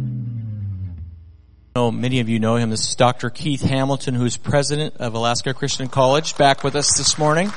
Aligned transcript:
know, 1.75 1.91
many 1.91 2.21
of 2.21 2.29
you 2.29 2.39
know 2.39 2.55
him. 2.55 2.71
This 2.71 2.89
is 2.89 2.95
Dr. 2.95 3.31
Keith 3.31 3.63
Hamilton, 3.63 4.15
who's 4.15 4.37
president 4.37 4.99
of 4.99 5.15
Alaska 5.15 5.53
Christian 5.53 5.89
College, 5.89 6.37
back 6.37 6.63
with 6.63 6.77
us 6.77 6.97
this 6.97 7.19
morning. 7.19 7.51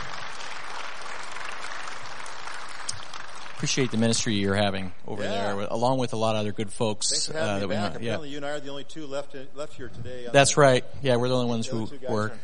Appreciate 3.59 3.91
the 3.91 3.97
ministry 3.97 4.35
you're 4.35 4.55
having 4.55 4.93
over 5.05 5.21
Yeah. 5.21 5.53
there, 5.53 5.67
along 5.69 5.97
with 5.99 6.13
a 6.13 6.15
lot 6.15 6.35
of 6.35 6.39
other 6.39 6.53
good 6.53 6.71
folks. 6.71 7.09
Thanks 7.09 7.27
for 7.27 7.33
having 7.33 7.55
me 7.55 7.59
that 7.59 7.67
we 7.67 7.75
back. 7.75 7.93
know. 7.95 7.99
Yeah, 7.99 8.05
Apparently, 8.05 8.29
you 8.29 8.37
and 8.37 8.45
I 8.45 8.49
are 8.51 8.59
the 8.61 8.69
only 8.69 8.85
two 8.85 9.05
left 9.05 9.35
left 9.53 9.73
here 9.73 9.89
today. 9.89 10.27
that's 10.31 10.55
the- 10.55 10.61
right. 10.61 10.85
Yeah, 11.01 11.17
we're 11.17 11.27
the 11.27 11.35
only 11.35 11.49
ones 11.49 11.67
the 11.67 11.75
who 11.75 11.89
work. 12.09 12.39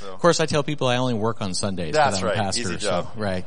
So. 0.00 0.12
Of 0.12 0.18
course, 0.18 0.40
I 0.40 0.46
tell 0.46 0.64
people 0.64 0.88
I 0.88 0.96
only 0.96 1.14
work 1.14 1.40
on 1.40 1.54
Sundays. 1.54 1.94
That's 1.94 2.18
I'm 2.18 2.24
right. 2.24 2.34
A 2.36 2.40
pastor, 2.40 2.62
Easy 2.62 2.72
so- 2.80 2.88
job. 2.88 3.10
right. 3.14 3.44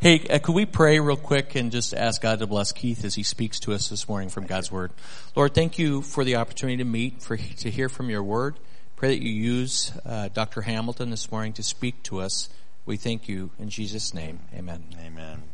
Hey, 0.00 0.26
uh, 0.28 0.40
could 0.40 0.56
we 0.56 0.66
pray 0.66 0.98
real 0.98 1.14
quick 1.16 1.54
and 1.54 1.70
just 1.70 1.94
ask 1.94 2.20
God 2.20 2.40
to 2.40 2.48
bless 2.48 2.72
Keith 2.72 3.04
as 3.04 3.14
he 3.14 3.22
speaks 3.22 3.60
to 3.60 3.72
us 3.72 3.88
this 3.88 4.08
morning 4.08 4.28
from 4.28 4.44
God's 4.46 4.72
Word? 4.72 4.90
Lord, 5.36 5.54
thank 5.54 5.78
you 5.78 6.02
for 6.02 6.24
the 6.24 6.34
opportunity 6.34 6.78
to 6.78 6.84
meet, 6.84 7.22
for 7.22 7.36
to 7.36 7.70
hear 7.70 7.88
from 7.88 8.10
your 8.10 8.24
Word. 8.24 8.56
Pray 8.96 9.10
that 9.16 9.22
you 9.24 9.30
use 9.30 9.92
uh, 10.04 10.26
Dr. 10.34 10.62
Hamilton 10.62 11.10
this 11.10 11.30
morning 11.30 11.52
to 11.52 11.62
speak 11.62 12.02
to 12.02 12.20
us. 12.20 12.48
We 12.84 12.96
thank 12.96 13.28
you 13.28 13.50
in 13.60 13.70
Jesus' 13.70 14.12
name. 14.12 14.40
Amen. 14.56 14.82
Amen. 15.06 15.44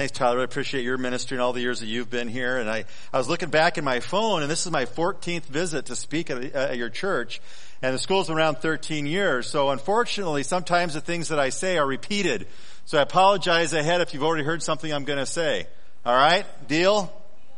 Thanks, 0.00 0.16
Tyler. 0.16 0.40
I 0.40 0.44
appreciate 0.44 0.82
your 0.82 0.96
ministry 0.96 1.36
and 1.36 1.42
all 1.42 1.52
the 1.52 1.60
years 1.60 1.80
that 1.80 1.86
you've 1.86 2.08
been 2.08 2.28
here. 2.28 2.56
And 2.56 2.70
I, 2.70 2.86
I 3.12 3.18
was 3.18 3.28
looking 3.28 3.50
back 3.50 3.76
in 3.76 3.84
my 3.84 4.00
phone, 4.00 4.40
and 4.40 4.50
this 4.50 4.64
is 4.64 4.72
my 4.72 4.86
14th 4.86 5.42
visit 5.42 5.84
to 5.84 5.94
speak 5.94 6.30
at, 6.30 6.42
at 6.42 6.78
your 6.78 6.88
church. 6.88 7.38
And 7.82 7.94
the 7.94 7.98
school's 7.98 8.28
been 8.28 8.38
around 8.38 8.60
13 8.60 9.04
years. 9.04 9.46
So 9.46 9.68
unfortunately, 9.68 10.42
sometimes 10.42 10.94
the 10.94 11.02
things 11.02 11.28
that 11.28 11.38
I 11.38 11.50
say 11.50 11.76
are 11.76 11.86
repeated. 11.86 12.46
So 12.86 12.96
I 12.96 13.02
apologize 13.02 13.74
ahead 13.74 14.00
if 14.00 14.14
you've 14.14 14.22
already 14.22 14.42
heard 14.42 14.62
something 14.62 14.90
I'm 14.90 15.04
going 15.04 15.18
to 15.18 15.26
say. 15.26 15.66
All 16.06 16.16
right? 16.16 16.46
Deal? 16.66 17.12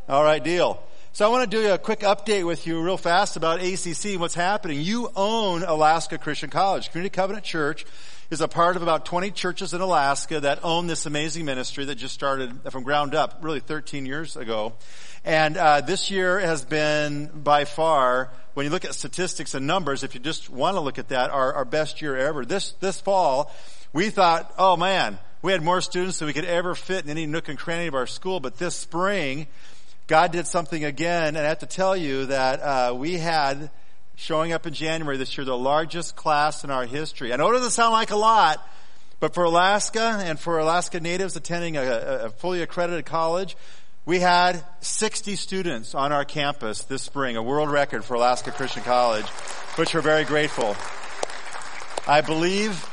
All 0.08 0.24
right, 0.24 0.42
deal. 0.42 0.82
So 1.12 1.24
I 1.24 1.28
want 1.28 1.48
to 1.48 1.56
do 1.56 1.72
a 1.72 1.78
quick 1.78 2.00
update 2.00 2.44
with 2.44 2.66
you 2.66 2.82
real 2.82 2.96
fast 2.96 3.36
about 3.36 3.62
ACC 3.62 4.06
and 4.06 4.20
what's 4.20 4.34
happening. 4.34 4.80
You 4.80 5.12
own 5.14 5.62
Alaska 5.62 6.18
Christian 6.18 6.50
College. 6.50 6.90
Community 6.90 7.14
Covenant 7.14 7.44
Church 7.44 7.86
is 8.32 8.40
a 8.40 8.48
part 8.48 8.76
of 8.76 8.82
about 8.82 9.04
20 9.04 9.30
churches 9.32 9.74
in 9.74 9.82
Alaska 9.82 10.40
that 10.40 10.60
own 10.64 10.86
this 10.86 11.04
amazing 11.04 11.44
ministry 11.44 11.84
that 11.84 11.96
just 11.96 12.14
started 12.14 12.50
from 12.70 12.82
ground 12.82 13.14
up, 13.14 13.40
really 13.42 13.60
13 13.60 14.06
years 14.06 14.38
ago. 14.38 14.72
And 15.22 15.58
uh, 15.58 15.82
this 15.82 16.10
year 16.10 16.38
has 16.38 16.64
been 16.64 17.26
by 17.26 17.66
far, 17.66 18.30
when 18.54 18.64
you 18.64 18.70
look 18.70 18.86
at 18.86 18.94
statistics 18.94 19.54
and 19.54 19.66
numbers, 19.66 20.02
if 20.02 20.14
you 20.14 20.20
just 20.20 20.48
want 20.48 20.76
to 20.76 20.80
look 20.80 20.98
at 20.98 21.08
that, 21.08 21.28
our, 21.28 21.52
our 21.52 21.66
best 21.66 22.00
year 22.00 22.16
ever. 22.16 22.46
This 22.46 22.72
this 22.80 22.98
fall, 22.98 23.52
we 23.92 24.08
thought, 24.08 24.50
oh 24.56 24.78
man, 24.78 25.18
we 25.42 25.52
had 25.52 25.60
more 25.62 25.82
students 25.82 26.18
than 26.18 26.24
we 26.24 26.32
could 26.32 26.46
ever 26.46 26.74
fit 26.74 27.04
in 27.04 27.10
any 27.10 27.26
nook 27.26 27.50
and 27.50 27.58
cranny 27.58 27.86
of 27.86 27.94
our 27.94 28.06
school. 28.06 28.40
But 28.40 28.56
this 28.56 28.74
spring, 28.74 29.46
God 30.06 30.32
did 30.32 30.46
something 30.46 30.86
again, 30.86 31.36
and 31.36 31.38
I 31.44 31.50
have 31.50 31.58
to 31.58 31.66
tell 31.66 31.94
you 31.94 32.24
that 32.26 32.60
uh, 32.60 32.94
we 32.96 33.18
had 33.18 33.70
showing 34.16 34.52
up 34.52 34.66
in 34.66 34.74
January 34.74 35.16
this 35.16 35.36
year 35.36 35.44
the 35.44 35.56
largest 35.56 36.16
class 36.16 36.64
in 36.64 36.70
our 36.70 36.86
history. 36.86 37.32
I 37.32 37.36
know 37.36 37.48
it 37.50 37.54
doesn't 37.54 37.70
sound 37.70 37.92
like 37.92 38.10
a 38.10 38.16
lot, 38.16 38.66
but 39.20 39.34
for 39.34 39.44
Alaska 39.44 40.20
and 40.24 40.38
for 40.38 40.58
Alaska 40.58 41.00
natives 41.00 41.36
attending 41.36 41.76
a, 41.76 41.82
a 41.82 42.30
fully 42.30 42.62
accredited 42.62 43.06
college, 43.06 43.56
we 44.04 44.18
had 44.18 44.64
60 44.80 45.36
students 45.36 45.94
on 45.94 46.10
our 46.10 46.24
campus 46.24 46.82
this 46.84 47.02
spring, 47.02 47.36
a 47.36 47.42
world 47.42 47.70
record 47.70 48.04
for 48.04 48.14
Alaska 48.14 48.50
Christian 48.50 48.82
College, 48.82 49.26
which 49.76 49.94
we're 49.94 50.00
very 50.00 50.24
grateful. 50.24 50.76
I 52.06 52.20
believe, 52.20 52.84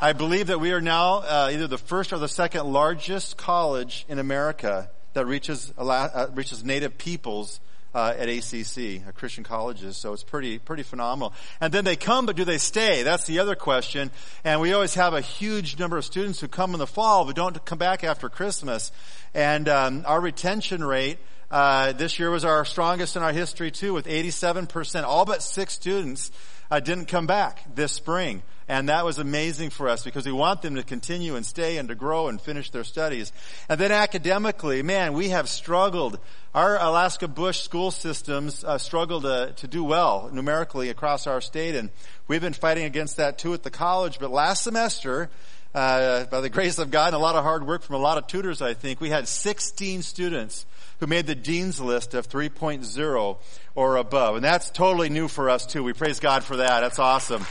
I 0.00 0.12
believe 0.12 0.48
that 0.48 0.58
we 0.58 0.72
are 0.72 0.80
now 0.80 1.18
uh, 1.18 1.50
either 1.52 1.68
the 1.68 1.78
first 1.78 2.12
or 2.12 2.18
the 2.18 2.28
second 2.28 2.66
largest 2.72 3.36
college 3.36 4.04
in 4.08 4.18
America 4.18 4.90
that 5.12 5.24
reaches 5.26 5.72
uh, 5.78 6.26
reaches 6.34 6.64
Native 6.64 6.98
peoples 6.98 7.60
uh, 7.94 8.14
at 8.16 8.28
ACC, 8.28 9.14
Christian 9.14 9.44
colleges. 9.44 9.96
So 9.96 10.12
it's 10.12 10.22
pretty 10.22 10.58
pretty 10.58 10.82
phenomenal. 10.82 11.32
And 11.60 11.72
then 11.72 11.84
they 11.84 11.96
come, 11.96 12.26
but 12.26 12.36
do 12.36 12.44
they 12.44 12.58
stay? 12.58 13.02
That's 13.02 13.26
the 13.26 13.38
other 13.38 13.54
question. 13.54 14.10
And 14.44 14.60
we 14.60 14.72
always 14.72 14.94
have 14.94 15.14
a 15.14 15.20
huge 15.20 15.78
number 15.78 15.96
of 15.96 16.04
students 16.04 16.40
who 16.40 16.48
come 16.48 16.72
in 16.72 16.78
the 16.78 16.86
fall 16.86 17.24
but 17.24 17.36
don't 17.36 17.64
come 17.64 17.78
back 17.78 18.04
after 18.04 18.28
Christmas. 18.28 18.92
And 19.34 19.68
um, 19.68 20.04
our 20.06 20.20
retention 20.20 20.84
rate. 20.84 21.18
Uh, 21.50 21.92
this 21.92 22.18
year 22.18 22.30
was 22.30 22.44
our 22.44 22.64
strongest 22.64 23.16
in 23.16 23.22
our 23.22 23.32
history 23.32 23.70
too, 23.70 23.94
with 23.94 24.06
87%. 24.06 25.04
All 25.04 25.24
but 25.24 25.42
six 25.42 25.74
students 25.74 26.32
uh, 26.70 26.80
didn't 26.80 27.06
come 27.06 27.26
back 27.26 27.62
this 27.74 27.92
spring. 27.92 28.42
And 28.68 28.88
that 28.88 29.04
was 29.04 29.18
amazing 29.18 29.70
for 29.70 29.88
us 29.88 30.02
because 30.02 30.26
we 30.26 30.32
want 30.32 30.60
them 30.60 30.74
to 30.74 30.82
continue 30.82 31.36
and 31.36 31.46
stay 31.46 31.76
and 31.76 31.88
to 31.88 31.94
grow 31.94 32.26
and 32.26 32.40
finish 32.40 32.70
their 32.70 32.82
studies. 32.82 33.32
And 33.68 33.78
then 33.80 33.92
academically, 33.92 34.82
man, 34.82 35.12
we 35.12 35.28
have 35.28 35.48
struggled. 35.48 36.18
Our 36.52 36.76
Alaska 36.76 37.28
Bush 37.28 37.60
school 37.60 37.92
systems 37.92 38.64
uh, 38.64 38.78
struggle 38.78 39.20
to, 39.20 39.52
to 39.54 39.68
do 39.68 39.84
well 39.84 40.30
numerically 40.32 40.88
across 40.88 41.28
our 41.28 41.40
state. 41.40 41.76
And 41.76 41.90
we've 42.26 42.40
been 42.40 42.54
fighting 42.54 42.84
against 42.84 43.18
that 43.18 43.38
too 43.38 43.54
at 43.54 43.62
the 43.62 43.70
college. 43.70 44.18
But 44.18 44.32
last 44.32 44.64
semester, 44.64 45.30
uh, 45.72 46.24
by 46.24 46.40
the 46.40 46.48
grace 46.50 46.80
of 46.80 46.90
God 46.90 47.08
and 47.08 47.16
a 47.16 47.20
lot 47.20 47.36
of 47.36 47.44
hard 47.44 47.64
work 47.64 47.82
from 47.82 47.94
a 47.94 48.00
lot 48.00 48.18
of 48.18 48.26
tutors, 48.26 48.60
I 48.62 48.74
think, 48.74 49.00
we 49.00 49.10
had 49.10 49.28
16 49.28 50.02
students 50.02 50.66
who 51.00 51.06
made 51.06 51.26
the 51.26 51.34
dean's 51.34 51.80
list 51.80 52.14
of 52.14 52.28
3.0 52.28 53.36
or 53.74 53.96
above. 53.96 54.36
And 54.36 54.44
that's 54.44 54.70
totally 54.70 55.08
new 55.08 55.28
for 55.28 55.50
us 55.50 55.66
too. 55.66 55.82
We 55.82 55.92
praise 55.92 56.20
God 56.20 56.44
for 56.44 56.56
that. 56.56 56.80
That's 56.80 56.98
awesome. 56.98 57.46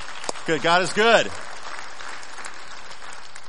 Good. 0.46 0.62
God 0.62 0.82
is 0.82 0.94
good. 0.94 1.32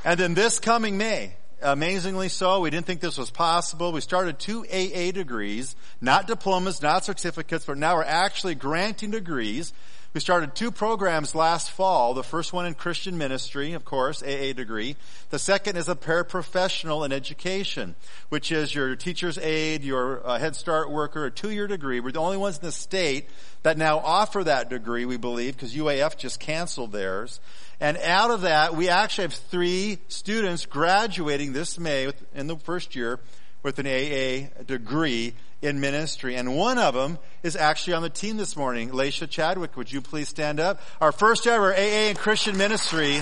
And 0.03 0.19
then 0.19 0.33
this 0.35 0.59
coming 0.59 0.97
May, 0.97 1.35
amazingly 1.61 2.29
so, 2.29 2.61
we 2.61 2.69
didn't 2.69 2.85
think 2.85 3.01
this 3.01 3.17
was 3.17 3.29
possible. 3.29 3.91
We 3.91 4.01
started 4.01 4.39
two 4.39 4.65
AA 4.65 5.11
degrees, 5.11 5.75
not 5.99 6.27
diplomas, 6.27 6.81
not 6.81 7.03
certificates, 7.03 7.65
but 7.65 7.77
now 7.77 7.95
we're 7.95 8.03
actually 8.03 8.55
granting 8.55 9.11
degrees. 9.11 9.73
We 10.13 10.21
started 10.21 10.55
two 10.55 10.71
programs 10.71 11.35
last 11.35 11.69
fall. 11.69 12.13
The 12.13 12.23
first 12.23 12.53
one 12.53 12.65
in 12.65 12.73
Christian 12.73 13.17
ministry, 13.17 13.73
of 13.73 13.83
course, 13.83 14.23
AA 14.23 14.53
degree. 14.53 14.95
The 15.29 15.37
second 15.37 15.75
is 15.75 15.89
a 15.89 15.95
paraprofessional 15.95 17.05
in 17.05 17.11
education, 17.11 17.95
which 18.29 18.51
is 18.51 18.73
your 18.73 18.95
teacher's 18.95 19.37
aide, 19.37 19.83
your 19.83 20.25
uh, 20.25 20.39
Head 20.39 20.55
Start 20.55 20.89
worker, 20.89 21.25
a 21.25 21.31
two-year 21.31 21.67
degree. 21.67 21.99
We're 21.99 22.13
the 22.13 22.19
only 22.19 22.37
ones 22.37 22.57
in 22.57 22.65
the 22.65 22.71
state 22.71 23.29
that 23.63 23.77
now 23.77 23.99
offer 23.99 24.43
that 24.45 24.69
degree, 24.69 25.05
we 25.05 25.17
believe, 25.17 25.55
because 25.55 25.75
UAF 25.75 26.17
just 26.17 26.39
canceled 26.39 26.93
theirs. 26.93 27.41
And 27.79 27.97
out 27.97 28.31
of 28.31 28.41
that, 28.41 28.75
we 28.75 28.89
actually 28.89 29.25
have 29.25 29.33
three 29.33 29.99
students 30.07 30.65
graduating 30.65 31.53
this 31.53 31.77
May 31.77 32.11
in 32.33 32.47
the 32.47 32.55
first 32.55 32.95
year 32.95 33.19
with 33.63 33.79
an 33.79 33.87
AA 33.87 34.63
degree 34.63 35.33
in 35.61 35.79
ministry. 35.79 36.35
And 36.35 36.55
one 36.55 36.77
of 36.77 36.93
them 36.93 37.17
is 37.43 37.55
actually 37.55 37.93
on 37.93 38.03
the 38.03 38.09
team 38.09 38.37
this 38.37 38.55
morning. 38.55 38.91
Laisha 38.91 39.29
Chadwick, 39.29 39.75
would 39.75 39.91
you 39.91 40.01
please 40.01 40.29
stand 40.29 40.59
up? 40.59 40.79
Our 41.01 41.11
first 41.11 41.47
ever 41.47 41.73
AA 41.73 42.09
in 42.09 42.15
Christian 42.15 42.57
ministry 42.57 43.21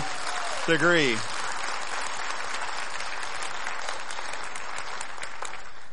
degree. 0.68 1.16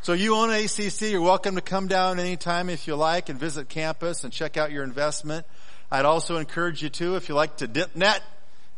So 0.03 0.15
you 0.15 0.35
own 0.35 0.51
ACC, 0.51 1.13
you're 1.13 1.21
welcome 1.21 1.55
to 1.55 1.61
come 1.61 1.87
down 1.87 2.19
anytime 2.19 2.69
if 2.69 2.89
you 2.89 2.97
like 2.97 3.29
and 3.29 3.39
visit 3.39 3.69
campus 3.69 4.25
and 4.25 4.33
check 4.33 4.57
out 4.57 4.73
your 4.73 4.83
investment. 4.83 5.47
I'd 5.93 6.05
also 6.05 6.39
encourage 6.39 6.83
you 6.83 6.89
to, 6.89 7.15
if 7.15 7.29
you 7.29 7.37
like 7.37 7.59
to 7.59 7.69
dip 7.69 7.95
net 7.95 8.21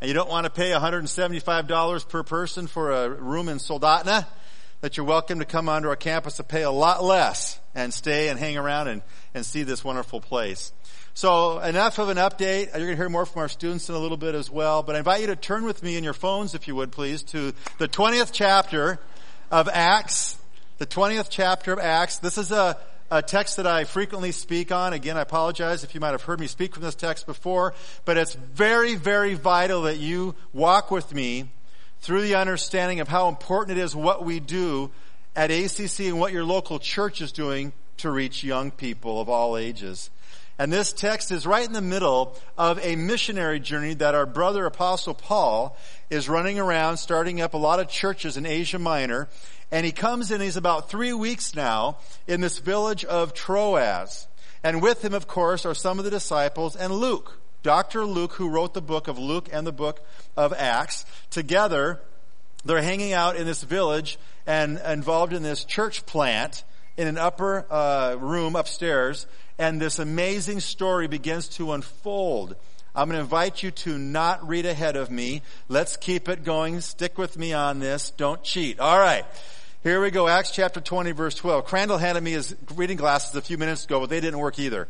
and 0.03 0.09
you 0.09 0.13
don't 0.13 0.29
want 0.29 0.45
to 0.45 0.51
pay 0.51 0.73
$175 0.73 2.09
per 2.11 2.23
person 2.25 2.67
for 2.67 2.91
a 2.91 3.09
room 3.09 3.49
in 3.49 3.57
Soldotna, 3.57 4.27
that 4.85 4.99
you're 4.99 5.07
welcome 5.07 5.39
to 5.39 5.47
come 5.47 5.67
onto 5.67 5.89
our 5.89 5.97
campus 5.97 6.37
to 6.37 6.45
pay 6.45 6.61
a 6.61 6.71
lot 6.71 7.03
less 7.03 7.59
and 7.75 7.95
stay 7.95 8.29
and 8.29 8.39
hang 8.39 8.59
around 8.59 8.87
and, 8.87 9.01
and 9.33 9.47
see 9.47 9.63
this 9.63 9.83
wonderful 9.83 10.21
place. 10.21 10.75
So 11.15 11.59
enough 11.59 11.99
of 11.99 12.11
an 12.11 12.19
update. 12.19 12.67
You're 12.67 12.81
going 12.81 12.91
to 12.91 12.97
hear 12.97 13.09
more 13.09 13.25
from 13.25 13.41
our 13.41 13.49
students 13.49 13.89
in 13.89 13.95
a 13.95 13.99
little 13.99 14.19
bit 14.19 14.35
as 14.35 14.51
well. 14.51 14.83
But 14.83 14.97
I 14.97 14.99
invite 14.99 15.23
you 15.23 15.29
to 15.29 15.37
turn 15.37 15.65
with 15.65 15.83
me 15.83 15.97
in 15.97 16.05
your 16.05 16.13
phones, 16.13 16.55
if 16.55 16.69
you 16.69 16.75
would 16.75 16.93
please, 16.93 17.23
to 17.23 17.55
the 17.79 17.89
20th 17.89 18.29
chapter 18.31 19.01
of 19.51 19.71
Acts. 19.73 20.37
The 20.77 20.87
20th 20.87 21.29
chapter 21.31 21.73
of 21.73 21.79
Acts. 21.79 22.19
This 22.19 22.37
is 22.37 22.53
a, 22.53 22.77
a 23.11 23.23
text 23.23 23.57
that 23.57 23.67
I 23.67 23.85
frequently 23.85 24.33
speak 24.33 24.71
on. 24.71 24.93
Again, 24.93 25.17
I 25.17 25.23
apologize 25.23 25.83
if 25.83 25.95
you 25.95 26.01
might 26.03 26.11
have 26.11 26.25
heard 26.25 26.41
me 26.41 26.47
speak 26.47 26.75
from 26.75 26.83
this 26.83 26.95
text 26.95 27.25
before, 27.25 27.73
but 28.05 28.19
it's 28.19 28.35
very, 28.35 28.97
very 28.97 29.33
vital 29.33 29.81
that 29.85 29.97
you 29.97 30.35
walk 30.53 30.91
with 30.91 31.15
me 31.15 31.49
through 32.05 32.21
the 32.21 32.35
understanding 32.35 33.01
of 33.01 33.09
how 33.09 33.29
important 33.29 33.79
it 33.79 33.81
is 33.81 33.97
what 33.97 34.27
we 34.27 34.39
do 34.39 34.91
at 35.35 35.51
ACC 35.51 36.01
and 36.01 36.21
what 36.21 36.35
your 36.35 36.45
local 36.45 36.79
church 36.79 37.23
is 37.23 37.33
doing 37.33 37.73
to 37.97 38.11
reach 38.11 38.45
young 38.45 38.71
people 38.71 39.23
of 39.23 39.31
all 39.31 39.57
ages. 39.57 40.11
And 40.59 40.71
this 40.71 40.93
text 40.93 41.33
is 41.33 41.47
right 41.47 41.67
in 41.67 41.73
the 41.73 41.81
middle 41.81 42.37
of 42.59 42.79
a 42.85 42.95
missionary 42.95 43.59
journey 43.59 43.95
that 43.95 44.15
our 44.15 44.27
brother 44.27 44.67
Apostle 44.67 45.15
Paul 45.15 45.79
is 46.11 46.29
running 46.29 46.59
around, 46.59 46.99
starting 46.99 47.41
up 47.41 47.55
a 47.55 47.59
lot 47.59 47.81
of 47.81 47.89
churches 47.89 48.37
in 48.37 48.45
Asia 48.45 48.79
Minor. 48.79 49.27
And 49.73 49.87
he 49.87 49.91
comes 49.91 50.31
in, 50.31 50.43
he's 50.43 50.59
about 50.59 50.91
three 50.91 51.15
weeks 51.15 51.55
now 51.55 51.97
in 52.29 52.43
this 52.43 52.59
village 52.59 53.07
of 53.07 53.33
Troas. 53.33 54.29
And 54.63 54.83
with 54.83 55.03
him, 55.03 55.15
of 55.15 55.27
course, 55.27 55.65
are 55.65 55.75
some 55.75 55.99
of 55.99 56.05
the 56.05 56.11
disciples 56.11 56.77
and 56.77 56.93
Luke. 56.93 57.41
Dr. 57.65 58.05
Luke, 58.05 58.35
who 58.35 58.51
wrote 58.51 58.75
the 58.75 58.83
book 58.83 59.09
of 59.09 59.19
Luke 59.19 59.49
and 59.51 59.67
the 59.67 59.73
book 59.73 60.05
of 60.37 60.53
Acts. 60.53 61.07
Together, 61.31 61.99
they're 62.65 62.83
hanging 62.83 63.15
out 63.15 63.37
in 63.37 63.47
this 63.47 63.63
village 63.63 64.19
and 64.47 64.79
involved 64.87 65.33
in 65.33 65.43
this 65.43 65.65
church 65.65 66.05
plant 66.05 66.63
in 66.99 67.09
an 67.09 67.17
upper 67.17 67.67
uh, 67.73 68.17
room 68.21 68.55
upstairs. 68.55 69.27
And 69.59 69.81
this 69.81 69.99
amazing 69.99 70.61
story 70.61 71.09
begins 71.09 71.49
to 71.57 71.73
unfold. 71.73 72.55
I'm 72.95 73.09
going 73.09 73.17
to 73.17 73.23
invite 73.23 73.63
you 73.63 73.71
to 73.71 73.97
not 73.97 74.47
read 74.47 74.67
ahead 74.67 74.97
of 74.97 75.11
me. 75.11 75.41
Let's 75.69 75.97
keep 75.97 76.29
it 76.29 76.45
going. 76.45 76.83
Stick 76.83 77.17
with 77.17 77.39
me 77.39 77.55
on 77.55 77.79
this. 77.79 78.11
Don't 78.11 78.43
cheat. 78.43 78.79
All 78.79 78.99
right. 78.99 79.25
Here 79.83 80.03
we 80.03 80.11
go. 80.11 80.29
Acts 80.29 80.51
chapter 80.51 80.83
20 80.83 81.13
verse 81.13 81.35
12. 81.35 81.65
Crandall 81.65 81.97
handed 81.97 82.23
me 82.23 82.33
his 82.33 82.55
reading 82.75 82.99
glasses 82.99 83.35
a 83.35 83.41
few 83.41 83.57
minutes 83.57 83.87
ago, 83.87 84.01
but 84.01 84.11
they 84.11 84.21
didn't 84.21 84.39
work 84.39 84.59
either. 84.59 84.87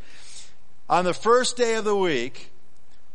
On 0.88 1.04
the 1.04 1.14
first 1.14 1.56
day 1.56 1.76
of 1.76 1.84
the 1.84 1.96
week, 1.96 2.50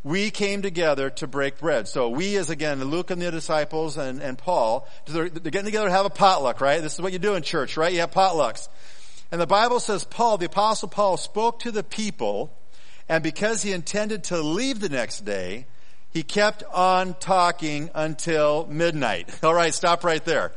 we 0.02 0.30
came 0.30 0.62
together 0.62 1.10
to 1.10 1.26
break 1.26 1.58
bread. 1.58 1.88
So 1.88 2.08
we 2.08 2.36
as 2.36 2.50
again, 2.50 2.82
Luke 2.84 3.10
and 3.10 3.20
the 3.20 3.30
disciples 3.30 3.96
and, 3.96 4.22
and 4.22 4.38
Paul, 4.38 4.88
they're, 5.06 5.28
they're 5.28 5.50
getting 5.50 5.66
together 5.66 5.86
to 5.86 5.92
have 5.92 6.06
a 6.06 6.10
potluck, 6.10 6.60
right? 6.60 6.80
This 6.80 6.94
is 6.94 7.00
what 7.00 7.12
you 7.12 7.18
do 7.18 7.34
in 7.34 7.42
church, 7.42 7.76
right? 7.76 7.92
You 7.92 8.00
have 8.00 8.10
potlucks. 8.10 8.68
And 9.30 9.40
the 9.40 9.46
Bible 9.46 9.78
says 9.78 10.04
Paul, 10.04 10.38
the 10.38 10.46
apostle 10.46 10.88
Paul 10.88 11.16
spoke 11.16 11.60
to 11.60 11.70
the 11.70 11.84
people 11.84 12.50
and 13.10 13.24
because 13.24 13.62
he 13.62 13.72
intended 13.72 14.22
to 14.24 14.40
leave 14.40 14.78
the 14.78 14.88
next 14.88 15.24
day, 15.24 15.66
he 16.12 16.22
kept 16.22 16.62
on 16.72 17.14
talking 17.14 17.90
until 17.92 18.66
midnight. 18.66 19.28
All 19.42 19.52
right, 19.52 19.74
stop 19.74 20.04
right 20.04 20.24
there. 20.24 20.52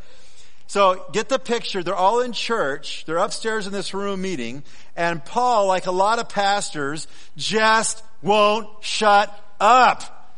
So 0.67 1.05
get 1.11 1.29
the 1.29 1.39
picture. 1.39 1.83
They're 1.83 1.95
all 1.95 2.21
in 2.21 2.33
church. 2.33 3.05
They're 3.05 3.17
upstairs 3.17 3.67
in 3.67 3.73
this 3.73 3.93
room 3.93 4.21
meeting. 4.21 4.63
And 4.95 5.23
Paul, 5.23 5.67
like 5.67 5.85
a 5.85 5.91
lot 5.91 6.19
of 6.19 6.29
pastors, 6.29 7.07
just 7.37 8.03
won't 8.21 8.67
shut 8.81 9.29
up. 9.59 10.31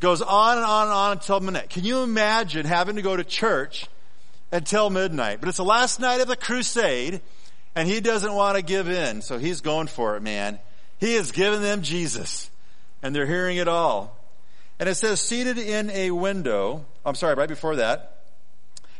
Goes 0.00 0.20
on 0.20 0.58
and 0.58 0.66
on 0.66 0.86
and 0.88 0.92
on 0.92 1.12
until 1.12 1.40
midnight. 1.40 1.70
Can 1.70 1.84
you 1.84 2.02
imagine 2.02 2.66
having 2.66 2.96
to 2.96 3.02
go 3.02 3.16
to 3.16 3.24
church 3.24 3.86
until 4.52 4.90
midnight? 4.90 5.40
But 5.40 5.48
it's 5.48 5.58
the 5.58 5.64
last 5.64 6.00
night 6.00 6.20
of 6.20 6.28
the 6.28 6.36
crusade 6.36 7.20
and 7.74 7.88
he 7.88 8.00
doesn't 8.00 8.34
want 8.34 8.56
to 8.56 8.62
give 8.62 8.88
in. 8.88 9.22
So 9.22 9.38
he's 9.38 9.60
going 9.60 9.86
for 9.86 10.16
it, 10.16 10.22
man. 10.22 10.58
He 10.98 11.14
has 11.14 11.32
given 11.32 11.62
them 11.62 11.82
Jesus 11.82 12.50
and 13.02 13.14
they're 13.14 13.26
hearing 13.26 13.56
it 13.56 13.68
all. 13.68 14.16
And 14.78 14.88
it 14.88 14.96
says 14.96 15.20
seated 15.20 15.58
in 15.58 15.90
a 15.90 16.10
window. 16.10 16.84
I'm 17.06 17.14
sorry, 17.14 17.34
right 17.34 17.48
before 17.48 17.76
that. 17.76 18.23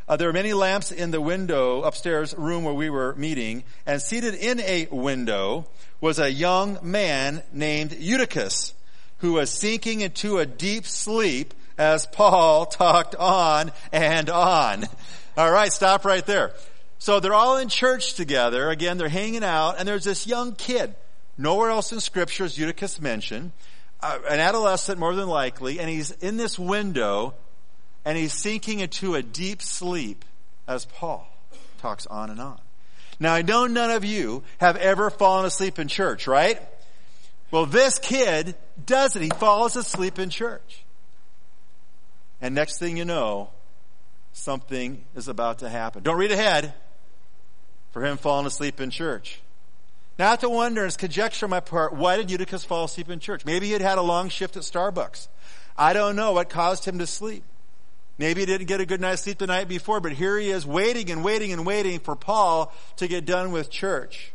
Uh, 0.07 0.17
there 0.17 0.29
were 0.29 0.35
many 0.35 0.53
lamps 0.53 0.93
in 0.93 1.11
the 1.11 1.21
window 1.21 1.83
upstairs 1.83 2.35
room 2.37 2.65
where 2.65 2.75
we 2.75 2.91
were 2.91 3.15
meeting, 3.15 3.65
and 3.87 4.03
seated 4.03 4.35
in 4.35 4.61
a 4.61 4.87
window 4.91 5.67
was 6.01 6.19
a 6.19 6.31
young 6.31 6.79
man 6.83 7.43
named 7.53 7.93
Eutychus, 7.93 8.75
who 9.19 9.33
was 9.33 9.51
sinking 9.51 10.03
into 10.03 10.39
a 10.39 10.45
deep 10.45 10.85
sleep 10.87 11.55
as 11.79 12.05
Paul 12.07 12.67
talked 12.67 13.15
on 13.15 13.73
and 13.93 14.29
on. 14.29 14.85
All 15.39 15.51
right, 15.51 15.73
stop 15.73 16.05
right 16.05 16.25
there. 16.27 16.53
So 16.99 17.19
they're 17.19 17.35
all 17.35 17.57
in 17.57 17.69
church 17.69 18.15
together. 18.15 18.69
Again, 18.69 18.99
they're 18.99 19.09
hanging 19.09 19.45
out, 19.45 19.77
and 19.79 19.89
there's 19.89 20.05
this 20.05 20.27
young 20.27 20.55
kid. 20.55 20.95
Nowhere 21.39 21.71
else 21.71 21.93
in 21.93 22.01
Scripture 22.01 22.45
is 22.45 22.59
Eutychus 22.59 23.01
mentioned. 23.01 23.53
Uh, 24.01 24.19
an 24.29 24.39
adolescent, 24.39 24.99
more 24.99 25.15
than 25.15 25.29
likely, 25.29 25.81
and 25.81 25.89
he's 25.89 26.11
in 26.11 26.37
this 26.37 26.59
window 26.59 27.35
and 28.05 28.19
he's 28.19 28.33
sinking 28.33 28.81
into 28.81 29.15
a 29.15 29.23
deep 29.23 29.63
sleep 29.63 30.25
as 30.67 30.85
Paul 30.85 31.27
talks 31.79 32.07
on 32.07 32.31
and 32.31 32.41
on. 32.41 32.61
Now 33.21 33.35
I 33.35 33.43
know 33.43 33.67
none 33.67 33.91
of 33.91 34.05
you 34.05 34.43
have 34.59 34.77
ever 34.77 35.11
fallen 35.11 35.47
asleep 35.47 35.79
in 35.79 35.89
church, 35.89 36.27
right? 36.27 36.61
Well, 37.51 37.67
this 37.67 37.99
kid 37.99 38.57
does 38.85 39.15
it. 39.17 39.23
He 39.23 39.31
falls 39.31 39.77
asleep 39.77 40.19
in 40.19 40.31
church. 40.31 40.85
And 42.41 42.55
next 42.55 42.79
thing 42.79 42.97
you 42.97 43.05
know, 43.05 43.51
something 44.33 45.05
is 45.15 45.29
about 45.29 45.61
to 45.61 45.69
happen. 45.69 46.03
Don't 46.03 46.19
read 46.19 46.33
ahead 46.33 46.75
for 47.93 48.05
him 48.05 48.17
falling 48.17 48.47
asleep 48.47 48.81
in 48.81 48.91
church. 48.91 49.41
Now 50.19 50.27
I 50.27 50.31
have 50.31 50.41
to 50.41 50.49
wonder, 50.49 50.85
it's 50.85 50.97
conjecture 50.97 51.47
on 51.47 51.51
my 51.51 51.61
part, 51.61 51.93
why 51.93 52.17
did 52.17 52.31
Eutychus 52.31 52.65
fall 52.65 52.85
asleep 52.85 53.09
in 53.09 53.21
church? 53.21 53.45
Maybe 53.45 53.67
he 53.67 53.73
had 53.73 53.83
had 53.83 53.99
a 53.99 54.03
long 54.03 54.29
shift 54.29 54.57
at 54.57 54.63
Starbucks. 54.63 55.29
I 55.77 55.93
don't 55.93 56.17
know 56.17 56.33
what 56.33 56.49
caused 56.49 56.85
him 56.85 56.99
to 56.99 57.07
sleep. 57.07 57.45
Maybe 58.17 58.41
he 58.41 58.47
didn't 58.47 58.69
get 58.69 58.81
a 58.81 58.87
good 58.87 59.01
night's 59.01 59.23
sleep 59.23 59.39
the 59.39 59.47
night 59.47 59.69
before, 59.69 60.01
but 60.01 60.13
here 60.13 60.39
he 60.39 60.51
is 60.51 60.65
waiting 60.65 61.11
and 61.11 61.25
waiting 61.25 61.53
and 61.53 61.67
waiting 61.67 61.99
for 61.99 62.15
Paul 62.15 62.73
to 62.97 63.09
get 63.09 63.25
done 63.25 63.51
with 63.51 63.71
church. 63.71 64.33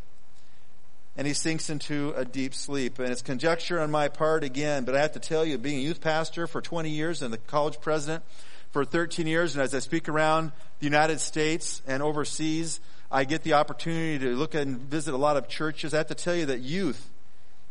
And 1.15 1.25
he 1.25 1.33
sinks 1.33 1.69
into 1.69 2.13
a 2.15 2.25
deep 2.25 2.53
sleep. 2.53 2.99
And 2.99 3.09
it's 3.09 3.21
conjecture 3.21 3.79
on 3.79 3.89
my 3.89 4.09
part 4.09 4.43
again, 4.43 4.83
but 4.83 4.95
I 4.95 5.01
have 5.01 5.13
to 5.13 5.19
tell 5.19 5.45
you, 5.45 5.57
being 5.57 5.79
a 5.79 5.81
youth 5.81 6.01
pastor 6.01 6.45
for 6.45 6.61
20 6.61 6.89
years 6.89 7.21
and 7.21 7.33
the 7.33 7.37
college 7.37 7.79
president 7.79 8.23
for 8.71 8.83
13 8.85 9.27
years, 9.27 9.55
and 9.55 9.63
as 9.63 9.73
I 9.73 9.79
speak 9.79 10.09
around 10.09 10.51
the 10.79 10.85
United 10.85 11.19
States 11.19 11.81
and 11.87 12.03
overseas, 12.03 12.79
I 13.11 13.23
get 13.23 13.43
the 13.43 13.53
opportunity 13.53 14.19
to 14.19 14.35
look 14.35 14.55
and 14.55 14.77
visit 14.77 15.13
a 15.13 15.17
lot 15.17 15.37
of 15.37 15.47
churches. 15.47 15.93
I 15.93 15.97
have 15.97 16.07
to 16.07 16.15
tell 16.15 16.35
you 16.35 16.45
that 16.47 16.59
youth, 16.59 17.09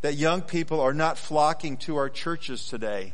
that 0.01 0.15
young 0.15 0.43
people 0.43 0.81
are 0.81 0.95
not 0.95 1.17
flocking 1.19 1.77
to 1.79 1.97
our 1.97 2.09
churches 2.09 2.67
today, 2.67 3.13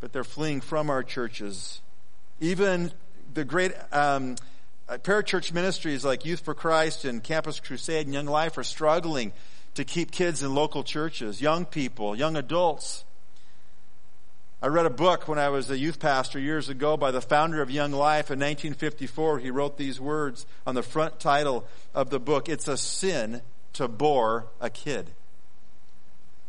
but 0.00 0.12
they're 0.12 0.24
fleeing 0.24 0.60
from 0.60 0.88
our 0.88 1.02
churches 1.02 1.80
even 2.40 2.92
the 3.34 3.44
great 3.44 3.72
um, 3.92 4.36
uh, 4.88 4.98
parachurch 4.98 5.52
ministries 5.52 6.04
like 6.04 6.24
Youth 6.24 6.40
for 6.40 6.54
Christ 6.54 7.04
and 7.04 7.22
Campus 7.22 7.60
Crusade 7.60 8.06
and 8.06 8.14
Young 8.14 8.26
Life 8.26 8.58
are 8.58 8.64
struggling 8.64 9.32
to 9.74 9.84
keep 9.84 10.10
kids 10.10 10.42
in 10.42 10.54
local 10.54 10.82
churches, 10.82 11.40
young 11.40 11.66
people, 11.66 12.16
young 12.16 12.36
adults. 12.36 13.04
I 14.62 14.68
read 14.68 14.86
a 14.86 14.90
book 14.90 15.28
when 15.28 15.38
I 15.38 15.50
was 15.50 15.70
a 15.70 15.76
youth 15.76 15.98
pastor 15.98 16.38
years 16.38 16.70
ago 16.70 16.96
by 16.96 17.10
the 17.10 17.20
founder 17.20 17.60
of 17.60 17.70
Young 17.70 17.92
Life 17.92 18.30
in 18.30 18.38
1954. 18.38 19.40
He 19.40 19.50
wrote 19.50 19.76
these 19.76 20.00
words 20.00 20.46
on 20.66 20.74
the 20.74 20.82
front 20.82 21.20
title 21.20 21.66
of 21.94 22.08
the 22.08 22.18
book. 22.18 22.48
It's 22.48 22.66
a 22.66 22.78
sin 22.78 23.42
to 23.74 23.86
bore 23.86 24.46
a 24.58 24.70
kid. 24.70 25.10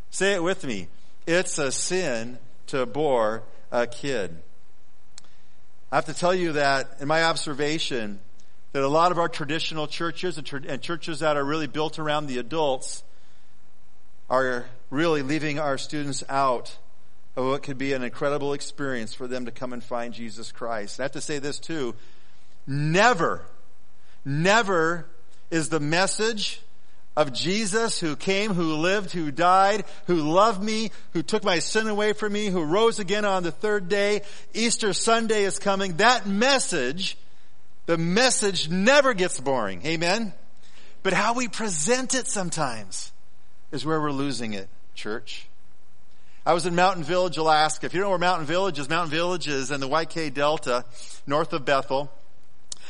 Say 0.09 0.33
it 0.33 0.41
with 0.41 0.63
me. 0.63 0.87
It's 1.25 1.59
a 1.59 1.71
sin 1.71 2.39
to 2.67 2.85
bore 2.85 3.43
a 3.71 3.87
kid. 3.87 4.37
I 5.91 5.95
have 5.95 6.05
to 6.05 6.13
tell 6.13 6.35
you 6.35 6.53
that 6.53 6.97
in 6.99 7.07
my 7.07 7.23
observation, 7.23 8.19
that 8.73 8.83
a 8.83 8.87
lot 8.87 9.11
of 9.11 9.17
our 9.17 9.29
traditional 9.29 9.87
churches 9.87 10.37
and, 10.37 10.45
tr- 10.45 10.57
and 10.67 10.81
churches 10.81 11.19
that 11.19 11.37
are 11.37 11.43
really 11.43 11.67
built 11.67 11.97
around 11.97 12.27
the 12.27 12.39
adults 12.39 13.03
are 14.29 14.65
really 14.89 15.21
leaving 15.21 15.59
our 15.59 15.77
students 15.77 16.23
out 16.27 16.77
of 17.37 17.45
what 17.45 17.63
could 17.63 17.77
be 17.77 17.93
an 17.93 18.03
incredible 18.03 18.51
experience 18.51 19.13
for 19.13 19.27
them 19.27 19.45
to 19.45 19.51
come 19.51 19.71
and 19.71 19.83
find 19.83 20.13
Jesus 20.13 20.51
Christ. 20.51 20.99
I 20.99 21.03
have 21.03 21.13
to 21.13 21.21
say 21.21 21.39
this 21.39 21.59
too. 21.59 21.95
Never, 22.65 23.45
never 24.25 25.07
is 25.49 25.69
the 25.69 25.79
message 25.79 26.61
of 27.17 27.33
Jesus 27.33 27.99
who 27.99 28.15
came, 28.15 28.53
who 28.53 28.75
lived, 28.75 29.11
who 29.11 29.31
died, 29.31 29.85
who 30.05 30.17
loved 30.17 30.61
me, 30.61 30.91
who 31.13 31.23
took 31.23 31.43
my 31.43 31.57
sin 31.57 31.87
away 31.87 32.13
from 32.13 32.31
me, 32.31 32.45
who 32.45 32.63
rose 32.63 32.99
again 32.99 33.25
on 33.25 33.41
the 33.41 33.51
third 33.51 33.89
day. 33.89 34.21
Easter 34.53 34.93
Sunday 34.93 35.43
is 35.43 35.57
coming. 35.57 35.97
That 35.97 36.27
message, 36.27 37.17
the 37.87 37.97
message 37.97 38.69
never 38.69 39.15
gets 39.15 39.39
boring. 39.39 39.83
Amen? 39.83 40.31
But 41.01 41.13
how 41.13 41.33
we 41.33 41.47
present 41.47 42.13
it 42.13 42.27
sometimes 42.27 43.11
is 43.71 43.83
where 43.83 43.99
we're 43.99 44.11
losing 44.11 44.53
it, 44.53 44.69
church. 44.93 45.47
I 46.45 46.53
was 46.53 46.67
in 46.67 46.75
Mountain 46.75 47.03
Village, 47.03 47.37
Alaska. 47.37 47.87
If 47.87 47.95
you 47.95 47.99
don't 47.99 48.05
know 48.05 48.11
where 48.11 48.19
Mountain 48.19 48.45
Village 48.45 48.77
is, 48.77 48.89
Mountain 48.89 49.09
Village 49.09 49.47
is 49.47 49.71
in 49.71 49.79
the 49.81 49.89
YK 49.89 50.35
Delta, 50.35 50.85
north 51.25 51.51
of 51.51 51.65
Bethel. 51.65 52.11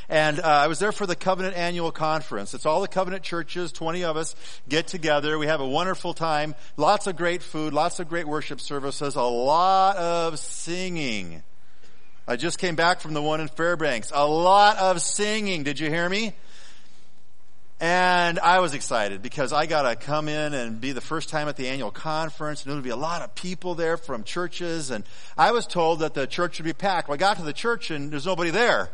And 0.09 0.39
uh, 0.39 0.43
I 0.43 0.67
was 0.67 0.79
there 0.79 0.93
for 0.93 1.05
the 1.05 1.17
Covenant 1.17 1.57
Annual 1.57 1.91
Conference. 1.91 2.53
It's 2.53 2.65
all 2.65 2.79
the 2.79 2.87
Covenant 2.87 3.23
churches, 3.23 3.73
20 3.73 4.05
of 4.05 4.15
us 4.15 4.35
get 4.69 4.87
together. 4.87 5.37
We 5.37 5.47
have 5.47 5.59
a 5.59 5.67
wonderful 5.67 6.13
time. 6.13 6.55
Lots 6.77 7.07
of 7.07 7.17
great 7.17 7.43
food, 7.43 7.73
lots 7.73 7.99
of 7.99 8.07
great 8.07 8.25
worship 8.25 8.61
services, 8.61 9.15
a 9.15 9.21
lot 9.21 9.97
of 9.97 10.39
singing. 10.39 11.43
I 12.25 12.37
just 12.37 12.57
came 12.57 12.75
back 12.75 13.01
from 13.01 13.13
the 13.13 13.21
one 13.21 13.41
in 13.41 13.49
Fairbanks. 13.49 14.13
A 14.15 14.25
lot 14.25 14.77
of 14.77 15.01
singing. 15.01 15.63
Did 15.63 15.77
you 15.77 15.89
hear 15.89 16.07
me? 16.07 16.33
And 17.81 18.39
I 18.39 18.59
was 18.61 18.73
excited 18.73 19.21
because 19.21 19.51
I 19.51 19.65
got 19.65 19.83
to 19.83 19.95
come 19.97 20.29
in 20.29 20.53
and 20.53 20.79
be 20.79 20.93
the 20.93 21.01
first 21.01 21.27
time 21.27 21.49
at 21.49 21.57
the 21.57 21.67
annual 21.67 21.91
conference, 21.91 22.63
and 22.63 22.71
there 22.71 22.75
would 22.75 22.83
be 22.83 22.89
a 22.89 22.95
lot 22.95 23.21
of 23.21 23.35
people 23.35 23.75
there 23.75 23.97
from 23.97 24.23
churches. 24.23 24.89
And 24.89 25.03
I 25.37 25.51
was 25.51 25.67
told 25.67 25.99
that 25.99 26.13
the 26.13 26.25
church 26.25 26.59
would 26.59 26.65
be 26.65 26.73
packed. 26.73 27.09
Well, 27.09 27.15
I 27.15 27.17
got 27.17 27.37
to 27.37 27.43
the 27.43 27.53
church 27.53 27.91
and 27.91 28.09
there's 28.09 28.25
nobody 28.25 28.51
there 28.51 28.89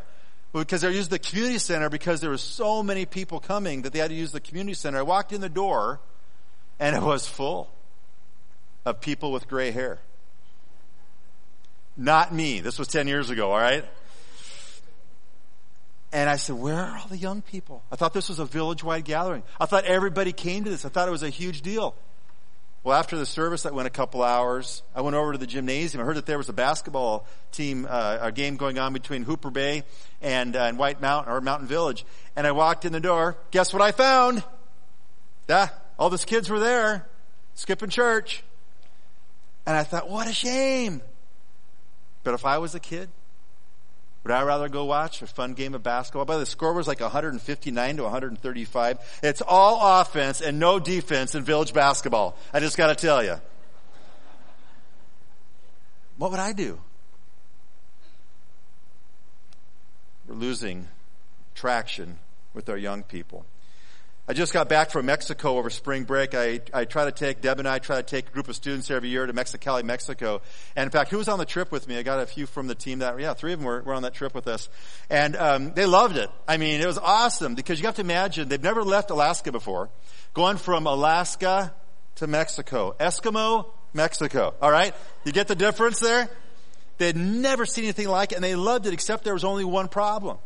because 0.53 0.81
they 0.81 0.91
used 0.91 1.09
the 1.09 1.19
community 1.19 1.57
center 1.57 1.89
because 1.89 2.21
there 2.21 2.29
were 2.29 2.37
so 2.37 2.83
many 2.83 3.05
people 3.05 3.39
coming 3.39 3.81
that 3.81 3.93
they 3.93 3.99
had 3.99 4.09
to 4.09 4.15
use 4.15 4.31
the 4.31 4.39
community 4.39 4.75
center. 4.75 4.99
I 4.99 5.01
walked 5.01 5.33
in 5.33 5.41
the 5.41 5.49
door 5.49 5.99
and 6.79 6.95
it 6.95 7.01
was 7.01 7.27
full 7.27 7.69
of 8.85 9.01
people 9.01 9.31
with 9.31 9.47
gray 9.47 9.71
hair. 9.71 9.99
Not 11.97 12.33
me. 12.33 12.59
This 12.59 12.77
was 12.77 12.87
10 12.87 13.07
years 13.07 13.29
ago, 13.29 13.51
all 13.51 13.57
right? 13.57 13.85
And 16.11 16.29
I 16.29 16.35
said, 16.35 16.55
where 16.55 16.75
are 16.75 16.97
all 16.97 17.07
the 17.07 17.17
young 17.17 17.41
people? 17.41 17.81
I 17.91 17.95
thought 17.95 18.13
this 18.13 18.29
was 18.29 18.37
a 18.37 18.45
village-wide 18.45 19.05
gathering. 19.05 19.41
I 19.59 19.65
thought 19.65 19.85
everybody 19.85 20.31
came 20.31 20.63
to 20.63 20.69
this. 20.69 20.85
I 20.85 20.89
thought 20.89 21.07
it 21.07 21.11
was 21.11 21.23
a 21.23 21.29
huge 21.29 21.63
deal. 21.63 21.95
Well, 22.83 22.99
after 22.99 23.17
the 23.17 23.25
service, 23.25 23.63
that 23.63 23.73
went 23.73 23.87
a 23.87 23.91
couple 23.91 24.21
hours. 24.21 24.83
I 24.93 24.99
went 24.99 25.15
over 25.15 25.31
to 25.31 25.37
the 25.37 25.47
gymnasium. 25.47 26.03
I 26.03 26.05
heard 26.05 26.17
that 26.17 26.25
there 26.25 26.37
was 26.37 26.49
a 26.49 26.53
basketball 26.53 27.25
team, 27.53 27.87
uh, 27.89 28.17
a 28.21 28.31
game 28.33 28.57
going 28.57 28.77
on 28.77 28.91
between 28.91 29.23
Hooper 29.23 29.49
Bay 29.49 29.83
and, 30.21 30.53
uh, 30.53 30.63
and 30.63 30.77
White 30.77 31.01
Mountain 31.01 31.31
or 31.31 31.39
Mountain 31.39 31.69
Village. 31.69 32.05
And 32.35 32.45
I 32.45 32.51
walked 32.51 32.83
in 32.83 32.91
the 32.91 32.99
door. 32.99 33.37
Guess 33.51 33.71
what 33.71 33.81
I 33.81 33.93
found? 33.93 34.43
Ah, 35.49 35.73
all 35.97 36.09
those 36.09 36.25
kids 36.25 36.49
were 36.49 36.59
there, 36.59 37.07
skipping 37.53 37.89
church. 37.89 38.43
And 39.65 39.77
I 39.77 39.83
thought, 39.83 40.09
what 40.09 40.27
a 40.27 40.33
shame. 40.33 41.01
But 42.23 42.33
if 42.33 42.45
I 42.45 42.57
was 42.57 42.75
a 42.75 42.81
kid, 42.81 43.09
would 44.23 44.31
I 44.31 44.43
rather 44.43 44.69
go 44.69 44.85
watch 44.85 45.21
a 45.21 45.27
fun 45.27 45.53
game 45.53 45.73
of 45.73 45.83
basketball? 45.83 46.25
By 46.25 46.37
the 46.37 46.45
score 46.45 46.73
was 46.73 46.87
like 46.87 47.01
159 47.01 47.97
to 47.97 48.03
135. 48.03 49.19
It's 49.21 49.41
all 49.45 49.99
offense 50.01 50.39
and 50.39 50.59
no 50.59 50.79
defense 50.79 51.35
in 51.35 51.43
village 51.43 51.73
basketball. 51.73 52.37
I 52.53 52.61
just 52.61 52.77
gotta 52.77 52.95
tell 52.95 53.23
you. 53.23 53.35
What 56.17 56.31
would 56.31 56.39
I 56.39 56.53
do? 56.53 56.79
We're 60.27 60.35
losing 60.35 60.87
traction 61.53 62.19
with 62.53 62.69
our 62.69 62.77
young 62.77 63.03
people. 63.03 63.45
I 64.25 64.31
just 64.31 64.53
got 64.53 64.69
back 64.69 64.89
from 64.89 65.07
Mexico 65.07 65.57
over 65.57 65.69
spring 65.69 66.05
break. 66.05 66.33
I, 66.33 66.61
I 66.73 66.85
try 66.85 67.03
to 67.03 67.11
take, 67.11 67.41
Deb 67.41 67.59
and 67.59 67.67
I 67.67 67.79
try 67.79 67.97
to 67.97 68.03
take 68.03 68.29
a 68.29 68.31
group 68.31 68.47
of 68.47 68.55
students 68.55 68.89
every 68.89 69.09
year 69.09 69.25
to 69.25 69.33
Mexicali, 69.33 69.83
Mexico. 69.83 70.41
And 70.77 70.87
in 70.87 70.91
fact, 70.91 71.11
who 71.11 71.17
was 71.17 71.27
on 71.27 71.39
the 71.39 71.45
trip 71.45 71.73
with 71.73 71.89
me? 71.89 71.97
I 71.97 72.03
got 72.03 72.21
a 72.21 72.25
few 72.25 72.45
from 72.45 72.67
the 72.67 72.75
team 72.75 72.99
that, 72.99 73.19
yeah, 73.19 73.33
three 73.33 73.51
of 73.51 73.59
them 73.59 73.65
were, 73.65 73.81
were 73.81 73.93
on 73.93 74.03
that 74.03 74.13
trip 74.13 74.33
with 74.33 74.47
us. 74.47 74.69
And, 75.09 75.35
um, 75.35 75.73
they 75.73 75.85
loved 75.85 76.15
it. 76.15 76.29
I 76.47 76.55
mean, 76.55 76.79
it 76.79 76.87
was 76.87 76.97
awesome 76.97 77.53
because 77.53 77.81
you 77.81 77.85
have 77.87 77.95
to 77.95 78.01
imagine 78.01 78.47
they've 78.47 78.63
never 78.63 78.81
left 78.83 79.09
Alaska 79.09 79.51
before. 79.51 79.89
Going 80.33 80.55
from 80.55 80.87
Alaska 80.87 81.73
to 82.15 82.27
Mexico. 82.27 82.95
Eskimo, 83.01 83.71
Mexico. 83.91 84.53
Alright? 84.61 84.95
You 85.25 85.33
get 85.33 85.49
the 85.49 85.55
difference 85.55 85.99
there? 85.99 86.29
They'd 86.97 87.17
never 87.17 87.65
seen 87.65 87.83
anything 87.83 88.07
like 88.07 88.31
it 88.31 88.35
and 88.35 88.43
they 88.43 88.55
loved 88.55 88.85
it 88.85 88.93
except 88.93 89.25
there 89.25 89.33
was 89.33 89.43
only 89.43 89.65
one 89.65 89.89
problem. 89.89 90.37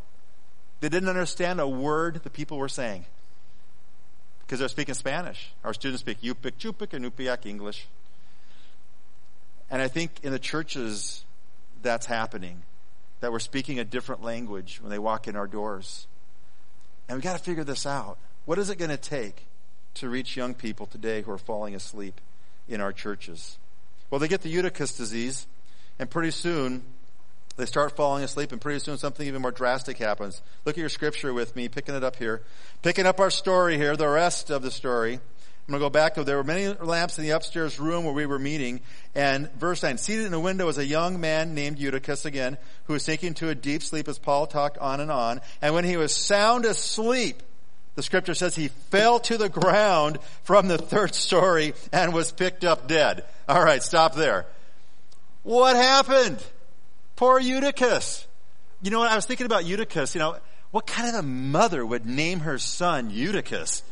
They 0.79 0.89
didn't 0.89 1.09
understand 1.09 1.59
a 1.59 1.67
word 1.67 2.21
the 2.23 2.31
people 2.31 2.57
were 2.57 2.69
saying 2.69 3.05
because 4.47 4.59
they're 4.59 4.69
speaking 4.69 4.93
Spanish. 4.93 5.51
Our 5.65 5.73
students 5.73 5.99
speak 5.99 6.21
Yupik, 6.21 6.53
Chupik, 6.53 6.93
and 6.93 7.03
Nupiak 7.03 7.45
English. 7.45 7.85
And 9.69 9.81
I 9.81 9.89
think 9.89 10.21
in 10.23 10.31
the 10.31 10.39
churches 10.39 11.25
that's 11.81 12.05
happening, 12.05 12.61
that 13.19 13.33
we're 13.33 13.39
speaking 13.39 13.77
a 13.77 13.83
different 13.83 14.23
language 14.23 14.79
when 14.81 14.89
they 14.89 14.99
walk 14.99 15.27
in 15.27 15.35
our 15.35 15.47
doors. 15.47 16.07
And 17.09 17.17
we 17.17 17.21
got 17.21 17.37
to 17.37 17.43
figure 17.43 17.65
this 17.65 17.85
out. 17.85 18.17
What 18.45 18.57
is 18.57 18.69
it 18.69 18.77
going 18.77 18.91
to 18.91 18.97
take 18.97 19.47
to 19.95 20.07
reach 20.07 20.37
young 20.37 20.53
people 20.53 20.85
today 20.85 21.23
who 21.23 21.31
are 21.31 21.37
falling 21.37 21.75
asleep 21.75 22.21
in 22.69 22.79
our 22.79 22.93
churches? 22.93 23.57
Well, 24.09 24.19
they 24.19 24.29
get 24.29 24.43
the 24.43 24.49
Eutychus 24.49 24.95
disease, 24.95 25.45
and 25.99 26.09
pretty 26.09 26.31
soon 26.31 26.83
they 27.57 27.65
start 27.65 27.95
falling 27.95 28.23
asleep 28.23 28.51
and 28.51 28.61
pretty 28.61 28.79
soon 28.79 28.97
something 28.97 29.27
even 29.27 29.41
more 29.41 29.51
drastic 29.51 29.97
happens. 29.97 30.41
Look 30.63 30.77
at 30.77 30.79
your 30.79 30.89
scripture 30.89 31.33
with 31.33 31.55
me, 31.55 31.67
picking 31.67 31.95
it 31.95 32.03
up 32.03 32.15
here. 32.15 32.43
Picking 32.83 33.05
up 33.05 33.19
our 33.19 33.31
story 33.31 33.77
here, 33.77 33.97
the 33.97 34.07
rest 34.07 34.49
of 34.51 34.61
the 34.61 34.71
story. 34.71 35.15
I'm 35.15 35.71
going 35.71 35.81
to 35.81 35.85
go 35.85 35.89
back 35.89 36.15
there 36.15 36.37
were 36.37 36.45
many 36.45 36.67
lamps 36.69 37.17
in 37.17 37.25
the 37.25 37.31
upstairs 37.31 37.77
room 37.77 38.05
where 38.05 38.13
we 38.13 38.25
were 38.25 38.39
meeting. 38.39 38.79
And 39.15 39.51
verse 39.53 39.83
9, 39.83 39.97
seated 39.97 40.25
in 40.25 40.33
a 40.33 40.39
window 40.39 40.65
was 40.65 40.77
a 40.77 40.85
young 40.85 41.19
man 41.19 41.55
named 41.55 41.77
Eutychus 41.77 42.23
again, 42.23 42.57
who 42.85 42.93
was 42.93 43.03
sinking 43.03 43.33
to 43.35 43.49
a 43.49 43.55
deep 43.55 43.83
sleep 43.83 44.07
as 44.07 44.17
Paul 44.17 44.47
talked 44.47 44.77
on 44.77 45.01
and 45.01 45.11
on. 45.11 45.41
And 45.61 45.73
when 45.73 45.83
he 45.83 45.97
was 45.97 46.15
sound 46.15 46.63
asleep, 46.63 47.43
the 47.95 48.03
scripture 48.03 48.33
says 48.33 48.55
he 48.55 48.69
fell 48.69 49.19
to 49.21 49.37
the 49.37 49.49
ground 49.49 50.19
from 50.43 50.69
the 50.69 50.77
third 50.77 51.13
story 51.15 51.73
and 51.91 52.13
was 52.13 52.31
picked 52.31 52.63
up 52.63 52.87
dead. 52.87 53.25
All 53.49 53.61
right, 53.61 53.83
stop 53.83 54.15
there. 54.15 54.45
What 55.43 55.75
happened? 55.75 56.41
Poor 57.17 57.39
Eutychus. 57.39 58.25
You 58.81 58.91
know 58.91 58.99
what? 58.99 59.11
I 59.11 59.15
was 59.15 59.25
thinking 59.25 59.47
about 59.47 59.65
Eutychus. 59.65 60.15
You 60.15 60.19
know, 60.19 60.37
what 60.71 60.87
kind 60.87 61.09
of 61.09 61.15
a 61.15 61.23
mother 61.23 61.85
would 61.85 62.05
name 62.05 62.41
her 62.41 62.57
son 62.59 63.09
Eutychus? 63.09 63.83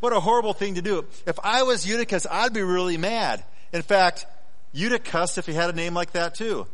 What 0.00 0.12
a 0.12 0.20
horrible 0.20 0.54
thing 0.54 0.74
to 0.74 0.82
do. 0.82 1.04
If 1.26 1.38
I 1.44 1.62
was 1.62 1.86
Eutychus, 1.86 2.26
I'd 2.28 2.52
be 2.52 2.62
really 2.62 2.96
mad. 2.96 3.44
In 3.72 3.82
fact, 3.82 4.26
Eutychus 4.72 5.38
if 5.38 5.46
he 5.46 5.52
had 5.52 5.70
a 5.70 5.72
name 5.74 5.94
like 5.94 6.12
that 6.12 6.34
too. 6.34 6.66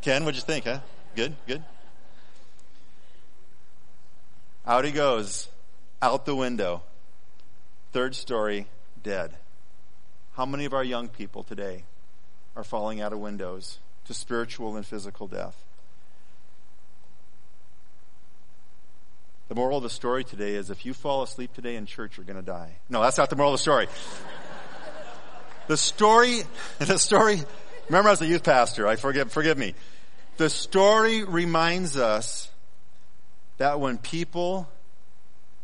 Ken, 0.00 0.24
what'd 0.24 0.36
you 0.36 0.42
think, 0.42 0.64
huh? 0.64 0.80
Good, 1.14 1.36
good. 1.46 1.62
Out 4.66 4.86
he 4.86 4.92
goes, 4.92 5.48
out 6.00 6.24
the 6.24 6.34
window. 6.34 6.82
Third 7.92 8.14
story, 8.14 8.66
dead. 9.02 9.32
How 10.34 10.46
many 10.46 10.64
of 10.64 10.72
our 10.72 10.84
young 10.84 11.08
people 11.08 11.42
today 11.42 11.84
are 12.56 12.64
falling 12.64 13.00
out 13.00 13.12
of 13.12 13.18
windows 13.18 13.78
to 14.06 14.14
spiritual 14.14 14.76
and 14.76 14.84
physical 14.84 15.26
death. 15.26 15.56
The 19.48 19.54
moral 19.56 19.78
of 19.78 19.82
the 19.82 19.90
story 19.90 20.22
today 20.22 20.54
is 20.54 20.70
if 20.70 20.86
you 20.86 20.94
fall 20.94 21.22
asleep 21.22 21.52
today 21.54 21.74
in 21.74 21.86
church, 21.86 22.16
you're 22.16 22.24
going 22.24 22.36
to 22.36 22.42
die. 22.42 22.76
No, 22.88 23.02
that's 23.02 23.18
not 23.18 23.30
the 23.30 23.36
moral 23.36 23.52
of 23.52 23.58
the 23.58 23.62
story. 23.62 23.88
the 25.66 25.76
story, 25.76 26.42
the 26.78 26.98
story, 26.98 27.40
remember 27.88 28.10
as 28.10 28.22
a 28.22 28.26
youth 28.26 28.44
pastor, 28.44 28.86
I 28.86 28.94
forgive, 28.94 29.32
forgive 29.32 29.58
me. 29.58 29.74
The 30.36 30.48
story 30.48 31.24
reminds 31.24 31.96
us 31.96 32.48
that 33.58 33.80
when 33.80 33.98
people 33.98 34.68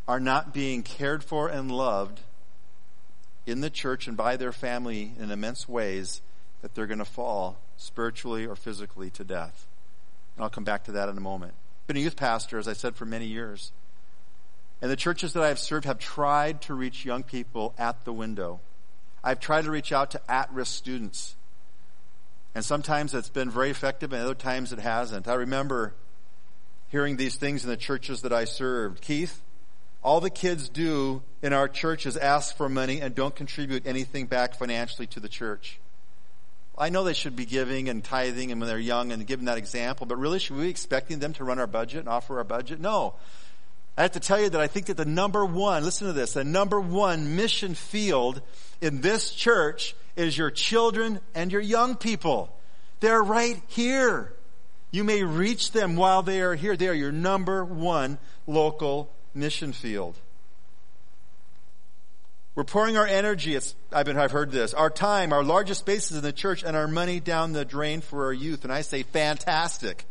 are 0.08 0.20
not 0.20 0.52
being 0.52 0.82
cared 0.82 1.22
for 1.22 1.48
and 1.48 1.70
loved 1.70 2.20
in 3.46 3.60
the 3.60 3.70
church 3.70 4.08
and 4.08 4.16
by 4.16 4.36
their 4.36 4.52
family 4.52 5.12
in 5.18 5.30
immense 5.30 5.68
ways, 5.68 6.20
that 6.66 6.74
they're 6.74 6.88
going 6.88 6.98
to 6.98 7.04
fall 7.04 7.60
spiritually 7.76 8.44
or 8.44 8.56
physically 8.56 9.08
to 9.08 9.22
death. 9.22 9.68
And 10.34 10.42
I'll 10.42 10.50
come 10.50 10.64
back 10.64 10.82
to 10.86 10.92
that 10.92 11.08
in 11.08 11.16
a 11.16 11.20
moment. 11.20 11.52
I've 11.52 11.86
Been 11.86 11.96
a 11.98 12.00
youth 12.00 12.16
pastor, 12.16 12.58
as 12.58 12.66
I 12.66 12.72
said, 12.72 12.96
for 12.96 13.04
many 13.04 13.26
years. 13.26 13.70
And 14.82 14.90
the 14.90 14.96
churches 14.96 15.32
that 15.34 15.44
I've 15.44 15.60
served 15.60 15.84
have 15.84 16.00
tried 16.00 16.62
to 16.62 16.74
reach 16.74 17.04
young 17.04 17.22
people 17.22 17.72
at 17.78 18.04
the 18.04 18.12
window. 18.12 18.58
I've 19.22 19.38
tried 19.38 19.62
to 19.66 19.70
reach 19.70 19.92
out 19.92 20.10
to 20.10 20.20
at-risk 20.28 20.74
students. 20.74 21.36
And 22.52 22.64
sometimes 22.64 23.14
it's 23.14 23.28
been 23.28 23.48
very 23.48 23.70
effective 23.70 24.12
and 24.12 24.20
other 24.20 24.34
times 24.34 24.72
it 24.72 24.80
hasn't. 24.80 25.28
I 25.28 25.34
remember 25.34 25.94
hearing 26.88 27.16
these 27.16 27.36
things 27.36 27.62
in 27.62 27.70
the 27.70 27.76
churches 27.76 28.22
that 28.22 28.32
I 28.32 28.44
served. 28.44 29.02
Keith, 29.02 29.40
all 30.02 30.20
the 30.20 30.30
kids 30.30 30.68
do 30.68 31.22
in 31.42 31.52
our 31.52 31.68
church 31.68 32.06
is 32.06 32.16
ask 32.16 32.56
for 32.56 32.68
money 32.68 33.00
and 33.00 33.14
don't 33.14 33.36
contribute 33.36 33.86
anything 33.86 34.26
back 34.26 34.58
financially 34.58 35.06
to 35.06 35.20
the 35.20 35.28
church. 35.28 35.78
I 36.78 36.90
know 36.90 37.04
they 37.04 37.14
should 37.14 37.36
be 37.36 37.46
giving 37.46 37.88
and 37.88 38.04
tithing 38.04 38.52
and 38.52 38.60
when 38.60 38.68
they're 38.68 38.78
young 38.78 39.10
and 39.12 39.26
giving 39.26 39.46
that 39.46 39.56
example, 39.56 40.06
but 40.06 40.18
really 40.18 40.38
should 40.38 40.56
we 40.56 40.64
be 40.64 40.70
expecting 40.70 41.18
them 41.18 41.32
to 41.34 41.44
run 41.44 41.58
our 41.58 41.66
budget 41.66 42.00
and 42.00 42.08
offer 42.08 42.38
our 42.38 42.44
budget? 42.44 42.80
No. 42.80 43.14
I 43.96 44.02
have 44.02 44.12
to 44.12 44.20
tell 44.20 44.40
you 44.40 44.50
that 44.50 44.60
I 44.60 44.66
think 44.66 44.86
that 44.86 44.98
the 44.98 45.06
number 45.06 45.44
one, 45.44 45.82
listen 45.82 46.06
to 46.06 46.12
this, 46.12 46.34
the 46.34 46.44
number 46.44 46.78
one 46.78 47.34
mission 47.34 47.74
field 47.74 48.42
in 48.82 49.00
this 49.00 49.30
church 49.30 49.96
is 50.16 50.36
your 50.36 50.50
children 50.50 51.20
and 51.34 51.50
your 51.50 51.62
young 51.62 51.96
people. 51.96 52.54
They're 53.00 53.22
right 53.22 53.62
here. 53.68 54.34
You 54.90 55.02
may 55.02 55.22
reach 55.22 55.72
them 55.72 55.96
while 55.96 56.22
they 56.22 56.42
are 56.42 56.54
here. 56.54 56.76
They 56.76 56.88
are 56.88 56.94
your 56.94 57.12
number 57.12 57.64
one 57.64 58.18
local 58.46 59.10
mission 59.34 59.72
field. 59.72 60.16
We're 62.56 62.64
pouring 62.64 62.96
our 62.96 63.06
energy, 63.06 63.54
it's, 63.54 63.76
I've 63.92 64.06
been, 64.06 64.16
I've 64.16 64.30
heard 64.30 64.50
this, 64.50 64.72
our 64.72 64.88
time, 64.88 65.34
our 65.34 65.44
largest 65.44 65.80
spaces 65.80 66.16
in 66.16 66.22
the 66.22 66.32
church, 66.32 66.64
and 66.64 66.74
our 66.74 66.88
money 66.88 67.20
down 67.20 67.52
the 67.52 67.66
drain 67.66 68.00
for 68.00 68.24
our 68.24 68.32
youth. 68.32 68.64
And 68.64 68.72
I 68.72 68.80
say 68.80 69.02
fantastic. 69.02 70.06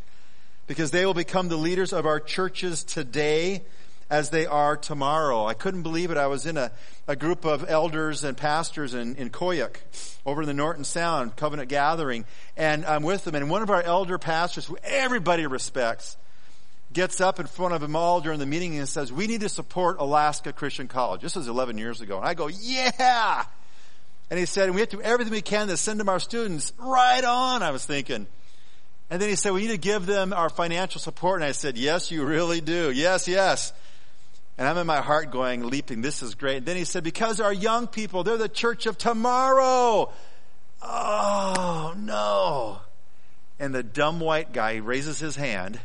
Because 0.67 0.91
they 0.91 1.07
will 1.07 1.15
become 1.15 1.47
the 1.47 1.57
leaders 1.57 1.91
of 1.91 2.05
our 2.05 2.19
churches 2.19 2.83
today 2.83 3.63
as 4.11 4.29
they 4.29 4.45
are 4.45 4.77
tomorrow. 4.77 5.47
I 5.47 5.55
couldn't 5.55 5.81
believe 5.81 6.11
it. 6.11 6.17
I 6.17 6.27
was 6.27 6.45
in 6.45 6.55
a, 6.55 6.71
a 7.07 7.15
group 7.15 7.45
of 7.45 7.67
elders 7.67 8.23
and 8.23 8.37
pastors 8.37 8.93
in, 8.93 9.15
in 9.15 9.31
Koyuk 9.31 9.77
over 10.23 10.43
in 10.43 10.47
the 10.47 10.53
Norton 10.53 10.83
Sound 10.83 11.35
Covenant 11.35 11.69
Gathering, 11.69 12.25
and 12.55 12.85
I'm 12.85 13.01
with 13.01 13.23
them. 13.23 13.33
And 13.33 13.49
one 13.49 13.63
of 13.63 13.71
our 13.71 13.81
elder 13.81 14.19
pastors, 14.19 14.65
who 14.65 14.77
everybody 14.83 15.47
respects, 15.47 16.15
gets 16.95 17.21
up 17.21 17.39
in 17.39 17.45
front 17.45 17.73
of 17.73 17.81
them 17.81 17.95
all 17.95 18.21
during 18.21 18.39
the 18.39 18.45
meeting 18.45 18.75
and 18.77 18.89
says, 18.89 19.11
we 19.13 19.27
need 19.27 19.41
to 19.41 19.49
support 19.49 19.97
Alaska 19.99 20.53
Christian 20.53 20.87
College. 20.87 21.21
This 21.21 21.35
was 21.35 21.47
11 21.47 21.77
years 21.77 22.01
ago. 22.01 22.17
And 22.17 22.25
I 22.25 22.33
go, 22.33 22.47
yeah! 22.47 23.43
And 24.31 24.39
he 24.39 24.47
said, 24.47 24.71
we 24.71 24.79
have 24.79 24.89
to 24.89 24.97
do 24.97 25.03
everything 25.03 25.31
we 25.31 25.41
can 25.41 25.67
to 25.67 25.77
send 25.77 25.99
them 25.99 26.09
our 26.09 26.19
students. 26.19 26.73
Right 26.79 27.23
on, 27.23 27.61
I 27.61 27.69
was 27.69 27.85
thinking. 27.85 28.25
And 29.11 29.21
then 29.21 29.29
he 29.29 29.35
said, 29.35 29.51
we 29.51 29.61
need 29.61 29.71
to 29.71 29.77
give 29.77 30.07
them 30.07 30.33
our 30.33 30.49
financial 30.49 30.99
support. 30.99 31.41
And 31.41 31.47
I 31.47 31.51
said, 31.51 31.77
yes, 31.77 32.09
you 32.09 32.25
really 32.25 32.61
do. 32.61 32.91
Yes, 32.91 33.27
yes. 33.27 33.73
And 34.57 34.67
I'm 34.67 34.77
in 34.77 34.87
my 34.87 35.01
heart 35.01 35.31
going, 35.31 35.67
leaping, 35.67 36.01
this 36.01 36.23
is 36.23 36.33
great. 36.33 36.57
And 36.57 36.65
then 36.65 36.77
he 36.77 36.85
said, 36.85 37.03
because 37.03 37.41
our 37.41 37.53
young 37.53 37.87
people, 37.87 38.23
they're 38.23 38.37
the 38.37 38.49
church 38.49 38.85
of 38.85 38.97
tomorrow. 38.97 40.11
Oh, 40.81 41.93
no. 41.97 42.79
And 43.59 43.75
the 43.75 43.83
dumb 43.83 44.21
white 44.21 44.53
guy 44.53 44.77
raises 44.77 45.19
his 45.19 45.35
hand 45.35 45.79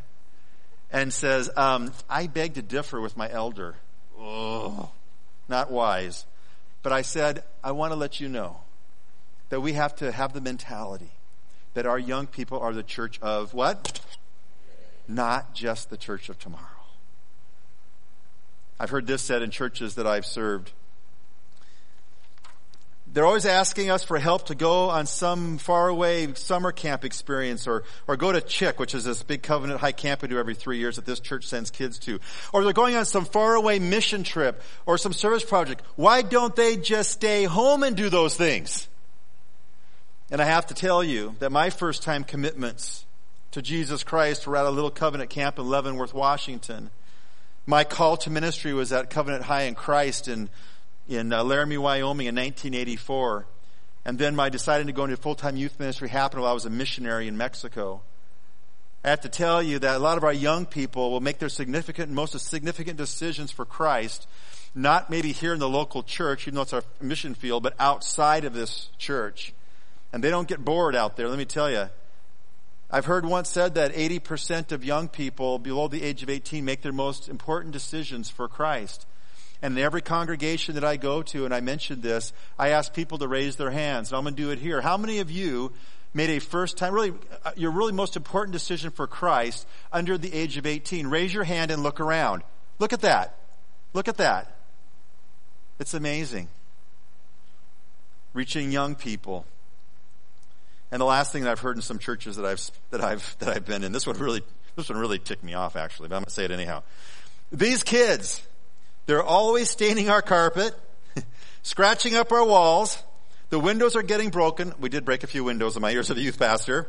and 0.92 1.12
says, 1.12 1.50
um, 1.56 1.92
I 2.08 2.26
beg 2.26 2.54
to 2.54 2.62
differ 2.62 3.00
with 3.00 3.16
my 3.16 3.30
elder. 3.30 3.76
Oh, 4.18 4.90
not 5.48 5.70
wise. 5.70 6.26
But 6.82 6.92
I 6.92 7.02
said, 7.02 7.44
I 7.62 7.72
want 7.72 7.92
to 7.92 7.96
let 7.96 8.20
you 8.20 8.28
know 8.28 8.60
that 9.50 9.60
we 9.60 9.74
have 9.74 9.94
to 9.96 10.10
have 10.12 10.32
the 10.32 10.40
mentality 10.40 11.10
that 11.74 11.86
our 11.86 11.98
young 11.98 12.26
people 12.26 12.58
are 12.58 12.72
the 12.72 12.82
church 12.82 13.18
of 13.20 13.54
what? 13.54 14.00
Not 15.06 15.54
just 15.54 15.90
the 15.90 15.96
church 15.96 16.28
of 16.28 16.38
tomorrow. 16.38 16.64
I've 18.78 18.90
heard 18.90 19.06
this 19.06 19.22
said 19.22 19.42
in 19.42 19.50
churches 19.50 19.96
that 19.96 20.06
I've 20.06 20.26
served. 20.26 20.72
They're 23.12 23.26
always 23.26 23.46
asking 23.46 23.90
us 23.90 24.04
for 24.04 24.20
help 24.20 24.46
to 24.46 24.54
go 24.54 24.88
on 24.88 25.06
some 25.06 25.58
faraway 25.58 26.32
summer 26.34 26.70
camp 26.70 27.04
experience 27.04 27.66
or, 27.66 27.82
or 28.06 28.16
go 28.16 28.30
to 28.30 28.40
CHIC, 28.40 28.78
which 28.78 28.94
is 28.94 29.02
this 29.02 29.24
big 29.24 29.42
covenant 29.42 29.80
high 29.80 29.90
camp 29.90 30.22
we 30.22 30.28
do 30.28 30.38
every 30.38 30.54
three 30.54 30.78
years 30.78 30.94
that 30.94 31.06
this 31.06 31.18
church 31.18 31.44
sends 31.44 31.72
kids 31.72 31.98
to. 32.00 32.20
Or 32.52 32.62
they're 32.62 32.72
going 32.72 32.94
on 32.94 33.04
some 33.04 33.24
faraway 33.24 33.80
mission 33.80 34.22
trip 34.22 34.62
or 34.86 34.96
some 34.96 35.12
service 35.12 35.44
project. 35.44 35.82
Why 35.96 36.22
don't 36.22 36.54
they 36.54 36.76
just 36.76 37.10
stay 37.10 37.44
home 37.44 37.82
and 37.82 37.96
do 37.96 38.10
those 38.10 38.36
things? 38.36 38.86
And 40.30 40.40
I 40.40 40.44
have 40.44 40.66
to 40.66 40.74
tell 40.74 41.02
you 41.02 41.34
that 41.40 41.50
my 41.50 41.70
first 41.70 42.04
time 42.04 42.22
commitments 42.22 43.06
to 43.50 43.60
Jesus 43.60 44.04
Christ 44.04 44.46
were 44.46 44.56
at 44.56 44.66
a 44.66 44.70
little 44.70 44.90
covenant 44.90 45.30
camp 45.30 45.58
in 45.58 45.68
Leavenworth, 45.68 46.14
Washington. 46.14 46.90
My 47.66 47.82
call 47.82 48.16
to 48.18 48.30
ministry 48.30 48.72
was 48.72 48.92
at 48.92 49.10
Covenant 49.10 49.44
High 49.44 49.62
in 49.62 49.74
Christ 49.74 50.28
in 50.28 50.48
in 51.08 51.32
uh, 51.32 51.42
Laramie, 51.42 51.78
Wyoming 51.78 52.26
in 52.26 52.34
1984. 52.34 53.46
And 54.04 54.18
then 54.18 54.34
my 54.34 54.48
deciding 54.48 54.86
to 54.86 54.92
go 54.92 55.04
into 55.04 55.16
full-time 55.16 55.56
youth 55.56 55.78
ministry 55.78 56.08
happened 56.08 56.42
while 56.42 56.50
I 56.50 56.54
was 56.54 56.64
a 56.64 56.70
missionary 56.70 57.28
in 57.28 57.36
Mexico. 57.36 58.02
I 59.04 59.08
have 59.08 59.20
to 59.22 59.28
tell 59.28 59.62
you 59.62 59.78
that 59.78 59.96
a 59.96 59.98
lot 59.98 60.18
of 60.18 60.24
our 60.24 60.32
young 60.32 60.66
people 60.66 61.10
will 61.10 61.20
make 61.20 61.38
their 61.38 61.48
significant, 61.48 62.10
most 62.10 62.38
significant 62.38 62.98
decisions 62.98 63.50
for 63.50 63.64
Christ, 63.64 64.28
not 64.74 65.10
maybe 65.10 65.32
here 65.32 65.54
in 65.54 65.58
the 65.58 65.68
local 65.68 66.02
church, 66.02 66.42
even 66.42 66.56
though 66.56 66.62
it's 66.62 66.72
our 66.72 66.84
mission 67.00 67.34
field, 67.34 67.62
but 67.62 67.74
outside 67.78 68.44
of 68.44 68.52
this 68.52 68.90
church. 68.98 69.54
And 70.12 70.22
they 70.22 70.30
don't 70.30 70.48
get 70.48 70.64
bored 70.64 70.94
out 70.94 71.16
there, 71.16 71.28
let 71.28 71.38
me 71.38 71.44
tell 71.44 71.70
you. 71.70 71.88
I've 72.90 73.06
heard 73.06 73.24
once 73.24 73.48
said 73.48 73.76
that 73.76 73.94
80% 73.94 74.72
of 74.72 74.84
young 74.84 75.08
people 75.08 75.58
below 75.58 75.86
the 75.86 76.02
age 76.02 76.22
of 76.22 76.28
18 76.28 76.64
make 76.64 76.82
their 76.82 76.92
most 76.92 77.28
important 77.28 77.72
decisions 77.72 78.28
for 78.28 78.48
Christ. 78.48 79.06
And 79.62 79.76
in 79.76 79.84
every 79.84 80.00
congregation 80.00 80.74
that 80.76 80.84
I 80.84 80.96
go 80.96 81.22
to, 81.22 81.44
and 81.44 81.54
I 81.54 81.60
mentioned 81.60 82.02
this, 82.02 82.32
I 82.58 82.70
ask 82.70 82.94
people 82.94 83.18
to 83.18 83.28
raise 83.28 83.56
their 83.56 83.70
hands. 83.70 84.10
And 84.10 84.18
I'm 84.18 84.24
going 84.24 84.34
to 84.34 84.42
do 84.42 84.50
it 84.50 84.58
here. 84.58 84.80
How 84.80 84.96
many 84.96 85.18
of 85.18 85.30
you 85.30 85.72
made 86.14 86.30
a 86.30 86.40
first 86.40 86.78
time, 86.78 86.94
really, 86.94 87.12
uh, 87.44 87.52
your 87.56 87.70
really 87.70 87.92
most 87.92 88.16
important 88.16 88.52
decision 88.52 88.90
for 88.90 89.06
Christ 89.06 89.66
under 89.92 90.16
the 90.16 90.32
age 90.32 90.56
of 90.56 90.66
18? 90.66 91.08
Raise 91.08 91.32
your 91.34 91.44
hand 91.44 91.70
and 91.70 91.82
look 91.82 92.00
around. 92.00 92.42
Look 92.78 92.92
at 92.92 93.00
that. 93.00 93.36
Look 93.92 94.08
at 94.08 94.16
that. 94.16 94.56
It's 95.78 95.94
amazing. 95.94 96.48
Reaching 98.32 98.72
young 98.72 98.94
people. 98.94 99.44
And 100.90 101.00
the 101.00 101.06
last 101.06 101.32
thing 101.32 101.44
that 101.44 101.50
I've 101.50 101.60
heard 101.60 101.76
in 101.76 101.82
some 101.82 101.98
churches 101.98 102.36
that 102.36 102.46
I've, 102.46 102.70
that 102.90 103.02
I've, 103.02 103.36
that 103.40 103.48
I've 103.50 103.66
been 103.66 103.84
in, 103.84 103.92
this 103.92 104.06
one 104.06 104.18
really, 104.18 104.42
this 104.76 104.88
one 104.88 104.98
really 104.98 105.18
ticked 105.18 105.44
me 105.44 105.54
off 105.54 105.76
actually, 105.76 106.08
but 106.08 106.16
I'm 106.16 106.20
going 106.20 106.26
to 106.26 106.30
say 106.30 106.44
it 106.44 106.50
anyhow. 106.50 106.82
These 107.52 107.82
kids, 107.82 108.42
they're 109.10 109.24
always 109.24 109.68
staining 109.68 110.08
our 110.08 110.22
carpet, 110.22 110.72
scratching 111.64 112.14
up 112.14 112.30
our 112.30 112.44
walls. 112.44 113.02
The 113.48 113.58
windows 113.58 113.96
are 113.96 114.02
getting 114.04 114.30
broken. 114.30 114.72
We 114.78 114.88
did 114.88 115.04
break 115.04 115.24
a 115.24 115.26
few 115.26 115.42
windows 115.42 115.74
in 115.74 115.82
my 115.82 115.90
years 115.90 116.12
as 116.12 116.16
a 116.16 116.20
youth 116.20 116.38
pastor. 116.38 116.86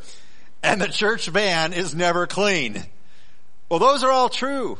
And 0.61 0.79
the 0.79 0.87
church 0.87 1.27
van 1.29 1.73
is 1.73 1.95
never 1.95 2.27
clean. 2.27 2.85
Well, 3.69 3.79
those 3.79 4.03
are 4.03 4.11
all 4.11 4.29
true. 4.29 4.77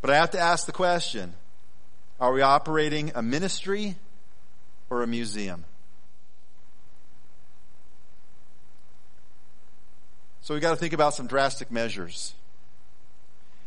But 0.00 0.10
I 0.10 0.16
have 0.16 0.32
to 0.32 0.40
ask 0.40 0.66
the 0.66 0.72
question, 0.72 1.34
are 2.18 2.32
we 2.32 2.42
operating 2.42 3.12
a 3.14 3.22
ministry 3.22 3.94
or 4.90 5.04
a 5.04 5.06
museum? 5.06 5.64
So 10.42 10.52
we 10.52 10.58
got 10.58 10.70
to 10.70 10.76
think 10.76 10.94
about 10.94 11.14
some 11.14 11.28
drastic 11.28 11.70
measures. 11.70 12.34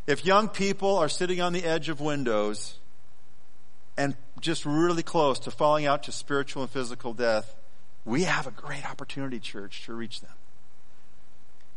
If 0.08 0.26
young 0.26 0.48
people 0.48 0.96
are 0.98 1.10
sitting 1.10 1.42
on 1.42 1.52
the 1.52 1.66
edge 1.66 1.90
of 1.90 2.00
windows 2.00 2.80
and 3.98 4.16
just 4.40 4.66
really 4.66 5.04
close 5.04 5.40
to 5.40 5.52
falling 5.52 5.86
out 5.86 6.04
to 6.04 6.14
spiritual 6.14 6.64
and 6.64 6.72
physical 6.72 7.14
death, 7.14 7.54
we 8.06 8.24
have 8.24 8.48
a 8.48 8.52
great 8.52 8.90
opportunity, 8.90 9.40
church, 9.40 9.84
to 9.86 9.94
reach 9.94 10.22
them. 10.22 10.32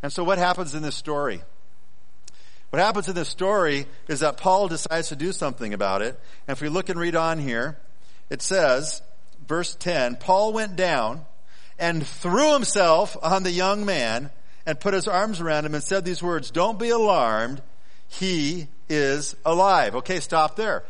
And 0.00 0.12
so 0.12 0.22
what 0.22 0.38
happens 0.38 0.76
in 0.76 0.82
this 0.82 0.94
story? 0.94 1.42
What 2.70 2.80
happens 2.80 3.08
in 3.08 3.16
this 3.16 3.28
story 3.28 3.86
is 4.06 4.20
that 4.20 4.36
Paul 4.36 4.68
decides 4.68 5.08
to 5.08 5.16
do 5.16 5.32
something 5.32 5.74
about 5.74 6.02
it. 6.02 6.18
And 6.46 6.56
if 6.56 6.62
we 6.62 6.68
look 6.68 6.88
and 6.88 7.00
read 7.00 7.16
on 7.16 7.40
here, 7.40 7.78
it 8.30 8.42
says, 8.42 9.02
verse 9.48 9.74
10, 9.74 10.16
Paul 10.16 10.52
went 10.52 10.76
down 10.76 11.22
and 11.80 12.06
threw 12.06 12.52
himself 12.52 13.16
on 13.22 13.42
the 13.42 13.50
young 13.50 13.84
man 13.84 14.30
and 14.66 14.78
put 14.78 14.94
his 14.94 15.08
arms 15.08 15.40
around 15.40 15.66
him 15.66 15.74
and 15.74 15.82
said 15.82 16.04
these 16.04 16.22
words, 16.22 16.52
don't 16.52 16.78
be 16.78 16.90
alarmed. 16.90 17.60
He 18.10 18.68
is 18.88 19.36
alive. 19.46 19.96
Okay, 19.96 20.20
stop 20.20 20.56
there. 20.56 20.84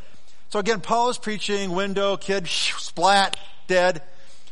So 0.49 0.59
again, 0.59 0.81
Paul 0.81 1.11
is 1.11 1.19
preaching, 1.19 1.71
window, 1.71 2.17
kid, 2.17 2.49
splat, 2.49 3.37
dead. 3.69 4.03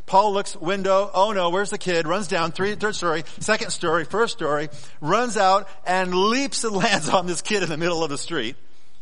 Paul 0.05 0.33
looks, 0.33 0.55
window, 0.55 1.11
oh 1.13 1.33
no, 1.33 1.49
where's 1.49 1.71
the 1.71 1.77
kid? 1.77 2.07
Runs 2.07 2.27
down, 2.27 2.51
three, 2.51 2.73
third 2.75 2.95
story, 2.95 3.23
second 3.39 3.71
story, 3.71 4.05
first 4.05 4.33
story, 4.33 4.69
runs 5.01 5.35
out 5.35 5.67
and 5.85 6.13
leaps 6.15 6.63
and 6.63 6.75
lands 6.75 7.09
on 7.09 7.27
this 7.27 7.41
kid 7.41 7.63
in 7.63 7.69
the 7.69 7.77
middle 7.77 8.03
of 8.03 8.09
the 8.09 8.17
street. 8.17 8.55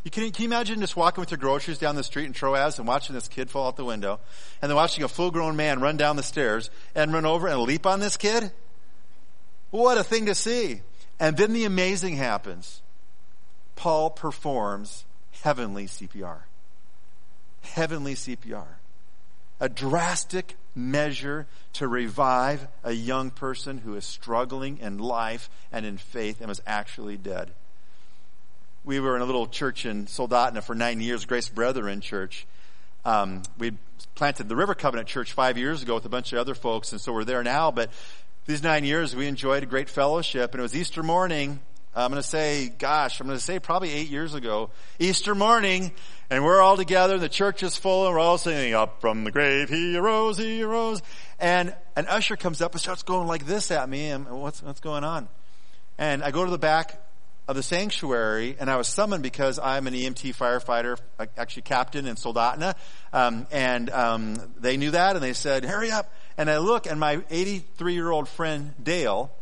You 0.04 0.10
can, 0.10 0.30
can 0.32 0.42
you 0.42 0.48
imagine 0.48 0.80
just 0.80 0.96
walking 0.96 1.20
with 1.20 1.30
your 1.30 1.38
groceries 1.38 1.78
down 1.78 1.94
the 1.94 2.02
street 2.02 2.26
in 2.26 2.32
Troas 2.32 2.78
and 2.78 2.88
watching 2.88 3.14
this 3.14 3.28
kid 3.28 3.50
fall 3.50 3.68
out 3.68 3.76
the 3.76 3.84
window 3.84 4.20
and 4.60 4.70
then 4.70 4.76
watching 4.76 5.04
a 5.04 5.08
full 5.08 5.30
grown 5.30 5.56
man 5.56 5.80
run 5.80 5.96
down 5.96 6.16
the 6.16 6.22
stairs 6.22 6.70
and 6.94 7.12
run 7.12 7.24
over 7.24 7.46
and 7.48 7.60
leap 7.60 7.86
on 7.86 8.00
this 8.00 8.16
kid? 8.16 8.50
What 9.70 9.98
a 9.98 10.04
thing 10.04 10.26
to 10.26 10.34
see. 10.34 10.82
And 11.20 11.36
then 11.36 11.52
the 11.52 11.64
amazing 11.64 12.16
happens. 12.16 12.80
Paul 13.78 14.10
performs 14.10 15.04
heavenly 15.42 15.86
CPR. 15.86 16.40
Heavenly 17.60 18.16
CPR. 18.16 18.66
A 19.60 19.68
drastic 19.68 20.56
measure 20.74 21.46
to 21.74 21.86
revive 21.86 22.66
a 22.82 22.90
young 22.90 23.30
person 23.30 23.78
who 23.78 23.94
is 23.94 24.04
struggling 24.04 24.78
in 24.78 24.98
life 24.98 25.48
and 25.70 25.86
in 25.86 25.96
faith 25.96 26.40
and 26.40 26.48
was 26.48 26.60
actually 26.66 27.16
dead. 27.16 27.52
We 28.84 28.98
were 28.98 29.14
in 29.14 29.22
a 29.22 29.26
little 29.26 29.46
church 29.46 29.86
in 29.86 30.06
Soldotna 30.06 30.60
for 30.64 30.74
nine 30.74 31.00
years, 31.00 31.24
Grace 31.24 31.48
Brethren 31.48 32.00
Church. 32.00 32.48
Um, 33.04 33.44
we 33.58 33.74
planted 34.16 34.48
the 34.48 34.56
River 34.56 34.74
Covenant 34.74 35.06
Church 35.06 35.32
five 35.32 35.56
years 35.56 35.84
ago 35.84 35.94
with 35.94 36.04
a 36.04 36.08
bunch 36.08 36.32
of 36.32 36.40
other 36.40 36.56
folks, 36.56 36.90
and 36.90 37.00
so 37.00 37.12
we're 37.12 37.22
there 37.22 37.44
now. 37.44 37.70
But 37.70 37.90
these 38.46 38.60
nine 38.60 38.82
years, 38.82 39.14
we 39.14 39.28
enjoyed 39.28 39.62
a 39.62 39.66
great 39.66 39.88
fellowship, 39.88 40.50
and 40.50 40.58
it 40.58 40.62
was 40.62 40.74
Easter 40.74 41.04
morning, 41.04 41.60
I'm 41.98 42.12
going 42.12 42.22
to 42.22 42.28
say, 42.28 42.68
gosh, 42.68 43.20
I'm 43.20 43.26
going 43.26 43.38
to 43.38 43.44
say 43.44 43.58
probably 43.58 43.90
eight 43.92 44.08
years 44.08 44.34
ago, 44.34 44.70
Easter 45.00 45.34
morning, 45.34 45.90
and 46.30 46.44
we're 46.44 46.60
all 46.60 46.76
together, 46.76 47.14
and 47.14 47.22
the 47.22 47.28
church 47.28 47.64
is 47.64 47.76
full, 47.76 48.06
and 48.06 48.14
we're 48.14 48.20
all 48.20 48.38
singing, 48.38 48.72
up 48.72 49.00
from 49.00 49.24
the 49.24 49.32
grave, 49.32 49.68
he 49.68 49.96
arose, 49.96 50.38
he 50.38 50.62
arose. 50.62 51.02
And 51.40 51.74
an 51.96 52.06
usher 52.06 52.36
comes 52.36 52.62
up 52.62 52.70
and 52.70 52.80
starts 52.80 53.02
going 53.02 53.26
like 53.26 53.46
this 53.46 53.72
at 53.72 53.88
me, 53.88 54.10
and 54.10 54.30
what's, 54.30 54.62
what's 54.62 54.78
going 54.78 55.02
on? 55.02 55.28
And 55.98 56.22
I 56.22 56.30
go 56.30 56.44
to 56.44 56.50
the 56.52 56.56
back 56.56 57.02
of 57.48 57.56
the 57.56 57.64
sanctuary, 57.64 58.56
and 58.60 58.70
I 58.70 58.76
was 58.76 58.86
summoned 58.86 59.24
because 59.24 59.58
I'm 59.58 59.88
an 59.88 59.94
EMT 59.94 60.36
firefighter, 60.36 61.00
actually 61.36 61.62
captain 61.62 62.06
in 62.06 62.14
Soldotna, 62.14 62.76
um, 63.12 63.48
and 63.50 63.90
um, 63.90 64.36
they 64.60 64.76
knew 64.76 64.92
that, 64.92 65.16
and 65.16 65.24
they 65.24 65.32
said, 65.32 65.64
hurry 65.64 65.90
up. 65.90 66.12
And 66.36 66.48
I 66.48 66.58
look, 66.58 66.86
and 66.86 67.00
my 67.00 67.24
83 67.28 67.94
year 67.94 68.08
old 68.12 68.28
friend 68.28 68.72
Dale 68.80 69.32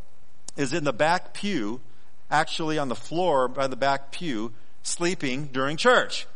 is 0.56 0.72
in 0.72 0.84
the 0.84 0.94
back 0.94 1.34
pew, 1.34 1.82
actually 2.30 2.78
on 2.78 2.88
the 2.88 2.94
floor 2.94 3.48
by 3.48 3.66
the 3.66 3.76
back 3.76 4.10
pew 4.12 4.52
sleeping 4.82 5.46
during 5.52 5.76
church. 5.76 6.26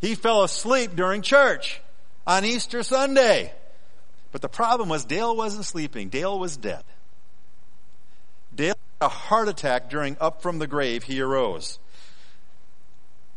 He 0.00 0.14
fell 0.14 0.42
asleep 0.42 0.94
during 0.94 1.22
church 1.22 1.80
on 2.26 2.44
Easter 2.44 2.82
Sunday. 2.82 3.52
But 4.32 4.42
the 4.42 4.48
problem 4.48 4.88
was 4.88 5.04
Dale 5.04 5.34
wasn't 5.34 5.64
sleeping. 5.64 6.08
Dale 6.08 6.38
was 6.38 6.56
dead. 6.56 6.82
Dale 8.54 8.74
had 9.00 9.06
a 9.06 9.08
heart 9.08 9.48
attack 9.48 9.88
during 9.88 10.16
Up 10.20 10.42
from 10.42 10.58
the 10.58 10.66
Grave. 10.66 11.04
He 11.04 11.20
arose. 11.20 11.78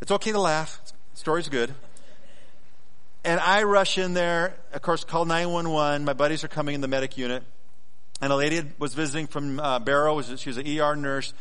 It's 0.01 0.11
okay 0.11 0.31
to 0.31 0.39
laugh. 0.39 0.79
The 1.13 1.19
story's 1.19 1.49
good. 1.49 1.73
And 3.23 3.39
I 3.39 3.63
rush 3.63 3.97
in 3.97 4.13
there, 4.13 4.55
of 4.73 4.81
course, 4.81 5.03
call 5.03 5.25
911. 5.25 6.05
My 6.05 6.13
buddies 6.13 6.43
are 6.43 6.47
coming 6.47 6.75
in 6.75 6.81
the 6.81 6.87
medic 6.87 7.17
unit. 7.17 7.43
And 8.21 8.33
a 8.33 8.35
lady 8.35 8.63
was 8.77 8.93
visiting 8.93 9.27
from 9.27 9.59
uh, 9.59 9.79
Barrow. 9.79 10.21
She 10.21 10.49
was 10.49 10.57
an 10.57 10.67
ER 10.67 10.95
nurse. 10.95 11.33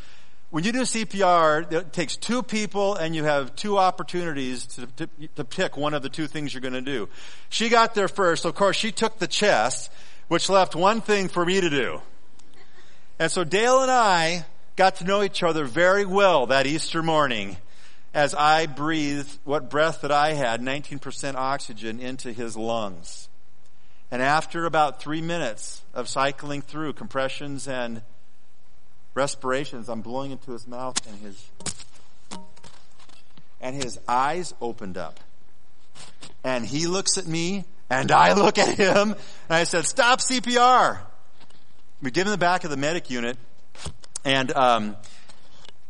When 0.51 0.63
you 0.63 0.71
do 0.71 0.81
CPR, 0.81 1.71
it 1.71 1.93
takes 1.93 2.17
two 2.17 2.41
people 2.41 2.95
and 2.95 3.15
you 3.15 3.23
have 3.23 3.55
two 3.55 3.77
opportunities 3.77 4.65
to, 4.65 4.87
to, 4.87 5.09
to 5.35 5.43
pick 5.43 5.77
one 5.77 5.93
of 5.93 6.01
the 6.01 6.09
two 6.09 6.25
things 6.25 6.53
you're 6.53 6.61
going 6.61 6.73
to 6.73 6.81
do. 6.81 7.07
She 7.49 7.69
got 7.69 7.93
there 7.93 8.07
first. 8.07 8.43
So 8.43 8.49
of 8.49 8.55
course, 8.55 8.75
she 8.75 8.91
took 8.91 9.19
the 9.19 9.27
chest, 9.27 9.91
which 10.27 10.49
left 10.49 10.75
one 10.75 11.01
thing 11.01 11.27
for 11.27 11.45
me 11.45 11.61
to 11.61 11.69
do. 11.69 12.01
And 13.19 13.31
so 13.31 13.43
Dale 13.43 13.83
and 13.83 13.91
I 13.91 14.45
got 14.75 14.95
to 14.95 15.03
know 15.03 15.21
each 15.21 15.43
other 15.43 15.65
very 15.65 16.05
well 16.05 16.47
that 16.47 16.65
Easter 16.65 17.03
morning 17.03 17.57
as 18.13 18.33
I 18.33 18.65
breathed 18.65 19.37
what 19.43 19.69
breath 19.69 20.01
that 20.01 20.11
I 20.11 20.33
had, 20.33 20.61
19% 20.61 21.35
oxygen, 21.35 21.99
into 21.99 22.33
his 22.33 22.57
lungs. 22.57 23.29
And 24.09 24.21
after 24.23 24.65
about 24.65 24.99
three 24.99 25.21
minutes 25.21 25.83
of 25.93 26.09
cycling 26.09 26.63
through 26.63 26.93
compressions 26.93 27.67
and 27.67 28.01
respirations, 29.13 29.89
I'm 29.89 30.01
blowing 30.01 30.31
into 30.31 30.51
his 30.51 30.67
mouth 30.67 30.95
and 31.07 31.19
his, 31.21 31.49
and 33.61 33.75
his 33.75 33.99
eyes 34.07 34.53
opened 34.61 34.97
up. 34.97 35.19
And 36.43 36.65
he 36.65 36.87
looks 36.87 37.17
at 37.17 37.27
me 37.27 37.65
and 37.89 38.11
I 38.11 38.33
look 38.33 38.57
at 38.57 38.77
him 38.77 39.11
and 39.11 39.17
I 39.49 39.63
said, 39.63 39.85
stop 39.85 40.19
CPR. 40.19 40.99
We 42.01 42.11
get 42.11 42.25
him 42.25 42.31
the 42.31 42.37
back 42.37 42.63
of 42.63 42.69
the 42.69 42.77
medic 42.77 43.09
unit 43.09 43.37
and, 44.23 44.51
um, 44.55 44.95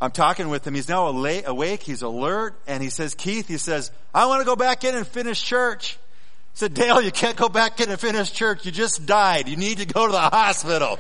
I'm 0.02 0.12
talking 0.12 0.48
with 0.48 0.66
him. 0.66 0.76
He's 0.76 0.88
now 0.88 1.08
awake. 1.08 1.84
He's 1.84 2.02
alert. 2.04 2.60
And 2.68 2.82
he 2.82 2.90
says, 2.90 3.16
Keith, 3.16 3.48
he 3.48 3.58
says, 3.58 3.92
I 4.14 4.28
want 4.28 4.42
to 4.42 4.46
go 4.46 4.56
back 4.56 4.84
in 4.84 4.96
and 4.96 5.06
finish 5.06 5.44
church. 5.44 5.98
I 5.98 6.60
said, 6.60 6.74
Dale, 6.74 7.02
you 7.02 7.12
can't 7.12 7.36
go 7.36 7.50
back 7.50 7.82
in 7.82 7.90
and 7.90 8.00
finish 8.00 8.32
church. 8.32 8.66
You 8.66 8.72
just 8.72 9.06
died. 9.06 9.50
You 9.50 9.58
need 9.58 9.80
to 9.80 9.86
go 9.86 10.06
to 10.06 10.12
the 10.12 10.20
hospital. 10.20 11.00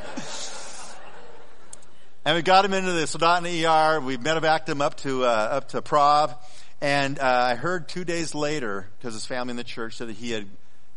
And 2.29 2.35
we 2.35 2.43
got 2.43 2.63
him 2.63 2.73
into 2.73 2.91
the 2.91 3.05
Soldotna 3.05 3.49
ER. 3.49 3.99
We 4.01 4.15
medevaced 4.17 4.69
him 4.69 4.83
up 4.83 4.97
to, 4.97 5.25
uh, 5.25 5.27
up 5.27 5.69
to 5.69 5.81
Prov. 5.81 6.35
And, 6.79 7.17
uh, 7.17 7.23
I 7.23 7.55
heard 7.55 7.89
two 7.89 8.05
days 8.05 8.35
later, 8.35 8.87
because 8.99 9.15
his 9.15 9.25
family 9.25 9.49
in 9.49 9.57
the 9.57 9.63
church 9.63 9.97
said 9.97 10.09
that 10.09 10.15
he 10.15 10.29
had, 10.29 10.47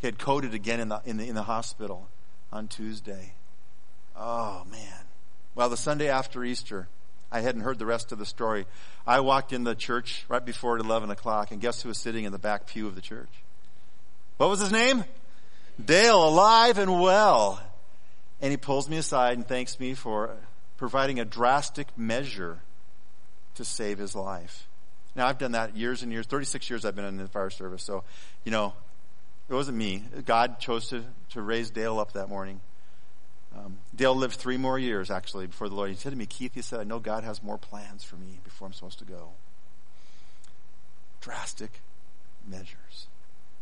he 0.01 0.07
had 0.07 0.19
coded 0.19 0.53
again 0.53 0.79
in 0.79 0.91
the, 0.91 1.01
in 1.07 1.17
the, 1.17 1.27
in 1.27 1.35
the 1.35 1.43
hospital 1.43 2.07
on 2.53 2.69
Tuesday. 2.69 3.33
Oh 4.15 4.67
man. 4.71 5.07
Well, 5.55 5.71
the 5.71 5.77
Sunday 5.79 6.11
after 6.11 6.45
Easter, 6.45 6.87
I 7.31 7.41
hadn't 7.41 7.63
heard 7.63 7.79
the 7.79 7.87
rest 7.87 8.13
of 8.13 8.19
the 8.19 8.27
story. 8.27 8.67
I 9.07 9.21
walked 9.21 9.55
in 9.55 9.65
the 9.65 9.75
church 9.75 10.27
right 10.29 10.45
before 10.45 10.77
11 10.77 11.11
o'clock, 11.11 11.51
and 11.51 11.63
guess 11.63 11.81
who 11.81 11.89
was 11.89 11.97
sitting 11.97 12.27
in 12.27 12.33
the 12.33 12.39
back 12.39 12.67
pew 12.67 12.87
of 12.87 12.95
the 12.95 13.01
church? 13.01 13.33
What 14.37 14.51
was 14.51 14.61
his 14.61 14.71
name? 14.71 15.03
Dale, 15.83 16.29
alive 16.29 16.77
and 16.77 17.01
well. 17.01 17.59
And 18.43 18.51
he 18.51 18.59
pulls 18.59 18.87
me 18.87 18.99
aside 18.99 19.39
and 19.39 19.49
thanks 19.49 19.81
me 19.81 19.95
for 19.95 20.37
providing 20.83 21.21
a 21.21 21.25
drastic 21.25 21.97
measure 21.97 22.59
to 23.55 23.65
save 23.65 23.99
his 23.99 24.17
life. 24.17 24.67
Now 25.15 25.29
I've 25.29 25.39
done 25.39 25.53
that 25.53 25.77
years 25.77 26.03
and 26.03 26.11
years, 26.11 26.27
36 26.27 26.69
years 26.69 26.85
I've 26.85 26.97
been 26.97 27.05
in 27.05 27.19
the 27.19 27.29
fire 27.29 27.51
service. 27.51 27.85
So, 27.85 28.03
you 28.45 28.51
know, 28.51 28.73
it 29.49 29.55
wasn't 29.55 29.79
me. 29.79 30.03
God 30.25 30.59
chose 30.59 30.89
to, 30.89 31.05
to 31.35 31.41
raise 31.41 31.71
Dale 31.71 32.01
up 32.01 32.15
that 32.15 32.29
morning. 32.29 32.61
Um, 33.57 33.79
Dale 33.95 34.17
lived 34.17 34.35
three 34.35 34.57
more 34.57 34.77
years 34.77 35.09
actually 35.09 35.47
before 35.47 35.69
the 35.69 35.77
Lord. 35.77 35.91
He 35.91 35.95
said 35.95 36.11
to 36.11 36.19
me, 36.19 36.27
Keith, 36.27 36.55
he 36.57 36.63
said, 36.63 36.81
I 36.81 36.85
know 36.85 36.99
God 36.99 37.23
has 37.23 37.45
more 37.45 37.59
plans 37.59 38.03
for 38.03 38.17
me 38.17 38.41
before 38.43 38.67
I'm 38.67 38.73
supposed 38.73 38.99
to 38.99 39.05
go. 39.05 39.29
Drastic 41.21 41.81
measures. 42.45 43.07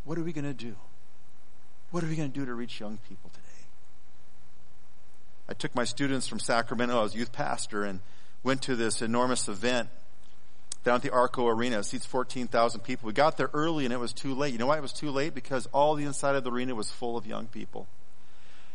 What 0.06 0.16
are 0.16 0.22
we 0.22 0.32
going 0.32 0.46
to 0.46 0.54
do? 0.54 0.74
What 1.90 2.02
are 2.02 2.06
we 2.06 2.16
going 2.16 2.32
to 2.32 2.38
do 2.40 2.46
to 2.46 2.54
reach 2.54 2.80
young 2.80 2.98
people 3.10 3.28
today? 3.34 3.49
I 5.50 5.54
took 5.54 5.74
my 5.74 5.82
students 5.82 6.28
from 6.28 6.38
Sacramento, 6.38 6.96
I 6.96 7.02
was 7.02 7.14
youth 7.14 7.32
pastor, 7.32 7.82
and 7.82 7.98
went 8.44 8.62
to 8.62 8.76
this 8.76 9.02
enormous 9.02 9.48
event 9.48 9.88
down 10.84 10.94
at 10.94 11.02
the 11.02 11.10
Arco 11.10 11.48
Arena. 11.48 11.80
It 11.80 11.84
seats 11.84 12.06
14,000 12.06 12.80
people. 12.82 13.08
We 13.08 13.12
got 13.12 13.36
there 13.36 13.50
early 13.52 13.84
and 13.84 13.92
it 13.92 13.98
was 13.98 14.12
too 14.12 14.34
late. 14.34 14.52
You 14.52 14.58
know 14.58 14.68
why 14.68 14.78
it 14.78 14.82
was 14.82 14.92
too 14.92 15.10
late? 15.10 15.34
Because 15.34 15.66
all 15.72 15.96
the 15.96 16.04
inside 16.04 16.36
of 16.36 16.44
the 16.44 16.52
arena 16.52 16.76
was 16.76 16.90
full 16.90 17.16
of 17.16 17.26
young 17.26 17.48
people. 17.48 17.88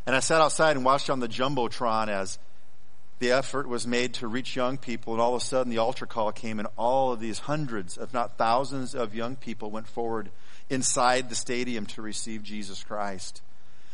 And 0.06 0.16
I 0.16 0.20
sat 0.20 0.42
outside 0.42 0.76
and 0.76 0.86
watched 0.86 1.10
on 1.10 1.22
the 1.22 1.30
Jumbotron 1.30 2.10
as 2.10 2.38
the 3.20 3.32
effort 3.32 3.68
was 3.68 3.88
made 3.88 4.16
to 4.16 4.28
reach 4.28 4.58
young 4.58 4.78
people 4.78 5.14
and 5.14 5.22
all 5.22 5.34
of 5.34 5.42
a 5.42 5.46
sudden 5.46 5.72
the 5.72 5.78
altar 5.78 6.06
call 6.06 6.34
came 6.34 6.60
and 6.60 6.68
all 6.78 7.14
of 7.14 7.22
these 7.22 7.40
hundreds, 7.40 7.98
if 7.98 8.14
not 8.14 8.38
thousands 8.38 8.94
of 8.94 9.16
young 9.16 9.38
people 9.38 9.72
went 9.72 9.88
forward 9.88 10.30
inside 10.70 11.30
the 11.30 11.36
stadium 11.36 11.86
to 11.86 12.02
receive 12.02 12.44
Jesus 12.44 12.84
Christ. 12.84 13.42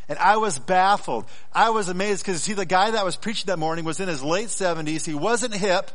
And 0.10 0.20
I 0.20 0.38
was 0.38 0.60
baffled. 0.60 1.26
I 1.54 1.70
was 1.70 1.88
amazed 1.88 2.26
because 2.26 2.44
see 2.44 2.54
the 2.54 2.66
guy 2.66 2.92
that 2.92 3.06
was 3.06 3.16
preaching 3.16 3.48
that 3.48 3.60
morning 3.60 3.86
was 3.86 4.00
in 4.00 4.08
his 4.08 4.24
late 4.24 4.50
seventies. 4.50 5.06
He 5.06 5.14
wasn't 5.14 5.54
hip 5.54 5.92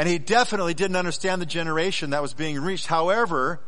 and 0.00 0.08
he 0.08 0.18
definitely 0.18 0.72
didn't 0.72 0.96
understand 0.96 1.42
the 1.42 1.46
generation 1.46 2.10
that 2.10 2.22
was 2.22 2.32
being 2.32 2.58
reached. 2.58 2.86
However, 2.86 3.60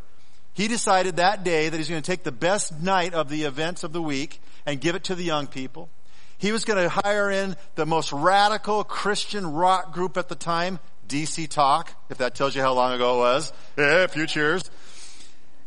he 0.54 0.68
decided 0.68 1.16
that 1.16 1.44
day 1.44 1.68
that 1.68 1.76
he's 1.76 1.88
going 1.88 2.00
to 2.00 2.10
take 2.10 2.22
the 2.22 2.32
best 2.32 2.80
night 2.80 3.12
of 3.12 3.28
the 3.28 3.42
events 3.42 3.84
of 3.84 3.92
the 3.92 4.00
week 4.00 4.40
and 4.64 4.80
give 4.80 4.94
it 4.94 5.04
to 5.04 5.14
the 5.14 5.24
young 5.24 5.46
people. 5.46 5.90
He 6.38 6.50
was 6.50 6.64
going 6.64 6.82
to 6.82 6.88
hire 6.88 7.30
in 7.30 7.56
the 7.74 7.86
most 7.86 8.12
radical 8.12 8.82
Christian 8.82 9.52
rock 9.52 9.92
group 9.92 10.16
at 10.16 10.28
the 10.28 10.34
time, 10.34 10.78
DC 11.08 11.48
Talk, 11.48 11.94
if 12.10 12.18
that 12.18 12.34
tells 12.34 12.56
you 12.56 12.62
how 12.62 12.72
long 12.72 12.92
ago 12.92 13.16
it 13.16 13.18
was. 13.18 13.52
Yeah, 13.76 14.04
a 14.04 14.08
few 14.08 14.26
cheers. 14.26 14.70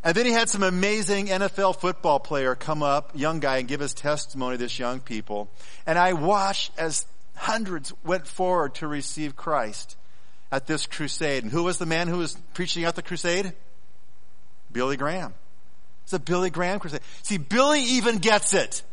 And 0.06 0.16
then 0.16 0.28
he 0.28 0.32
had 0.32 0.50
some 0.50 0.62
amazing 0.62 1.28
NFL 1.28 1.78
football 1.78 2.20
player 2.20 2.54
come 2.54 2.84
up, 2.84 3.14
young 3.16 3.40
guy, 3.40 3.58
and 3.58 3.68
give 3.68 3.80
his 3.80 3.96
testimony 3.96 4.56
to 4.56 4.64
this 4.64 4.78
young 4.78 5.00
people. 5.00 5.50
And 5.88 5.98
I 5.98 6.14
watched 6.14 6.72
as 6.78 7.08
hundreds 7.34 7.92
went 8.04 8.28
forward 8.28 8.76
to 8.76 8.88
receive 8.88 9.36
Christ 9.36 9.98
at 10.52 10.68
this 10.68 10.86
crusade. 10.86 11.42
And 11.42 11.52
who 11.52 11.64
was 11.64 11.80
the 11.80 11.88
man 11.88 12.08
who 12.08 12.20
was 12.20 12.38
preaching 12.54 12.84
at 12.84 12.96
the 12.96 13.02
crusade? 13.02 13.54
Billy 14.72 14.96
Graham. 14.96 15.34
It's 16.04 16.14
a 16.14 16.20
Billy 16.20 16.52
Graham 16.52 16.80
crusade. 16.80 17.02
See, 17.24 17.40
Billy 17.40 17.82
even 17.82 18.20
gets 18.20 18.54
it. 18.54 18.84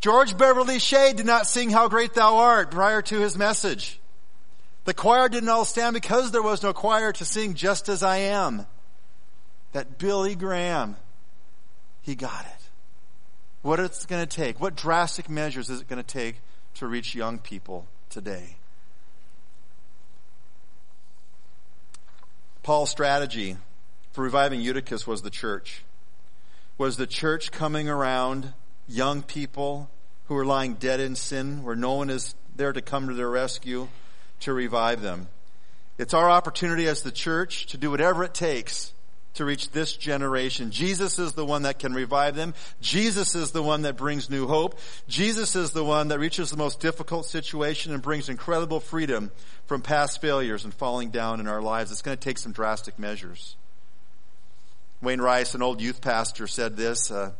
George 0.00 0.38
Beverly 0.38 0.78
Shea 0.78 1.12
did 1.12 1.26
not 1.26 1.46
sing 1.46 1.68
How 1.68 1.88
Great 1.88 2.14
Thou 2.14 2.38
Art 2.38 2.70
prior 2.70 3.02
to 3.02 3.20
his 3.20 3.36
message. 3.36 4.00
The 4.86 4.94
choir 4.94 5.28
didn't 5.28 5.50
all 5.50 5.66
stand 5.66 5.92
because 5.92 6.30
there 6.30 6.42
was 6.42 6.62
no 6.62 6.72
choir 6.72 7.12
to 7.12 7.26
sing 7.26 7.52
Just 7.52 7.90
As 7.90 8.02
I 8.02 8.16
Am. 8.18 8.66
That 9.72 9.98
Billy 9.98 10.34
Graham, 10.34 10.96
he 12.02 12.14
got 12.14 12.44
it. 12.46 12.62
What 13.62 13.80
it's 13.80 14.06
going 14.06 14.26
to 14.26 14.36
take, 14.36 14.60
what 14.60 14.76
drastic 14.76 15.28
measures 15.28 15.68
is 15.68 15.80
it 15.80 15.88
going 15.88 16.02
to 16.02 16.06
take 16.06 16.36
to 16.74 16.86
reach 16.86 17.14
young 17.14 17.38
people 17.38 17.86
today? 18.08 18.56
Paul's 22.62 22.90
strategy 22.90 23.56
for 24.12 24.22
reviving 24.22 24.60
Eutychus 24.60 25.06
was 25.06 25.22
the 25.22 25.30
church 25.30 25.82
was 26.78 26.96
the 26.96 27.06
church 27.06 27.50
coming 27.50 27.88
around 27.88 28.54
young 28.86 29.20
people 29.20 29.90
who 30.26 30.34
were 30.34 30.46
lying 30.46 30.74
dead 30.74 31.00
in 31.00 31.16
sin, 31.16 31.64
where 31.64 31.74
no 31.74 31.94
one 31.94 32.08
is 32.08 32.36
there 32.54 32.72
to 32.72 32.80
come 32.80 33.08
to 33.08 33.14
their 33.14 33.28
rescue 33.28 33.88
to 34.40 34.52
revive 34.52 35.02
them. 35.02 35.26
It's 35.98 36.14
our 36.14 36.30
opportunity 36.30 36.86
as 36.86 37.02
the 37.02 37.10
church 37.10 37.66
to 37.66 37.76
do 37.76 37.90
whatever 37.90 38.22
it 38.22 38.32
takes 38.32 38.92
to 39.34 39.44
reach 39.44 39.70
this 39.70 39.96
generation. 39.96 40.70
Jesus 40.70 41.18
is 41.18 41.32
the 41.32 41.44
one 41.44 41.62
that 41.62 41.78
can 41.78 41.92
revive 41.92 42.34
them. 42.34 42.54
Jesus 42.80 43.34
is 43.34 43.52
the 43.52 43.62
one 43.62 43.82
that 43.82 43.96
brings 43.96 44.28
new 44.28 44.46
hope. 44.46 44.78
Jesus 45.06 45.54
is 45.54 45.70
the 45.70 45.84
one 45.84 46.08
that 46.08 46.18
reaches 46.18 46.50
the 46.50 46.56
most 46.56 46.80
difficult 46.80 47.26
situation 47.26 47.92
and 47.92 48.02
brings 48.02 48.28
incredible 48.28 48.80
freedom 48.80 49.30
from 49.66 49.82
past 49.82 50.20
failures 50.20 50.64
and 50.64 50.74
falling 50.74 51.10
down 51.10 51.40
in 51.40 51.46
our 51.46 51.62
lives. 51.62 51.92
It's 51.92 52.02
going 52.02 52.16
to 52.16 52.22
take 52.22 52.38
some 52.38 52.52
drastic 52.52 52.98
measures. 52.98 53.56
Wayne 55.00 55.20
Rice, 55.20 55.54
an 55.54 55.62
old 55.62 55.80
youth 55.80 56.00
pastor, 56.00 56.48
said 56.48 56.76
this 56.76 57.10
uh, 57.10 57.30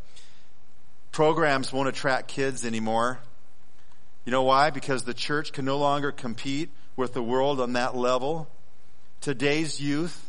programs 1.11 1.73
won't 1.73 1.89
attract 1.89 2.29
kids 2.29 2.65
anymore. 2.65 3.19
You 4.25 4.31
know 4.31 4.43
why? 4.43 4.69
Because 4.69 5.03
the 5.03 5.13
church 5.13 5.51
can 5.51 5.65
no 5.65 5.77
longer 5.77 6.11
compete 6.11 6.69
with 6.95 7.13
the 7.13 7.23
world 7.23 7.59
on 7.59 7.73
that 7.73 7.95
level. 7.95 8.47
Today's 9.21 9.81
youth, 9.81 10.28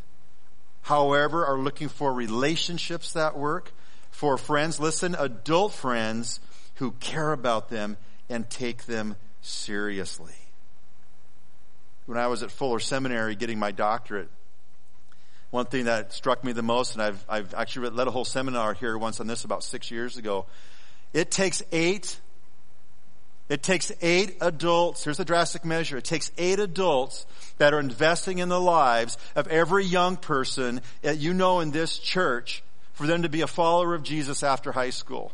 however, 0.82 1.46
are 1.46 1.58
looking 1.58 1.88
for 1.88 2.12
relationships 2.12 3.12
that 3.12 3.36
work, 3.36 3.72
for 4.10 4.36
friends, 4.36 4.80
listen, 4.80 5.14
adult 5.18 5.72
friends 5.72 6.40
who 6.76 6.92
care 6.92 7.32
about 7.32 7.70
them 7.70 7.96
and 8.28 8.48
take 8.48 8.86
them 8.86 9.16
seriously. 9.42 10.34
When 12.06 12.18
I 12.18 12.26
was 12.26 12.42
at 12.42 12.50
Fuller 12.50 12.80
Seminary 12.80 13.36
getting 13.36 13.58
my 13.58 13.70
doctorate, 13.70 14.28
one 15.50 15.66
thing 15.66 15.84
that 15.84 16.12
struck 16.12 16.44
me 16.44 16.52
the 16.52 16.62
most, 16.62 16.94
and 16.94 17.02
I've, 17.02 17.24
I've 17.28 17.54
actually 17.54 17.90
led 17.90 18.06
a 18.06 18.10
whole 18.10 18.24
seminar 18.24 18.72
here 18.74 18.96
once 18.96 19.20
on 19.20 19.26
this 19.26 19.44
about 19.44 19.64
six 19.64 19.90
years 19.90 20.16
ago. 20.16 20.46
It 21.12 21.30
takes 21.30 21.62
eight, 21.72 22.20
it 23.50 23.64
takes 23.64 23.92
eight 24.00 24.36
adults, 24.40 25.04
here's 25.04 25.20
a 25.20 25.24
drastic 25.24 25.64
measure, 25.64 25.98
it 25.98 26.04
takes 26.04 26.30
eight 26.38 26.60
adults 26.60 27.26
that 27.58 27.74
are 27.74 27.80
investing 27.80 28.38
in 28.38 28.48
the 28.48 28.60
lives 28.60 29.18
of 29.34 29.48
every 29.48 29.84
young 29.84 30.16
person 30.16 30.80
that 31.02 31.18
you 31.18 31.34
know 31.34 31.60
in 31.60 31.72
this 31.72 31.98
church 31.98 32.62
for 32.94 33.06
them 33.06 33.22
to 33.22 33.28
be 33.28 33.40
a 33.40 33.46
follower 33.46 33.94
of 33.94 34.04
Jesus 34.04 34.42
after 34.42 34.72
high 34.72 34.90
school. 34.90 35.32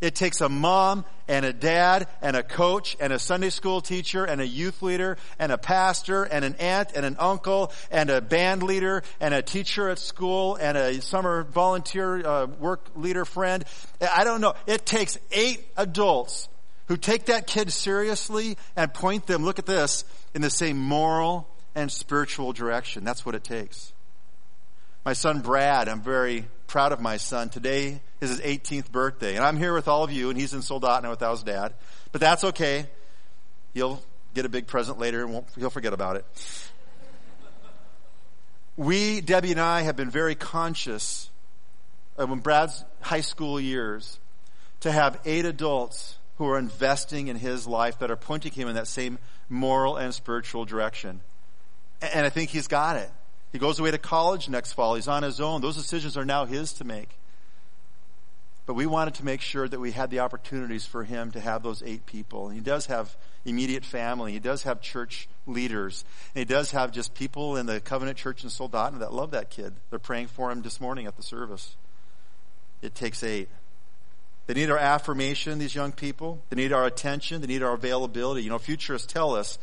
It 0.00 0.14
takes 0.14 0.40
a 0.40 0.48
mom 0.48 1.04
and 1.26 1.44
a 1.44 1.52
dad 1.52 2.06
and 2.20 2.36
a 2.36 2.42
coach 2.44 2.96
and 3.00 3.12
a 3.12 3.18
Sunday 3.18 3.50
school 3.50 3.80
teacher 3.80 4.24
and 4.24 4.40
a 4.40 4.46
youth 4.46 4.80
leader 4.80 5.16
and 5.38 5.50
a 5.50 5.58
pastor 5.58 6.22
and 6.22 6.44
an 6.44 6.54
aunt 6.56 6.92
and 6.94 7.04
an 7.04 7.16
uncle 7.18 7.72
and 7.90 8.08
a 8.10 8.20
band 8.20 8.62
leader 8.62 9.02
and 9.20 9.34
a 9.34 9.42
teacher 9.42 9.88
at 9.88 9.98
school 9.98 10.56
and 10.56 10.78
a 10.78 11.00
summer 11.00 11.42
volunteer 11.42 12.24
uh, 12.24 12.46
work 12.46 12.86
leader 12.94 13.24
friend. 13.24 13.64
I 14.00 14.22
don't 14.22 14.40
know. 14.40 14.54
It 14.66 14.86
takes 14.86 15.18
eight 15.32 15.66
adults 15.76 16.48
who 16.92 16.98
take 16.98 17.24
that 17.24 17.46
kid 17.46 17.72
seriously 17.72 18.58
and 18.76 18.92
point 18.92 19.26
them, 19.26 19.46
look 19.46 19.58
at 19.58 19.64
this, 19.64 20.04
in 20.34 20.42
the 20.42 20.50
same 20.50 20.76
moral 20.76 21.48
and 21.74 21.90
spiritual 21.90 22.52
direction. 22.52 23.02
That's 23.02 23.24
what 23.24 23.34
it 23.34 23.42
takes. 23.42 23.94
My 25.02 25.14
son 25.14 25.40
Brad, 25.40 25.88
I'm 25.88 26.02
very 26.02 26.44
proud 26.66 26.92
of 26.92 27.00
my 27.00 27.16
son. 27.16 27.48
Today 27.48 28.02
is 28.20 28.28
his 28.28 28.40
18th 28.42 28.92
birthday, 28.92 29.36
and 29.36 29.42
I'm 29.42 29.56
here 29.56 29.72
with 29.72 29.88
all 29.88 30.04
of 30.04 30.12
you, 30.12 30.28
and 30.28 30.38
he's 30.38 30.52
in 30.52 30.60
Soldotna 30.60 31.08
without 31.08 31.30
his 31.30 31.42
dad. 31.44 31.72
But 32.12 32.20
that's 32.20 32.44
okay. 32.44 32.84
He'll 33.72 34.02
get 34.34 34.44
a 34.44 34.50
big 34.50 34.66
present 34.66 34.98
later, 34.98 35.24
and 35.24 35.42
he'll 35.56 35.70
forget 35.70 35.94
about 35.94 36.16
it. 36.16 36.26
We, 38.76 39.22
Debbie 39.22 39.52
and 39.52 39.60
I, 39.60 39.80
have 39.80 39.96
been 39.96 40.10
very 40.10 40.34
conscious 40.34 41.30
of 42.18 42.28
when 42.28 42.40
Brad's 42.40 42.84
high 43.00 43.22
school 43.22 43.58
years 43.58 44.20
to 44.80 44.92
have 44.92 45.18
eight 45.24 45.46
adults 45.46 46.18
who 46.42 46.48
are 46.48 46.58
investing 46.58 47.28
in 47.28 47.36
his 47.36 47.68
life 47.68 48.00
that 48.00 48.10
are 48.10 48.16
pointing 48.16 48.50
him 48.50 48.66
in 48.66 48.74
that 48.74 48.88
same 48.88 49.16
moral 49.48 49.96
and 49.96 50.12
spiritual 50.12 50.64
direction. 50.64 51.20
And 52.00 52.26
I 52.26 52.30
think 52.30 52.50
he's 52.50 52.66
got 52.66 52.96
it. 52.96 53.08
He 53.52 53.60
goes 53.60 53.78
away 53.78 53.92
to 53.92 53.98
college 53.98 54.48
next 54.48 54.72
fall. 54.72 54.96
He's 54.96 55.06
on 55.06 55.22
his 55.22 55.40
own. 55.40 55.60
Those 55.60 55.76
decisions 55.76 56.16
are 56.16 56.24
now 56.24 56.44
his 56.44 56.72
to 56.74 56.84
make. 56.84 57.10
But 58.66 58.74
we 58.74 58.86
wanted 58.86 59.14
to 59.14 59.24
make 59.24 59.40
sure 59.40 59.68
that 59.68 59.78
we 59.78 59.92
had 59.92 60.10
the 60.10 60.18
opportunities 60.18 60.84
for 60.84 61.04
him 61.04 61.30
to 61.30 61.38
have 61.38 61.62
those 61.62 61.80
eight 61.84 62.06
people. 62.06 62.48
He 62.48 62.58
does 62.58 62.86
have 62.86 63.16
immediate 63.44 63.84
family. 63.84 64.32
He 64.32 64.40
does 64.40 64.64
have 64.64 64.80
church 64.80 65.28
leaders. 65.46 66.04
And 66.34 66.40
he 66.40 66.44
does 66.44 66.72
have 66.72 66.90
just 66.90 67.14
people 67.14 67.56
in 67.56 67.66
the 67.66 67.78
Covenant 67.78 68.18
Church 68.18 68.42
in 68.42 68.50
Soldotna 68.50 68.98
that 68.98 69.14
love 69.14 69.30
that 69.30 69.48
kid. 69.48 69.74
They're 69.90 70.00
praying 70.00 70.26
for 70.26 70.50
him 70.50 70.62
this 70.62 70.80
morning 70.80 71.06
at 71.06 71.16
the 71.16 71.22
service. 71.22 71.76
It 72.80 72.96
takes 72.96 73.22
eight. 73.22 73.48
They 74.46 74.54
need 74.54 74.70
our 74.70 74.78
affirmation, 74.78 75.58
these 75.58 75.74
young 75.74 75.92
people. 75.92 76.42
They 76.50 76.56
need 76.56 76.72
our 76.72 76.84
attention. 76.84 77.40
They 77.40 77.46
need 77.46 77.62
our 77.62 77.74
availability. 77.74 78.42
You 78.42 78.50
know, 78.50 78.58
futurists 78.58 79.10
tell 79.10 79.34
us 79.34 79.58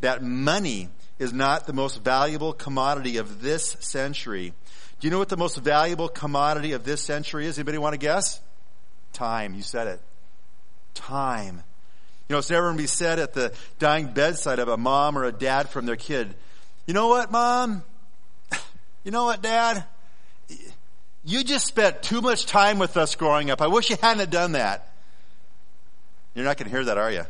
that 0.00 0.22
money 0.22 0.88
is 1.18 1.32
not 1.32 1.66
the 1.66 1.72
most 1.72 2.02
valuable 2.02 2.52
commodity 2.52 3.18
of 3.18 3.40
this 3.40 3.76
century. 3.80 4.52
Do 5.00 5.06
you 5.06 5.10
know 5.10 5.18
what 5.18 5.28
the 5.28 5.36
most 5.36 5.58
valuable 5.58 6.08
commodity 6.08 6.72
of 6.72 6.84
this 6.84 7.00
century 7.00 7.46
is? 7.46 7.58
Anybody 7.58 7.78
want 7.78 7.94
to 7.94 7.98
guess? 7.98 8.40
Time. 9.12 9.54
You 9.54 9.62
said 9.62 9.86
it. 9.86 10.00
Time. 10.94 11.62
You 12.28 12.34
know, 12.34 12.38
it's 12.38 12.50
never 12.50 12.66
going 12.66 12.76
to 12.76 12.82
be 12.82 12.88
said 12.88 13.18
at 13.18 13.34
the 13.34 13.52
dying 13.78 14.08
bedside 14.12 14.58
of 14.58 14.68
a 14.68 14.76
mom 14.76 15.16
or 15.16 15.24
a 15.24 15.32
dad 15.32 15.68
from 15.68 15.86
their 15.86 15.96
kid. 15.96 16.34
You 16.86 16.94
know 16.94 17.08
what, 17.08 17.30
mom? 17.30 17.82
You 19.04 19.10
know 19.10 19.24
what, 19.24 19.42
dad? 19.42 19.84
You 21.24 21.42
just 21.42 21.66
spent 21.66 22.02
too 22.02 22.20
much 22.20 22.44
time 22.44 22.78
with 22.78 22.96
us 22.96 23.14
growing 23.14 23.50
up. 23.50 23.62
I 23.62 23.66
wish 23.66 23.88
you 23.88 23.96
hadn't 24.00 24.30
done 24.30 24.52
that. 24.52 24.90
You're 26.34 26.44
not 26.44 26.58
going 26.58 26.70
to 26.70 26.76
hear 26.76 26.84
that, 26.84 26.98
are 26.98 27.10
you? 27.10 27.24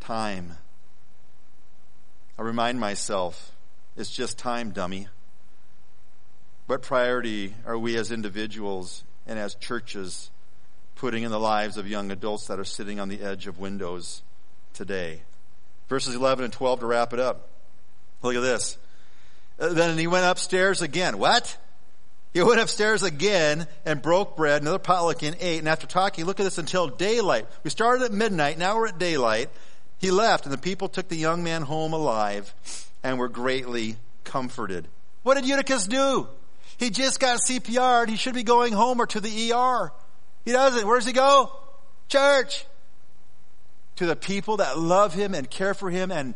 Time. 0.00 0.52
I 2.38 2.42
remind 2.42 2.80
myself, 2.80 3.52
it's 3.96 4.10
just 4.10 4.38
time, 4.38 4.70
dummy. 4.70 5.08
What 6.66 6.82
priority 6.82 7.54
are 7.66 7.78
we 7.78 7.96
as 7.96 8.10
individuals 8.10 9.04
and 9.26 9.38
as 9.38 9.54
churches 9.54 10.30
putting 10.94 11.22
in 11.22 11.30
the 11.30 11.40
lives 11.40 11.76
of 11.76 11.86
young 11.88 12.10
adults 12.10 12.46
that 12.46 12.58
are 12.58 12.64
sitting 12.64 12.98
on 12.98 13.08
the 13.08 13.20
edge 13.20 13.46
of 13.46 13.58
windows 13.58 14.22
today? 14.72 15.22
Verses 15.88 16.14
11 16.14 16.44
and 16.44 16.52
12 16.52 16.80
to 16.80 16.86
wrap 16.86 17.12
it 17.12 17.20
up. 17.20 17.48
Look 18.22 18.34
at 18.34 18.40
this. 18.40 18.78
Then 19.58 19.98
he 19.98 20.06
went 20.06 20.24
upstairs 20.24 20.82
again. 20.82 21.18
What? 21.18 21.56
He 22.36 22.42
went 22.42 22.60
upstairs 22.60 23.02
again 23.02 23.66
and 23.86 24.02
broke 24.02 24.36
bread. 24.36 24.60
Another 24.60 24.78
potluck 24.78 25.22
and 25.22 25.34
ate. 25.40 25.58
And 25.58 25.66
after 25.66 25.86
talking, 25.86 26.26
look 26.26 26.38
at 26.38 26.42
this 26.42 26.58
until 26.58 26.86
daylight. 26.86 27.46
We 27.64 27.70
started 27.70 28.04
at 28.04 28.12
midnight. 28.12 28.58
Now 28.58 28.76
we're 28.76 28.88
at 28.88 28.98
daylight. 28.98 29.48
He 29.96 30.10
left, 30.10 30.44
and 30.44 30.52
the 30.52 30.58
people 30.58 30.90
took 30.90 31.08
the 31.08 31.16
young 31.16 31.42
man 31.42 31.62
home 31.62 31.94
alive 31.94 32.54
and 33.02 33.18
were 33.18 33.30
greatly 33.30 33.96
comforted. 34.24 34.86
What 35.22 35.36
did 35.38 35.46
Eutychus 35.46 35.86
do? 35.86 36.28
He 36.76 36.90
just 36.90 37.20
got 37.20 37.38
CPR'd. 37.38 38.10
He 38.10 38.16
should 38.16 38.34
be 38.34 38.42
going 38.42 38.74
home 38.74 39.00
or 39.00 39.06
to 39.06 39.20
the 39.20 39.52
ER. 39.52 39.90
He 40.44 40.52
doesn't. 40.52 40.86
Where 40.86 40.98
does 40.98 41.06
he 41.06 41.14
go? 41.14 41.50
Church. 42.08 42.66
To 43.96 44.04
the 44.04 44.14
people 44.14 44.58
that 44.58 44.78
love 44.78 45.14
him 45.14 45.32
and 45.32 45.48
care 45.48 45.72
for 45.72 45.88
him 45.88 46.12
and 46.12 46.34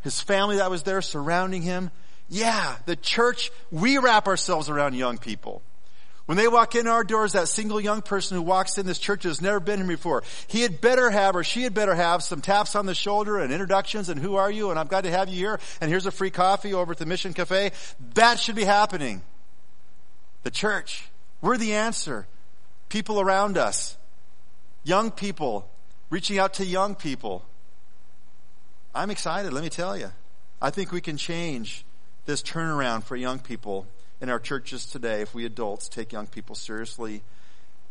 his 0.00 0.20
family 0.20 0.56
that 0.56 0.72
was 0.72 0.82
there 0.82 1.00
surrounding 1.02 1.62
him. 1.62 1.92
Yeah, 2.28 2.76
the 2.86 2.96
church, 2.96 3.52
we 3.70 3.98
wrap 3.98 4.26
ourselves 4.26 4.68
around 4.68 4.94
young 4.94 5.18
people. 5.18 5.62
When 6.26 6.36
they 6.36 6.48
walk 6.48 6.74
in 6.74 6.88
our 6.88 7.04
doors, 7.04 7.32
that 7.32 7.46
single 7.46 7.80
young 7.80 8.02
person 8.02 8.36
who 8.36 8.42
walks 8.42 8.78
in 8.78 8.86
this 8.86 8.98
church 8.98 9.22
has 9.22 9.40
never 9.40 9.60
been 9.60 9.78
here 9.78 9.86
before. 9.86 10.24
He 10.48 10.62
had 10.62 10.80
better 10.80 11.08
have, 11.08 11.36
or 11.36 11.44
she 11.44 11.62
had 11.62 11.72
better 11.72 11.94
have, 11.94 12.24
some 12.24 12.40
taps 12.40 12.74
on 12.74 12.84
the 12.84 12.96
shoulder 12.96 13.38
and 13.38 13.52
introductions 13.52 14.08
and 14.08 14.20
who 14.20 14.34
are 14.34 14.50
you 14.50 14.70
and 14.70 14.78
I'm 14.78 14.88
glad 14.88 15.04
to 15.04 15.10
have 15.10 15.28
you 15.28 15.36
here 15.36 15.60
and 15.80 15.88
here's 15.88 16.06
a 16.06 16.10
free 16.10 16.30
coffee 16.30 16.74
over 16.74 16.92
at 16.92 16.98
the 16.98 17.06
Mission 17.06 17.32
Cafe. 17.32 17.70
That 18.14 18.40
should 18.40 18.56
be 18.56 18.64
happening. 18.64 19.22
The 20.42 20.50
church. 20.50 21.08
We're 21.40 21.58
the 21.58 21.74
answer. 21.74 22.26
People 22.88 23.20
around 23.20 23.56
us. 23.56 23.96
Young 24.82 25.12
people. 25.12 25.68
Reaching 26.10 26.40
out 26.40 26.54
to 26.54 26.66
young 26.66 26.96
people. 26.96 27.44
I'm 28.92 29.10
excited, 29.10 29.52
let 29.52 29.62
me 29.62 29.70
tell 29.70 29.96
you. 29.96 30.10
I 30.60 30.70
think 30.70 30.90
we 30.90 31.00
can 31.00 31.16
change 31.16 31.84
this 32.26 32.42
turnaround 32.42 33.04
for 33.04 33.14
young 33.14 33.38
people 33.38 33.86
in 34.20 34.28
our 34.28 34.40
churches 34.40 34.84
today 34.84 35.22
if 35.22 35.32
we 35.32 35.46
adults 35.46 35.88
take 35.88 36.12
young 36.12 36.26
people 36.26 36.56
seriously 36.56 37.22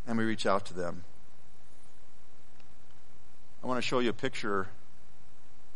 and 0.06 0.18
we 0.18 0.26
reach 0.26 0.46
out 0.46 0.66
to 0.66 0.74
them. 0.74 1.04
I 3.64 3.68
want 3.68 3.78
to 3.78 3.82
show 3.82 4.00
you 4.00 4.10
a 4.10 4.14
picture 4.14 4.68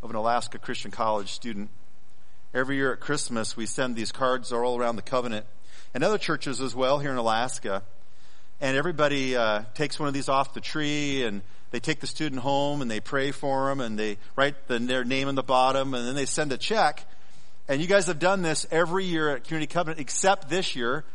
of 0.04 0.10
an 0.10 0.16
Alaska 0.16 0.60
Christian 0.60 0.92
College 0.92 1.32
student. 1.32 1.70
Every 2.54 2.76
year 2.76 2.92
at 2.94 3.00
Christmas, 3.00 3.56
we 3.56 3.66
send 3.66 3.96
these 3.96 4.12
cards 4.12 4.52
all 4.52 4.78
around 4.78 4.98
the 4.98 5.02
covenant 5.02 5.46
and 5.94 6.04
other 6.04 6.18
churches 6.18 6.60
as 6.60 6.76
well 6.76 7.00
here 7.00 7.12
in 7.12 7.18
Alaska. 7.18 7.82
And 8.60 8.76
everybody 8.76 9.38
uh, 9.38 9.64
takes 9.74 9.98
one 10.00 10.08
of 10.10 10.14
these 10.14 10.28
off 10.28 10.54
the 10.54 10.60
tree 10.60 11.24
and 11.24 11.42
they 11.72 11.80
take 11.80 12.02
the 12.02 12.08
student 12.08 12.42
home 12.42 12.82
and 12.82 12.92
they 12.92 13.00
pray 13.00 13.32
for 13.32 13.70
them 13.70 13.80
and 13.80 13.98
they 13.98 14.18
write 14.36 14.68
the, 14.68 14.80
their 14.80 15.06
name 15.06 15.30
on 15.30 15.36
the 15.36 15.44
bottom 15.44 15.94
and 15.94 16.06
then 16.06 16.16
they 16.16 16.26
send 16.26 16.52
a 16.52 16.58
check 16.58 17.06
and 17.70 17.80
you 17.80 17.88
guys 17.88 18.08
have 18.08 18.18
done 18.18 18.42
this 18.42 18.66
every 18.72 19.06
year 19.06 19.30
at 19.30 19.44
Community 19.44 19.72
Covenant 19.72 20.00
except 20.02 20.50
this 20.50 20.76
year 20.76 21.06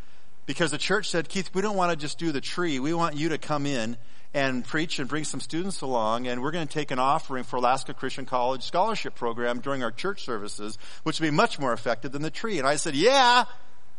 because 0.47 0.71
the 0.71 0.79
church 0.79 1.11
said, 1.11 1.29
Keith, 1.29 1.51
we 1.53 1.61
don't 1.61 1.77
want 1.77 1.91
to 1.91 1.97
just 1.97 2.17
do 2.17 2.31
the 2.31 2.41
tree. 2.41 2.79
We 2.79 2.95
want 2.95 3.17
you 3.17 3.31
to 3.31 3.39
come 3.39 3.67
in 3.67 3.97
and 4.33 4.65
preach 4.65 5.01
and 5.01 5.09
bring 5.09 5.25
some 5.25 5.41
students 5.41 5.81
along. 5.81 6.29
And 6.29 6.41
we're 6.41 6.53
going 6.53 6.67
to 6.69 6.73
take 6.73 6.93
an 6.93 7.01
offering 7.01 7.43
for 7.43 7.57
Alaska 7.57 7.93
Christian 7.93 8.25
College 8.25 8.63
scholarship 8.63 9.17
program 9.17 9.59
during 9.59 9.83
our 9.83 9.91
church 9.91 10.25
services, 10.25 10.79
which 11.03 11.19
would 11.19 11.27
be 11.27 11.33
much 11.33 11.59
more 11.59 11.73
effective 11.73 12.13
than 12.13 12.23
the 12.23 12.31
tree. 12.31 12.61
And 12.61 12.69
I 12.69 12.77
said, 12.77 12.95
yeah, 12.95 13.47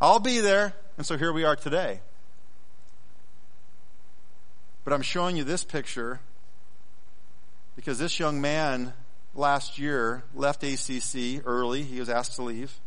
I'll 0.00 0.18
be 0.18 0.40
there. 0.40 0.72
And 0.96 1.04
so 1.04 1.18
here 1.18 1.34
we 1.34 1.44
are 1.44 1.56
today. 1.56 2.00
But 4.84 4.94
I'm 4.94 5.02
showing 5.02 5.36
you 5.36 5.44
this 5.44 5.62
picture 5.62 6.20
because 7.74 7.98
this 7.98 8.18
young 8.18 8.40
man 8.40 8.94
last 9.36 9.78
year 9.78 10.24
left 10.34 10.62
ACC 10.62 11.42
early. 11.44 11.82
He 11.82 12.00
was 12.00 12.08
asked 12.08 12.36
to 12.36 12.42
leave 12.42 12.80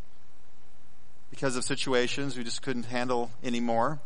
because 1.29 1.55
of 1.55 1.63
situations 1.63 2.35
we 2.35 2.43
just 2.43 2.61
couldn't 2.61 2.85
handle 2.85 3.31
anymore. 3.43 3.99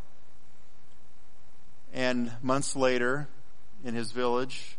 And 1.94 2.32
months 2.42 2.76
later, 2.76 3.28
in 3.84 3.96
his 3.96 4.12
village 4.12 4.78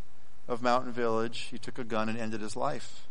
of 0.48 0.62
Mountain 0.62 0.92
Village, 0.92 1.48
he 1.50 1.59
took 1.59 1.79
a 1.79 1.85
gun 1.85 2.09
and 2.09 2.18
ended 2.18 2.40
his 2.40 2.57
life. 2.57 3.07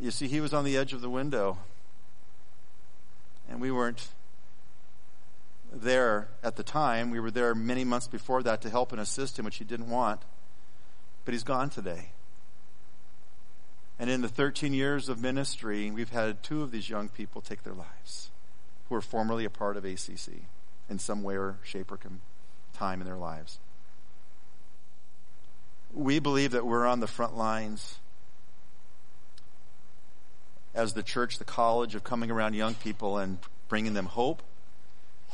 You 0.00 0.10
see, 0.10 0.26
he 0.26 0.40
was 0.40 0.52
on 0.52 0.64
the 0.64 0.76
edge 0.76 0.92
of 0.92 1.00
the 1.00 1.08
window, 1.08 1.58
and 3.48 3.60
we 3.60 3.70
weren't 3.70 4.08
there 5.72 6.28
at 6.42 6.56
the 6.56 6.62
time. 6.62 7.10
We 7.10 7.20
were 7.20 7.30
there 7.30 7.54
many 7.54 7.84
months 7.84 8.06
before 8.06 8.42
that 8.42 8.60
to 8.62 8.70
help 8.70 8.92
and 8.92 9.00
assist 9.00 9.38
him, 9.38 9.44
which 9.44 9.56
he 9.56 9.64
didn't 9.64 9.88
want. 9.88 10.22
But 11.24 11.34
he's 11.34 11.44
gone 11.44 11.70
today. 11.70 12.10
And 13.98 14.10
in 14.10 14.20
the 14.20 14.28
13 14.28 14.74
years 14.74 15.08
of 15.08 15.20
ministry, 15.20 15.90
we've 15.90 16.10
had 16.10 16.42
two 16.42 16.62
of 16.62 16.70
these 16.70 16.90
young 16.90 17.08
people 17.08 17.40
take 17.40 17.62
their 17.62 17.74
lives 17.74 18.30
who 18.88 18.94
were 18.94 19.00
formerly 19.00 19.44
a 19.44 19.50
part 19.50 19.76
of 19.76 19.84
ACC 19.84 20.42
in 20.90 20.98
some 20.98 21.22
way 21.22 21.36
or 21.36 21.58
shape 21.62 21.92
or 21.92 21.98
time 22.72 23.00
in 23.00 23.06
their 23.06 23.16
lives. 23.16 23.58
We 25.92 26.18
believe 26.18 26.52
that 26.52 26.66
we're 26.66 26.86
on 26.86 27.00
the 27.00 27.06
front 27.06 27.36
lines 27.36 27.98
as 30.74 30.94
the 30.94 31.02
church, 31.02 31.38
the 31.38 31.44
college 31.44 31.94
of 31.94 32.02
coming 32.02 32.30
around 32.30 32.54
young 32.54 32.74
people 32.74 33.18
and 33.18 33.38
bringing 33.68 33.94
them 33.94 34.06
hope 34.06 34.42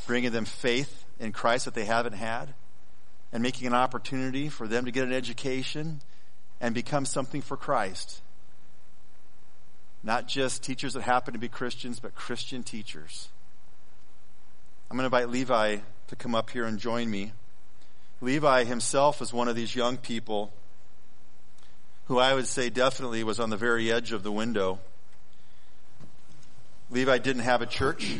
bringing 0.06 0.32
them 0.32 0.44
faith 0.44 1.04
in 1.18 1.32
Christ 1.32 1.64
that 1.64 1.74
they 1.74 1.84
haven't 1.84 2.14
had, 2.14 2.54
and 3.32 3.42
making 3.42 3.66
an 3.66 3.74
opportunity 3.74 4.48
for 4.48 4.66
them 4.66 4.84
to 4.84 4.90
get 4.90 5.04
an 5.04 5.12
education 5.12 6.00
and 6.61 6.74
become 6.74 7.04
something 7.04 7.42
for 7.42 7.56
Christ. 7.56 8.22
Not 10.02 10.28
just 10.28 10.62
teachers 10.62 10.94
that 10.94 11.02
happen 11.02 11.34
to 11.34 11.40
be 11.40 11.48
Christians, 11.48 12.00
but 12.00 12.14
Christian 12.14 12.62
teachers. 12.62 13.28
I'm 14.90 14.96
going 14.96 15.08
to 15.08 15.16
invite 15.16 15.30
Levi 15.30 15.78
to 16.06 16.16
come 16.16 16.34
up 16.34 16.50
here 16.50 16.64
and 16.64 16.78
join 16.78 17.11
me. 17.11 17.32
Levi 18.20 18.64
himself 18.64 19.20
is 19.20 19.32
one 19.32 19.48
of 19.48 19.56
these 19.56 19.76
young 19.76 19.96
people 19.96 20.52
who 22.06 22.18
I 22.18 22.32
would 22.32 22.46
say 22.46 22.70
definitely 22.70 23.22
was 23.22 23.38
on 23.38 23.50
the 23.50 23.56
very 23.56 23.92
edge 23.92 24.12
of 24.12 24.22
the 24.22 24.32
window. 24.32 24.80
Levi 26.90 27.18
didn't 27.18 27.42
have 27.42 27.61
a 27.61 27.66
church. 27.66 28.16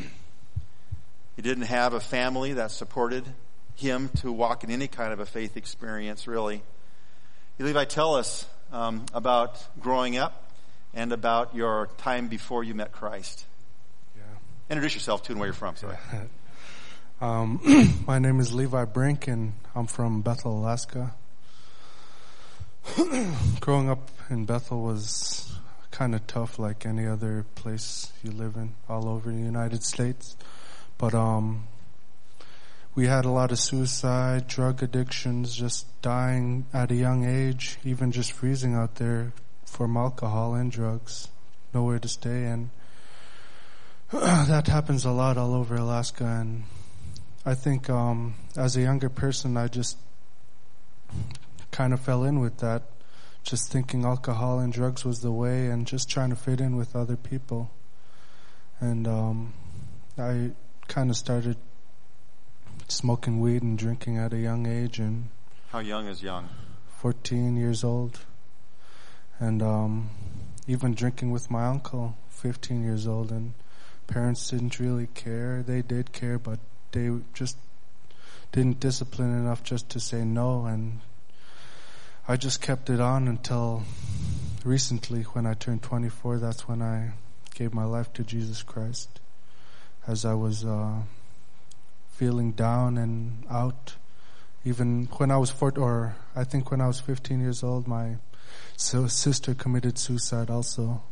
He 1.38 1.42
didn't 1.42 1.66
have 1.66 1.94
a 1.94 2.01
family 2.01 2.55
that 2.55 2.72
supported 2.72 3.24
him 3.77 4.09
to 4.22 4.33
walk 4.33 4.64
in 4.64 4.72
any 4.72 4.88
kind 4.88 5.12
of 5.12 5.20
a 5.20 5.24
faith 5.24 5.57
experience, 5.57 6.27
really. 6.27 6.62
Levi, 7.61 7.85
tell 7.85 8.16
us 8.16 8.44
um, 8.72 9.07
about 9.14 9.57
growing 9.79 10.16
up 10.16 10.51
and 10.92 11.12
about 11.12 11.55
your 11.55 11.90
time 11.98 12.27
before 12.27 12.64
you 12.64 12.74
met 12.74 12.90
Christ. 12.90 13.46
Yeah. 14.16 14.22
Introduce 14.68 14.94
yourself 14.94 15.22
too 15.22 15.35
and 15.35 15.38
where 15.38 15.46
you're 15.46 15.55
from. 15.55 15.77
Sorry. 15.77 15.96
Um, 17.20 17.61
my 18.07 18.20
name 18.20 18.38
is 18.38 18.55
Levi 18.55 18.85
Brink, 18.85 19.27
and 19.27 19.53
I'm 19.74 19.88
from 19.88 20.22
Bethel, 20.22 20.57
Alaska. 20.57 21.16
Growing 23.61 23.90
up 23.90 24.09
in 24.31 24.44
Bethel 24.44 24.83
was 24.83 25.53
kind 25.90 26.14
of 26.14 26.24
tough, 26.29 26.61
like 26.61 26.87
any 26.87 27.09
other 27.09 27.44
place 27.57 28.12
you 28.22 28.31
live 28.31 28.55
in, 28.55 28.74
all 28.88 29.09
over 29.09 29.33
the 29.33 29.37
United 29.37 29.83
States. 29.83 30.37
But 30.98 31.14
um, 31.14 31.68
we 32.96 33.06
had 33.06 33.24
a 33.24 33.30
lot 33.30 33.52
of 33.52 33.61
suicide, 33.61 34.48
drug 34.48 34.82
addictions, 34.82 35.54
just 35.54 35.87
dying 36.02 36.66
at 36.72 36.90
a 36.90 36.96
young 36.96 37.24
age, 37.24 37.78
even 37.84 38.11
just 38.11 38.32
freezing 38.32 38.74
out 38.74 38.96
there 38.96 39.32
from 39.64 39.96
alcohol 39.96 40.54
and 40.54 40.72
drugs, 40.72 41.28
nowhere 41.72 42.00
to 42.00 42.08
stay, 42.08 42.46
and 42.46 42.70
that 44.11 44.66
happens 44.66 45.04
a 45.04 45.12
lot 45.12 45.38
all 45.38 45.54
over 45.54 45.76
Alaska. 45.76 46.24
And 46.24 46.64
I 47.46 47.54
think 47.54 47.88
um, 47.88 48.34
as 48.56 48.76
a 48.76 48.80
younger 48.80 49.08
person, 49.08 49.56
I 49.56 49.68
just 49.68 49.96
kind 51.70 51.92
of 51.92 52.00
fell 52.00 52.24
in 52.24 52.40
with 52.40 52.58
that, 52.58 52.82
just 53.44 53.70
thinking 53.70 54.04
alcohol 54.04 54.58
and 54.58 54.72
drugs 54.72 55.04
was 55.04 55.20
the 55.20 55.30
way, 55.30 55.66
and 55.66 55.87
just 55.87 56.11
trying 56.11 56.30
to 56.30 56.37
fit 56.37 56.61
in 56.61 56.74
with 56.74 56.96
other 56.96 57.16
people. 57.16 57.70
And 58.80 59.06
um, 59.06 59.52
I 60.18 60.50
kind 60.88 61.11
of 61.11 61.16
started 61.16 61.57
smoking 62.88 63.40
weed 63.40 63.62
and 63.62 63.79
drinking 63.79 64.16
at 64.16 64.33
a 64.33 64.38
young 64.38 64.66
age, 64.66 64.98
and 64.98 65.29
How 65.70 65.79
young 65.79 66.07
is 66.09 66.22
young? 66.22 66.48
14 66.96 67.57
years 67.57 67.85
old, 67.85 68.20
and 69.38 69.62
um, 69.62 70.11
even 70.66 70.94
drinking 70.94 71.31
with 71.31 71.51
my 71.51 71.66
uncle, 71.66 72.16
15 72.31 72.83
years 72.83 73.07
old, 73.07 73.31
and 73.31 73.53
parents 74.07 74.51
didn't 74.51 74.81
really 74.81 75.07
care. 75.09 75.62
They 75.62 75.83
did 75.83 76.12
care, 76.12 76.38
but 76.38 76.59
they 76.92 77.11
just 77.35 77.57
didn't 78.51 78.81
discipline 78.81 79.31
enough 79.31 79.62
just 79.62 79.90
to 79.90 80.01
say 80.01 80.24
no, 80.24 80.64
and 80.64 81.01
I 82.27 82.37
just 82.37 82.61
kept 82.61 82.90
it 82.90 83.01
on 83.01 83.29
until 83.29 83.85
recently 84.64 85.22
when 85.22 85.46
I 85.46 85.55
turned 85.55 85.83
24. 85.83 86.38
That's 86.38 86.66
when 86.66 86.83
I 86.83 87.12
gave 87.55 87.74
my 87.74 87.85
life 87.85 88.12
to 88.14 88.24
Jesus 88.24 88.62
Christ, 88.62 89.20
as 90.09 90.25
I 90.25 90.35
was 90.35 90.64
uh, 90.64 91.03
feeling 92.11 92.53
down 92.53 92.97
and 92.97 93.44
out 93.49 93.94
even 94.64 95.09
when 95.18 95.31
I 95.31 95.37
was 95.37 95.51
four, 95.51 95.73
or 95.79 96.16
I 96.35 96.44
think 96.44 96.71
when 96.71 96.81
I 96.81 96.88
was 96.88 96.99
15 96.99 97.40
years 97.40 97.62
old, 97.62 97.87
my 97.87 98.16
sister 98.77 99.55
committed 99.55 99.99
suicide 99.99 100.51
also. 100.51 101.03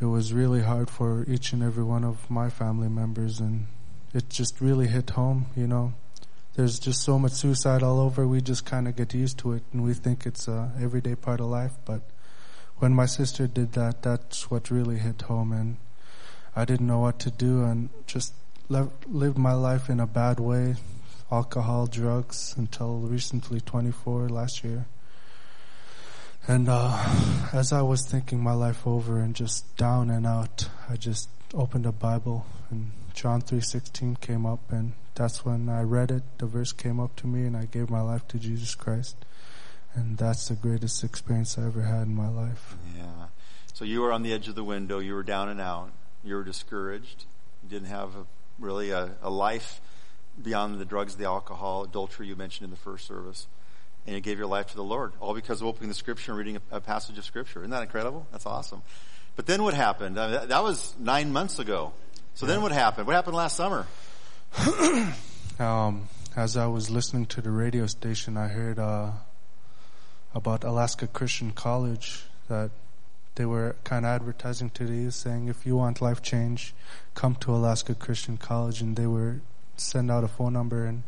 It 0.00 0.04
was 0.04 0.32
really 0.32 0.62
hard 0.62 0.90
for 0.90 1.24
each 1.26 1.52
and 1.52 1.62
every 1.62 1.82
one 1.82 2.04
of 2.04 2.30
my 2.30 2.50
family 2.50 2.88
members 2.88 3.40
and 3.40 3.66
it 4.14 4.28
just 4.28 4.60
really 4.60 4.86
hit 4.86 5.10
home, 5.10 5.46
you 5.56 5.66
know. 5.66 5.94
There's 6.54 6.78
just 6.78 7.02
so 7.02 7.18
much 7.18 7.32
suicide 7.32 7.82
all 7.82 8.00
over, 8.00 8.26
we 8.26 8.40
just 8.40 8.64
kind 8.64 8.86
of 8.86 8.96
get 8.96 9.14
used 9.14 9.38
to 9.38 9.52
it 9.52 9.62
and 9.72 9.82
we 9.82 9.94
think 9.94 10.26
it's 10.26 10.46
a 10.46 10.70
everyday 10.80 11.14
part 11.14 11.40
of 11.40 11.46
life, 11.46 11.72
but 11.84 12.02
when 12.76 12.92
my 12.92 13.06
sister 13.06 13.46
did 13.46 13.72
that, 13.72 14.02
that's 14.02 14.50
what 14.50 14.70
really 14.70 14.98
hit 14.98 15.22
home 15.22 15.52
and 15.52 15.76
I 16.56 16.64
didn't 16.64 16.86
know 16.86 17.00
what 17.00 17.18
to 17.20 17.30
do 17.30 17.64
and 17.64 17.90
just 18.06 18.34
lived 18.68 19.38
my 19.38 19.52
life 19.52 19.88
in 19.88 20.00
a 20.00 20.06
bad 20.06 20.40
way, 20.40 20.76
alcohol, 21.30 21.86
drugs 21.86 22.54
until 22.56 22.98
recently 22.98 23.60
24 23.60 24.28
last 24.28 24.64
year. 24.64 24.86
And 26.46 26.68
uh, 26.68 27.04
as 27.52 27.72
I 27.72 27.82
was 27.82 28.06
thinking 28.06 28.40
my 28.40 28.54
life 28.54 28.86
over 28.86 29.20
and 29.20 29.34
just 29.34 29.76
down 29.76 30.10
and 30.10 30.26
out, 30.26 30.68
I 30.88 30.96
just 30.96 31.28
opened 31.54 31.86
a 31.86 31.92
Bible 31.92 32.46
and 32.70 32.92
John 33.14 33.42
3:16 33.42 34.20
came 34.20 34.46
up 34.46 34.70
and 34.70 34.92
that's 35.14 35.44
when 35.44 35.68
I 35.68 35.82
read 35.82 36.10
it. 36.10 36.22
The 36.38 36.46
verse 36.46 36.72
came 36.72 37.00
up 37.00 37.16
to 37.16 37.26
me 37.26 37.46
and 37.46 37.56
I 37.56 37.64
gave 37.64 37.90
my 37.90 38.00
life 38.00 38.26
to 38.28 38.38
Jesus 38.38 38.74
Christ. 38.74 39.16
And 39.94 40.16
that's 40.16 40.48
the 40.48 40.54
greatest 40.54 41.02
experience 41.02 41.58
I 41.58 41.66
ever 41.66 41.82
had 41.82 42.06
in 42.06 42.14
my 42.14 42.28
life. 42.28 42.76
Yeah. 42.96 43.26
So 43.74 43.84
you 43.84 44.00
were 44.00 44.12
on 44.12 44.22
the 44.22 44.32
edge 44.32 44.48
of 44.48 44.54
the 44.54 44.64
window. 44.64 45.00
You 45.00 45.14
were 45.14 45.22
down 45.22 45.48
and 45.48 45.60
out. 45.60 45.90
You 46.24 46.34
were 46.34 46.44
discouraged. 46.44 47.24
You 47.62 47.68
didn't 47.68 47.88
have 47.88 48.14
a, 48.16 48.26
really 48.58 48.90
a, 48.90 49.10
a 49.22 49.30
life 49.30 49.80
beyond 50.42 50.78
the 50.78 50.84
drugs, 50.84 51.16
the 51.16 51.24
alcohol, 51.24 51.84
adultery 51.84 52.26
you 52.26 52.36
mentioned 52.36 52.64
in 52.64 52.70
the 52.70 52.76
first 52.76 53.06
service. 53.06 53.46
And 54.06 54.14
you 54.14 54.20
gave 54.20 54.38
your 54.38 54.46
life 54.46 54.68
to 54.68 54.76
the 54.76 54.84
Lord, 54.84 55.12
all 55.20 55.34
because 55.34 55.60
of 55.60 55.66
opening 55.66 55.88
the 55.88 55.94
scripture 55.94 56.32
and 56.32 56.38
reading 56.38 56.56
a, 56.56 56.76
a 56.76 56.80
passage 56.80 57.18
of 57.18 57.24
scripture. 57.24 57.60
Isn't 57.60 57.70
that 57.70 57.82
incredible? 57.82 58.26
That's 58.32 58.46
awesome. 58.46 58.82
But 59.36 59.46
then 59.46 59.62
what 59.62 59.74
happened? 59.74 60.18
Uh, 60.18 60.28
that, 60.28 60.48
that, 60.48 60.62
was 60.62 60.94
nine 60.98 61.32
months 61.32 61.58
ago. 61.58 61.92
So 62.34 62.46
yeah. 62.46 62.54
then 62.54 62.62
what 62.62 62.72
happened? 62.72 63.06
What 63.06 63.14
happened 63.14 63.36
last 63.36 63.56
summer? 63.56 63.86
um, 65.58 66.08
as 66.34 66.56
I 66.56 66.66
was 66.66 66.90
listening 66.90 67.26
to 67.26 67.42
the 67.42 67.50
radio 67.50 67.86
station, 67.86 68.36
I 68.36 68.48
heard 68.48 68.78
uh, 68.78 69.10
about 70.34 70.64
Alaska 70.64 71.06
Christian 71.06 71.52
College 71.52 72.24
that 72.48 72.70
they 73.38 73.46
were 73.46 73.76
kind 73.84 74.04
of 74.04 74.10
advertising 74.10 74.68
to 74.70 74.84
the 74.84 74.94
youth 74.94 75.14
saying, 75.14 75.46
if 75.46 75.64
you 75.64 75.76
want 75.76 76.02
life 76.02 76.20
change, 76.20 76.74
come 77.14 77.36
to 77.36 77.52
Alaska 77.52 77.94
Christian 77.94 78.36
College. 78.36 78.80
And 78.80 78.96
they 78.96 79.06
were 79.06 79.40
send 79.76 80.10
out 80.10 80.24
a 80.24 80.28
phone 80.28 80.54
number 80.54 80.84
and 80.84 81.04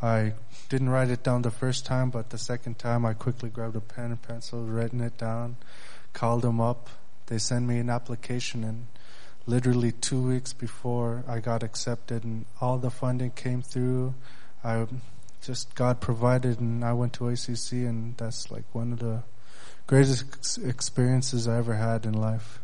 I 0.00 0.32
didn't 0.70 0.88
write 0.88 1.10
it 1.10 1.22
down 1.22 1.42
the 1.42 1.50
first 1.50 1.84
time, 1.84 2.08
but 2.08 2.30
the 2.30 2.38
second 2.38 2.78
time 2.78 3.04
I 3.04 3.12
quickly 3.12 3.50
grabbed 3.50 3.76
a 3.76 3.80
pen 3.80 4.06
and 4.06 4.22
pencil, 4.22 4.64
written 4.64 5.02
it 5.02 5.18
down, 5.18 5.56
called 6.14 6.40
them 6.40 6.58
up. 6.58 6.88
They 7.26 7.36
sent 7.36 7.66
me 7.66 7.78
an 7.78 7.90
application 7.90 8.64
and 8.64 8.86
literally 9.46 9.92
two 9.92 10.22
weeks 10.26 10.54
before 10.54 11.22
I 11.28 11.40
got 11.40 11.62
accepted 11.62 12.24
and 12.24 12.46
all 12.62 12.78
the 12.78 12.90
funding 12.90 13.32
came 13.32 13.60
through. 13.60 14.14
I 14.64 14.86
just 15.42 15.74
God 15.74 16.00
provided 16.00 16.60
and 16.60 16.82
I 16.82 16.94
went 16.94 17.12
to 17.14 17.28
ACC 17.28 17.72
and 17.72 18.16
that's 18.16 18.50
like 18.50 18.64
one 18.72 18.90
of 18.92 19.00
the 19.00 19.22
greatest 19.86 20.58
experiences 20.58 21.46
I 21.46 21.58
ever 21.58 21.74
had 21.74 22.06
in 22.06 22.14
life. 22.14 22.60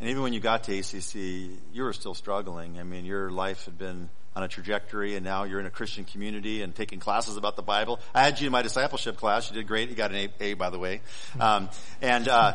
And 0.00 0.08
even 0.10 0.22
when 0.22 0.32
you 0.32 0.40
got 0.40 0.64
to 0.64 0.78
ACC, 0.78 1.58
you 1.72 1.82
were 1.82 1.92
still 1.92 2.14
struggling. 2.14 2.78
I 2.78 2.84
mean, 2.84 3.04
your 3.04 3.30
life 3.30 3.64
had 3.64 3.78
been 3.78 4.08
on 4.36 4.44
a 4.44 4.48
trajectory 4.48 5.16
and 5.16 5.24
now 5.24 5.44
you're 5.44 5.58
in 5.58 5.66
a 5.66 5.70
Christian 5.70 6.04
community 6.04 6.62
and 6.62 6.74
taking 6.74 7.00
classes 7.00 7.36
about 7.36 7.56
the 7.56 7.62
Bible. 7.62 7.98
I 8.14 8.22
had 8.22 8.40
you 8.40 8.46
in 8.46 8.52
my 8.52 8.62
discipleship 8.62 9.16
class. 9.16 9.50
You 9.50 9.56
did 9.56 9.66
great. 9.66 9.88
You 9.88 9.96
got 9.96 10.12
an 10.12 10.30
A, 10.40 10.44
a 10.44 10.54
by 10.54 10.70
the 10.70 10.78
way. 10.78 11.00
Um, 11.40 11.68
and, 12.00 12.28
uh, 12.28 12.54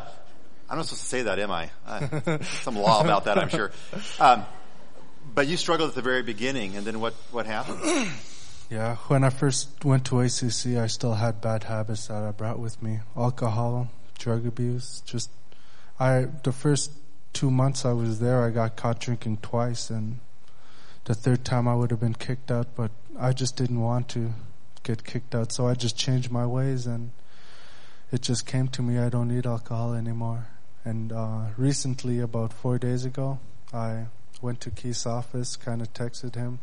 I'm 0.69 0.77
not 0.77 0.85
supposed 0.85 1.03
to 1.03 1.09
say 1.09 1.21
that, 1.23 1.39
am 1.39 1.51
I? 1.51 1.69
Uh, 1.85 2.41
some 2.43 2.77
law 2.77 3.01
about 3.01 3.25
that, 3.25 3.37
I'm 3.37 3.49
sure. 3.49 3.71
Um, 4.19 4.45
but 5.35 5.47
you 5.47 5.57
struggled 5.57 5.89
at 5.89 5.95
the 5.95 6.01
very 6.01 6.23
beginning 6.23 6.77
and 6.77 6.85
then 6.85 7.01
what, 7.01 7.13
what 7.31 7.45
happened? 7.45 7.81
Yeah, 8.69 8.95
when 9.07 9.23
I 9.23 9.29
first 9.29 9.85
went 9.85 10.05
to 10.05 10.21
ACC, 10.21 10.77
I 10.77 10.87
still 10.87 11.13
had 11.13 11.41
bad 11.41 11.65
habits 11.65 12.07
that 12.07 12.23
I 12.23 12.31
brought 12.31 12.57
with 12.57 12.81
me. 12.81 13.01
Alcohol, 13.15 13.91
drug 14.23 14.47
abuse, 14.47 15.01
just, 15.05 15.29
I, 15.99 16.27
the 16.43 16.53
first 16.53 16.91
two 17.33 17.51
months 17.51 17.83
I 17.83 17.91
was 17.91 18.19
there, 18.19 18.43
I 18.43 18.51
got 18.51 18.77
caught 18.77 18.99
drinking 18.99 19.37
twice 19.41 19.89
and 19.89 20.19
the 21.05 21.13
third 21.13 21.43
time 21.43 21.67
I 21.67 21.75
would 21.75 21.91
have 21.91 21.99
been 21.99 22.13
kicked 22.13 22.49
out, 22.49 22.67
but 22.75 22.91
I 23.19 23.33
just 23.33 23.57
didn't 23.57 23.81
want 23.81 24.07
to 24.09 24.31
get 24.83 25.03
kicked 25.03 25.35
out. 25.35 25.51
So 25.51 25.67
I 25.67 25.73
just 25.73 25.97
changed 25.97 26.31
my 26.31 26.45
ways 26.45 26.85
and 26.87 27.11
it 28.11 28.21
just 28.21 28.45
came 28.45 28.69
to 28.69 28.81
me 28.81 28.97
I 28.97 29.09
don't 29.09 29.27
need 29.27 29.45
alcohol 29.45 29.93
anymore. 29.93 30.47
And 30.85 31.11
uh, 31.11 31.47
recently, 31.57 32.19
about 32.19 32.53
four 32.53 32.77
days 32.77 33.05
ago, 33.05 33.39
I 33.73 34.05
went 34.41 34.61
to 34.61 34.69
Keith's 34.69 35.05
office, 35.05 35.55
kind 35.55 35.81
of 35.81 35.93
texted 35.93 36.35
him, 36.35 36.59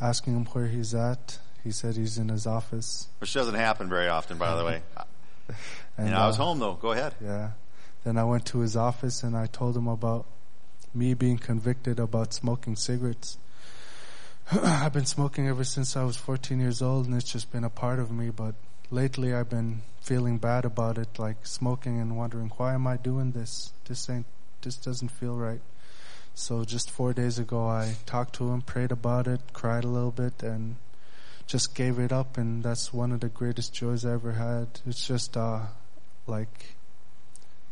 asking 0.00 0.36
him 0.36 0.44
where 0.46 0.66
he's 0.66 0.94
at. 0.94 1.38
He 1.64 1.72
said 1.72 1.96
he's 1.96 2.18
in 2.18 2.28
his 2.28 2.46
office. 2.46 3.08
Which 3.18 3.34
doesn't 3.34 3.54
happen 3.54 3.88
very 3.88 4.08
often, 4.08 4.38
by 4.38 4.54
the 4.54 4.64
way. 4.64 4.82
and, 5.98 6.14
I 6.14 6.26
was 6.26 6.38
uh, 6.38 6.44
home 6.44 6.58
though. 6.58 6.74
Go 6.74 6.92
ahead. 6.92 7.14
Yeah. 7.22 7.50
Then 8.04 8.16
I 8.16 8.24
went 8.24 8.46
to 8.46 8.60
his 8.60 8.76
office 8.76 9.22
and 9.22 9.36
I 9.36 9.46
told 9.46 9.76
him 9.76 9.88
about 9.88 10.26
me 10.94 11.14
being 11.14 11.38
convicted 11.38 11.98
about 11.98 12.32
smoking 12.32 12.76
cigarettes. 12.76 13.38
I've 14.52 14.92
been 14.92 15.04
smoking 15.04 15.48
ever 15.48 15.64
since 15.64 15.96
I 15.96 16.04
was 16.04 16.16
14 16.16 16.60
years 16.60 16.80
old 16.80 17.06
and 17.06 17.14
it's 17.14 17.30
just 17.30 17.52
been 17.52 17.64
a 17.64 17.70
part 17.70 17.98
of 17.98 18.10
me, 18.10 18.30
but 18.30 18.54
lately 18.90 19.34
I've 19.34 19.50
been 19.50 19.82
feeling 20.00 20.38
bad 20.38 20.64
about 20.64 20.96
it, 20.96 21.18
like 21.18 21.46
smoking 21.46 22.00
and 22.00 22.16
wondering, 22.16 22.50
why 22.56 22.74
am 22.74 22.86
I 22.86 22.96
doing 22.96 23.32
this? 23.32 23.72
This 23.86 24.08
ain't, 24.08 24.26
this 24.62 24.76
doesn't 24.76 25.10
feel 25.10 25.36
right. 25.36 25.60
So 26.34 26.64
just 26.64 26.90
four 26.90 27.12
days 27.12 27.38
ago 27.38 27.66
I 27.66 27.96
talked 28.06 28.34
to 28.36 28.50
him, 28.50 28.62
prayed 28.62 28.92
about 28.92 29.26
it, 29.26 29.40
cried 29.52 29.84
a 29.84 29.88
little 29.88 30.12
bit 30.12 30.42
and 30.42 30.76
just 31.48 31.74
gave 31.74 31.98
it 31.98 32.12
up, 32.12 32.36
and 32.36 32.62
that's 32.62 32.92
one 32.92 33.10
of 33.10 33.20
the 33.20 33.28
greatest 33.28 33.72
joys 33.72 34.04
I 34.04 34.12
ever 34.12 34.32
had. 34.32 34.68
It's 34.86 35.04
just 35.06 35.36
uh, 35.36 35.62
like 36.26 36.76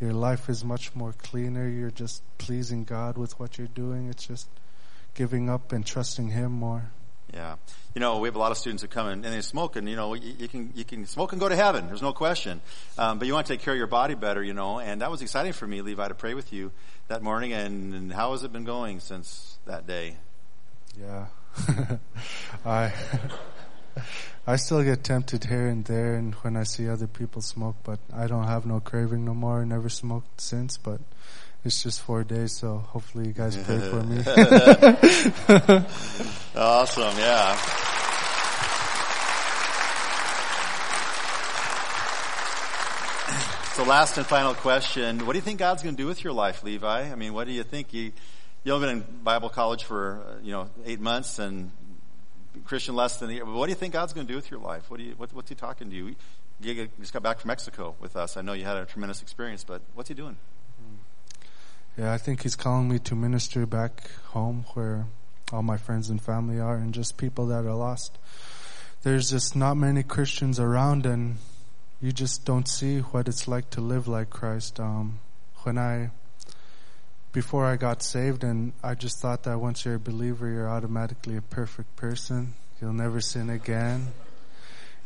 your 0.00 0.12
life 0.12 0.48
is 0.48 0.64
much 0.64 0.94
more 0.96 1.12
cleaner. 1.12 1.68
You're 1.68 1.90
just 1.90 2.22
pleasing 2.38 2.84
God 2.84 3.18
with 3.18 3.38
what 3.38 3.58
you're 3.58 3.68
doing. 3.68 4.08
It's 4.08 4.26
just 4.26 4.48
giving 5.14 5.50
up 5.50 5.72
and 5.72 5.84
trusting 5.84 6.28
Him 6.28 6.52
more. 6.52 6.90
Yeah. 7.34 7.56
You 7.94 8.00
know, 8.00 8.18
we 8.18 8.28
have 8.28 8.36
a 8.36 8.38
lot 8.38 8.50
of 8.50 8.56
students 8.56 8.82
who 8.82 8.88
come 8.88 9.08
in 9.08 9.24
and 9.24 9.34
they 9.34 9.40
smoke 9.42 9.76
and, 9.76 9.88
you 9.88 9.96
know, 9.96 10.14
you, 10.14 10.34
you 10.38 10.48
can, 10.48 10.72
you 10.74 10.84
can 10.84 11.06
smoke 11.06 11.32
and 11.32 11.40
go 11.40 11.48
to 11.48 11.56
heaven. 11.56 11.86
There's 11.86 12.02
no 12.02 12.12
question. 12.12 12.60
Um, 12.96 13.18
but 13.18 13.26
you 13.26 13.34
want 13.34 13.46
to 13.46 13.52
take 13.52 13.60
care 13.60 13.74
of 13.74 13.78
your 13.78 13.88
body 13.88 14.14
better, 14.14 14.42
you 14.42 14.54
know, 14.54 14.78
and 14.78 15.02
that 15.02 15.10
was 15.10 15.22
exciting 15.22 15.52
for 15.52 15.66
me, 15.66 15.82
Levi, 15.82 16.08
to 16.08 16.14
pray 16.14 16.34
with 16.34 16.52
you 16.52 16.72
that 17.08 17.22
morning. 17.22 17.52
And, 17.52 17.94
and 17.94 18.12
how 18.12 18.32
has 18.32 18.42
it 18.42 18.52
been 18.52 18.64
going 18.64 19.00
since 19.00 19.58
that 19.66 19.86
day? 19.86 20.16
Yeah. 20.98 21.26
I, 22.64 22.92
I 24.47 24.57
still 24.57 24.82
get 24.82 25.03
tempted 25.03 25.44
here 25.44 25.66
and 25.66 25.84
there 25.84 26.14
and 26.14 26.34
when 26.36 26.57
I 26.57 26.62
see 26.62 26.88
other 26.88 27.07
people 27.07 27.42
smoke, 27.42 27.76
but 27.82 27.99
I 28.14 28.26
don't 28.26 28.44
have 28.44 28.66
no 28.66 28.80
craving 28.80 29.24
no 29.24 29.34
more. 29.34 29.62
I 29.62 29.64
never 29.64 29.88
smoked 29.88 30.40
since, 30.40 30.78
but 30.78 31.01
it's 31.64 31.82
just 31.82 32.01
four 32.01 32.22
days, 32.22 32.53
so 32.53 32.78
hopefully 32.78 33.26
you 33.26 33.32
guys 33.32 33.57
pray 33.57 33.80
for 33.80 34.03
me. 34.05 34.18
awesome, 36.57 37.18
yeah. 37.18 37.86
So 43.76 43.84
last 43.84 44.16
and 44.16 44.24
final 44.24 44.55
question. 44.55 45.26
What 45.26 45.32
do 45.32 45.38
you 45.38 45.42
think 45.42 45.59
God's 45.59 45.82
going 45.82 45.97
to 45.97 46.03
do 46.03 46.07
with 46.07 46.24
your 46.24 46.32
life, 46.32 46.62
Levi? 46.62 47.11
I 47.11 47.14
mean, 47.14 47.34
what 47.34 47.47
do 47.47 47.53
you 47.53 47.62
think? 47.62 47.92
You, 47.92 48.12
you've 48.64 48.80
been 48.80 48.88
in 48.88 49.05
Bible 49.22 49.51
college 49.51 49.84
for, 49.84 50.22
uh, 50.26 50.42
you 50.42 50.53
know, 50.53 50.70
eight 50.86 51.01
months 51.01 51.38
and 51.38 51.70
Christian 52.64 52.94
less 52.94 53.18
than 53.18 53.30
a 53.30 53.34
year. 53.34 53.44
What 53.44 53.66
do 53.66 53.70
you 53.70 53.76
think 53.76 53.92
God's 53.92 54.12
going 54.12 54.26
to 54.26 54.32
do 54.32 54.36
with 54.36 54.50
your 54.50 54.61
life? 54.61 54.90
What 54.90 54.98
do 54.98 55.04
you, 55.04 55.14
what, 55.16 55.32
what's 55.32 55.48
he 55.48 55.54
talking 55.54 55.90
to 55.90 55.96
you? 55.96 56.16
You 56.61 56.88
just 57.00 57.12
got 57.12 57.22
back 57.22 57.40
from 57.40 57.48
Mexico 57.48 57.94
with 58.00 58.16
us. 58.16 58.36
I 58.36 58.42
know 58.42 58.54
you 58.54 58.64
had 58.64 58.76
a 58.76 58.86
tremendous 58.86 59.22
experience, 59.22 59.64
but 59.64 59.82
what's 59.94 60.09
he 60.09 60.14
doing? 60.14 60.36
Yeah, 61.98 62.12
I 62.12 62.18
think 62.18 62.42
he's 62.42 62.57
calling 62.57 62.88
me 62.88 62.98
to 63.00 63.14
minister 63.14 63.64
back 63.64 64.11
home 64.26 64.66
where 64.74 65.07
all 65.52 65.62
my 65.62 65.76
friends 65.76 66.11
and 66.11 66.20
family 66.20 66.61
are 66.61 66.76
and 66.76 66.92
just 66.92 67.16
people 67.16 67.46
that 67.46 67.64
are 67.64 67.74
lost. 67.74 68.18
There's 69.02 69.30
just 69.30 69.57
not 69.57 69.76
many 69.76 70.02
Christians 70.02 70.61
around 70.61 71.07
and 71.07 71.36
you 72.00 72.12
just 72.12 72.44
don't 72.44 72.68
see 72.68 72.98
what 72.98 73.28
it's 73.28 73.48
like 73.48 73.70
to 73.70 73.80
live 73.80 74.07
like 74.09 74.28
Christ. 74.28 74.78
Um, 74.78 75.20
when 75.62 75.78
I, 75.78 76.11
before 77.37 77.66
I 77.66 77.76
got 77.76 78.03
saved 78.03 78.45
and 78.45 78.72
I 78.82 78.95
just 78.95 79.20
thought 79.20 79.43
that 79.43 79.61
once 79.61 79.84
you're 79.84 79.97
a 79.97 80.01
believer, 80.01 80.49
you're 80.49 80.70
automatically 80.70 81.37
a 81.37 81.43
perfect 81.43 81.95
person. 81.95 82.55
You'll 82.80 82.95
never 82.95 83.20
sin 83.20 83.51
again. 83.51 84.07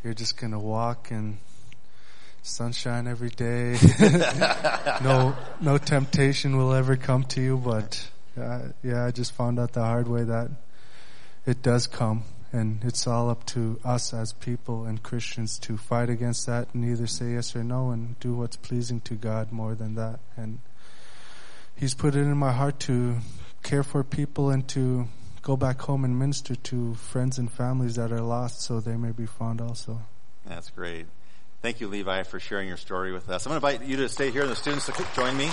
You're 0.05 0.15
just 0.15 0.37
gonna 0.37 0.61
walk 0.61 1.11
in 1.11 1.39
sunshine 2.43 3.09
every 3.09 3.31
day. 3.31 3.77
no, 5.03 5.35
no 5.61 5.77
temptation 5.77 6.57
will 6.57 6.73
ever 6.73 6.95
come 6.95 7.25
to 7.25 7.41
you, 7.41 7.57
but 7.57 8.09
uh, 8.41 8.69
yeah, 8.85 9.07
I 9.07 9.11
just 9.11 9.33
found 9.33 9.59
out 9.59 9.73
the 9.73 9.83
hard 9.83 10.07
way 10.07 10.23
that 10.23 10.53
it 11.47 11.63
does 11.63 11.89
come. 11.89 12.23
And 12.53 12.85
it's 12.85 13.09
all 13.09 13.29
up 13.29 13.45
to 13.47 13.81
us 13.85 14.15
as 14.15 14.35
people 14.35 14.85
and 14.85 15.03
Christians 15.03 15.59
to 15.63 15.77
fight 15.77 16.09
against 16.09 16.47
that 16.47 16.69
and 16.75 16.85
either 16.85 17.09
say 17.09 17.33
yes 17.33 17.57
or 17.57 17.65
no 17.65 17.91
and 17.91 18.21
do 18.21 18.35
what's 18.35 18.57
pleasing 18.57 19.01
to 19.01 19.17
God 19.17 19.51
more 19.51 19.75
than 19.75 19.97
that. 19.97 20.21
And 20.37 20.61
He's 21.77 21.95
put 21.95 22.15
it 22.15 22.21
in 22.21 22.37
my 22.37 22.53
heart 22.53 22.81
to 22.81 23.17
care 23.63 23.83
for 23.83 24.05
people 24.05 24.51
and 24.51 24.67
to 24.69 25.09
go 25.43 25.57
back 25.57 25.81
home 25.81 26.05
and 26.05 26.19
minister 26.19 26.55
to 26.55 26.95
friends 26.95 27.39
and 27.39 27.51
families 27.51 27.97
that 27.97 28.13
are 28.13 28.21
lost 28.21 28.63
so 28.63 28.81
they 28.81 28.97
may 28.97 29.13
be 29.13 29.27
found 29.27 29.61
also. 29.61 30.01
That's 30.47 30.71
great. 30.71 31.07
Thank 31.63 31.81
you, 31.81 31.89
Levi, 31.89 32.23
for 32.25 32.41
sharing 32.41 32.69
your 32.69 32.77
story 32.77 33.13
with 33.13 33.29
us. 33.29 33.47
I'm 33.47 33.51
going 33.51 33.61
to 33.61 33.67
invite 33.67 33.89
you 33.89 33.97
to 33.99 34.09
stay 34.09 34.31
here 34.31 34.43
and 34.43 34.51
the 34.51 34.57
students 34.57 34.87
to 34.87 34.93
join 35.15 35.37
me. 35.37 35.49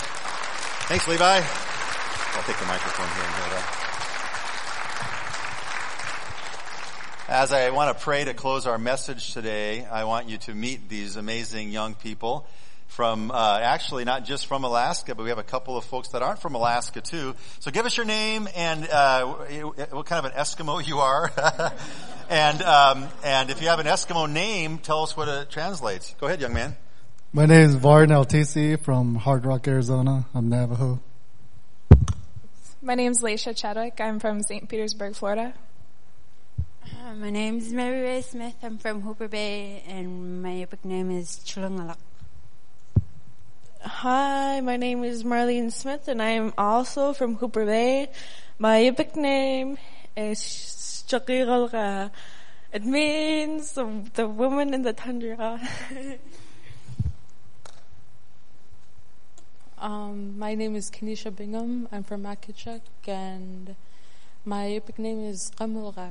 Thanks, 0.88 1.08
Levi. 1.08 1.24
I'll 1.24 2.44
take 2.44 2.58
the 2.58 2.66
microphone 2.66 3.08
here 3.08 3.24
and 3.24 3.34
that. 3.52 3.84
As 7.30 7.52
I 7.52 7.72
want 7.72 7.98
to 7.98 8.02
pray 8.02 8.24
to 8.24 8.34
close 8.34 8.66
our 8.66 8.78
message 8.78 9.34
today, 9.34 9.86
I 9.86 10.06
want 10.06 10.30
you 10.30 10.38
to 10.38 10.54
meet 10.54 10.88
these 10.88 11.18
amazing 11.18 11.72
young 11.72 11.94
people 11.94 12.48
from, 12.98 13.30
uh, 13.30 13.60
actually 13.62 14.06
not 14.06 14.26
just 14.26 14.48
from 14.48 14.64
Alaska, 14.64 15.14
but 15.14 15.22
we 15.22 15.30
have 15.30 15.38
a 15.38 15.44
couple 15.44 15.78
of 15.78 15.86
folks 15.86 16.10
that 16.10 16.24
aren't 16.24 16.40
from 16.40 16.56
Alaska 16.56 17.00
too. 17.00 17.36
So 17.60 17.70
give 17.70 17.86
us 17.86 17.96
your 17.96 18.08
name 18.08 18.50
and, 18.56 18.90
uh, 18.90 19.24
what 19.92 20.08
kind 20.08 20.26
of 20.26 20.32
an 20.32 20.38
Eskimo 20.38 20.86
you 20.92 20.98
are. 20.98 21.32
And 22.30 22.62
um, 22.62 23.08
and 23.24 23.50
if 23.50 23.62
you 23.62 23.70
have 23.70 23.80
an 23.80 23.86
Eskimo 23.86 24.30
name, 24.30 24.80
tell 24.80 25.04
us 25.04 25.16
what 25.16 25.30
it 25.30 25.50
translates. 25.50 26.14
Go 26.20 26.28
ahead, 26.28 26.42
young 26.42 26.52
man. 26.52 26.76
My 27.32 27.46
name 27.46 27.62
is 27.62 27.76
Varn 27.76 28.10
LTC 28.10 28.82
from 28.82 29.16
Hard 29.16 29.46
Rock, 29.46 29.66
Arizona. 29.66 30.26
I'm 30.36 30.50
Navajo. 30.50 31.00
My 32.82 32.96
name 32.96 33.14
is 33.14 33.24
Laisha 33.24 33.56
Chadwick. 33.56 34.02
I'm 34.02 34.20
from 34.20 34.44
St. 34.44 34.68
Petersburg, 34.68 35.16
Florida. 35.16 35.54
Uh, 36.84 37.14
my 37.16 37.30
name 37.30 37.60
is 37.60 37.72
Mary 37.72 38.02
Ray 38.02 38.22
Smith. 38.24 38.56
I'm 38.62 38.78
from 38.78 39.04
Hooper 39.04 39.30
Bay, 39.30 39.84
and 39.88 40.44
my 40.44 40.50
Yupik 40.50 40.84
name 40.84 41.12
is 41.12 41.40
Chulungalak. 41.46 41.96
Hi, 43.84 44.60
my 44.62 44.76
name 44.76 45.04
is 45.04 45.24
Marlene 45.24 45.72
Smith, 45.72 46.08
and 46.08 46.20
I'm 46.20 46.52
also 46.58 47.14
from 47.14 47.36
Hooper 47.36 47.64
Bay. 47.64 48.10
My 48.58 48.80
Yupik 48.80 49.16
name 49.16 49.78
is 50.16 50.40
Shakiralga. 51.08 52.10
It 52.74 52.84
means 52.84 53.74
the, 53.74 54.10
the 54.16 54.28
woman 54.28 54.74
in 54.74 54.82
the 54.82 54.94
tundra. 54.94 55.62
um, 59.78 60.40
my 60.40 60.56
name 60.56 60.76
is 60.76 60.90
Kenisha 60.90 61.34
Bingham. 61.36 61.88
I'm 61.92 62.04
from 62.04 62.24
Makichuk, 62.24 62.82
and 63.06 63.76
my 64.44 64.66
Yupik 64.66 64.98
name 64.98 65.24
is 65.24 65.52
Qamulga. 65.56 66.10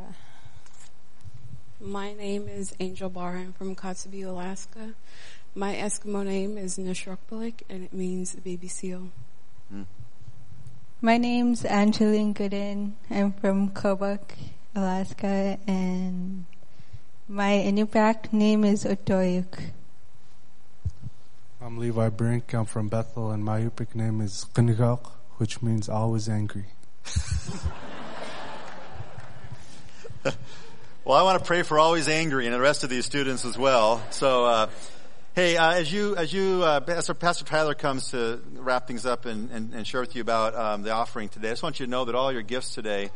My 1.80 2.14
name 2.14 2.48
is 2.48 2.74
Angel 2.80 3.10
Barr. 3.10 3.36
I'm 3.36 3.52
from 3.52 3.74
Kotzebue, 3.74 4.26
Alaska. 4.28 4.94
My 5.58 5.74
Eskimo 5.74 6.22
name 6.22 6.58
is 6.58 6.76
Nishrukbalik, 6.76 7.62
and 7.70 7.82
it 7.82 7.94
means 7.94 8.36
baby 8.36 8.68
seal. 8.68 9.08
Hmm. 9.70 9.84
My 11.00 11.16
name's 11.16 11.64
Angeline 11.64 12.34
Gooden. 12.34 12.92
I'm 13.10 13.32
from 13.32 13.70
Kobuk, 13.70 14.20
Alaska, 14.74 15.58
and 15.66 16.44
my 17.26 17.52
Inupiaq 17.52 18.34
name 18.34 18.64
is 18.64 18.84
Otoyuk. 18.84 19.70
I'm 21.62 21.78
Levi 21.78 22.10
Brink. 22.10 22.52
I'm 22.52 22.66
from 22.66 22.88
Bethel, 22.88 23.30
and 23.30 23.42
my 23.42 23.60
Yupik 23.60 23.94
name 23.94 24.20
is 24.20 24.44
Qinigaq, 24.52 25.06
which 25.38 25.62
means 25.62 25.88
always 25.88 26.28
angry. 26.28 26.66
well, 30.22 31.16
I 31.16 31.22
want 31.22 31.38
to 31.38 31.44
pray 31.46 31.62
for 31.62 31.78
always 31.78 32.08
angry 32.08 32.44
and 32.44 32.54
the 32.54 32.60
rest 32.60 32.84
of 32.84 32.90
these 32.90 33.06
students 33.06 33.46
as 33.46 33.56
well. 33.56 34.02
So, 34.10 34.44
uh, 34.44 34.68
hey, 35.36 35.58
uh, 35.58 35.74
as 35.74 35.92
you 35.92 36.16
as 36.16 36.32
you 36.32 36.62
uh, 36.64 36.80
as 36.88 37.10
Pastor 37.20 37.44
Tyler 37.44 37.74
comes 37.74 38.10
to 38.12 38.40
wrap 38.54 38.88
things 38.88 39.04
up 39.04 39.26
and, 39.26 39.50
and, 39.50 39.74
and 39.74 39.86
share 39.86 40.00
with 40.00 40.16
you 40.16 40.22
about 40.22 40.54
um, 40.56 40.82
the 40.82 40.90
offering 40.90 41.28
today, 41.28 41.48
I 41.48 41.52
just 41.52 41.62
want 41.62 41.78
you 41.78 41.84
to 41.84 41.90
know 41.90 42.06
that 42.06 42.14
all 42.14 42.32
your 42.32 42.40
gifts 42.40 42.74
today 42.74 43.10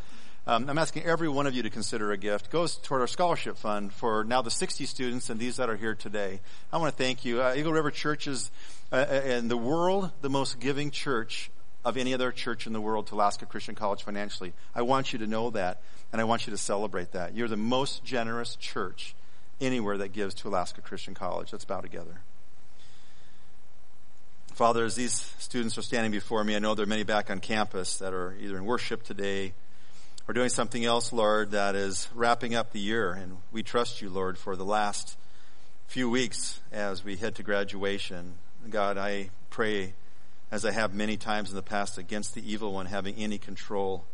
um, 0.46 0.68
I'm 0.68 0.76
asking 0.76 1.04
every 1.04 1.28
one 1.28 1.46
of 1.46 1.54
you 1.54 1.62
to 1.62 1.70
consider 1.70 2.12
a 2.12 2.18
gift. 2.18 2.50
goes 2.50 2.76
toward 2.76 3.00
our 3.00 3.06
scholarship 3.06 3.56
fund 3.56 3.90
for 3.90 4.24
now 4.24 4.42
the 4.42 4.50
60 4.50 4.84
students 4.84 5.30
and 5.30 5.40
these 5.40 5.56
that 5.56 5.70
are 5.70 5.76
here 5.76 5.94
today. 5.94 6.40
I 6.72 6.76
want 6.76 6.94
to 6.94 7.02
thank 7.02 7.24
you. 7.24 7.40
Uh, 7.40 7.54
Eagle 7.56 7.72
River 7.72 7.90
Church 7.90 8.26
is 8.26 8.50
uh, 8.92 8.96
uh, 8.96 9.14
in 9.14 9.48
the 9.48 9.56
world 9.56 10.10
the 10.20 10.30
most 10.30 10.60
giving 10.60 10.90
church 10.90 11.50
of 11.84 11.96
any 11.96 12.12
other 12.12 12.32
church 12.32 12.66
in 12.66 12.74
the 12.74 12.80
world 12.80 13.06
to 13.06 13.14
Alaska 13.14 13.46
Christian 13.46 13.74
College 13.74 14.02
financially. 14.02 14.52
I 14.74 14.82
want 14.82 15.14
you 15.14 15.18
to 15.20 15.26
know 15.26 15.50
that, 15.50 15.80
and 16.12 16.20
I 16.20 16.24
want 16.24 16.46
you 16.46 16.50
to 16.50 16.58
celebrate 16.58 17.12
that. 17.12 17.34
You're 17.34 17.48
the 17.48 17.56
most 17.56 18.04
generous 18.04 18.56
church 18.56 19.14
anywhere 19.60 19.98
that 19.98 20.12
gives 20.12 20.34
to 20.36 20.48
Alaska 20.48 20.80
Christian 20.80 21.14
College. 21.14 21.52
Let's 21.52 21.64
bow 21.64 21.80
together. 21.80 22.20
Father, 24.54 24.84
as 24.84 24.94
these 24.94 25.14
students 25.38 25.78
are 25.78 25.82
standing 25.82 26.12
before 26.12 26.44
me, 26.44 26.54
I 26.54 26.58
know 26.58 26.74
there 26.74 26.84
are 26.84 26.88
many 26.88 27.02
back 27.02 27.30
on 27.30 27.40
campus 27.40 27.96
that 27.96 28.12
are 28.12 28.36
either 28.40 28.56
in 28.56 28.64
worship 28.64 29.02
today 29.02 29.54
we're 30.30 30.34
doing 30.34 30.48
something 30.48 30.84
else, 30.84 31.12
Lord, 31.12 31.50
that 31.50 31.74
is 31.74 32.06
wrapping 32.14 32.54
up 32.54 32.70
the 32.70 32.78
year. 32.78 33.12
And 33.12 33.38
we 33.50 33.64
trust 33.64 34.00
you, 34.00 34.08
Lord, 34.08 34.38
for 34.38 34.54
the 34.54 34.64
last 34.64 35.16
few 35.88 36.08
weeks 36.08 36.60
as 36.70 37.04
we 37.04 37.16
head 37.16 37.34
to 37.34 37.42
graduation. 37.42 38.34
God, 38.68 38.96
I 38.96 39.30
pray, 39.48 39.94
as 40.52 40.64
I 40.64 40.70
have 40.70 40.94
many 40.94 41.16
times 41.16 41.50
in 41.50 41.56
the 41.56 41.62
past, 41.62 41.98
against 41.98 42.36
the 42.36 42.48
evil 42.48 42.72
one 42.72 42.86
having 42.86 43.16
any 43.16 43.38
control 43.38 44.04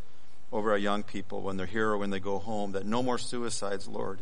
over 0.50 0.70
our 0.70 0.78
young 0.78 1.02
people 1.02 1.42
when 1.42 1.58
they're 1.58 1.66
here 1.66 1.90
or 1.90 1.98
when 1.98 2.08
they 2.08 2.18
go 2.18 2.38
home, 2.38 2.72
that 2.72 2.86
no 2.86 3.02
more 3.02 3.18
suicides, 3.18 3.86
Lord, 3.86 4.20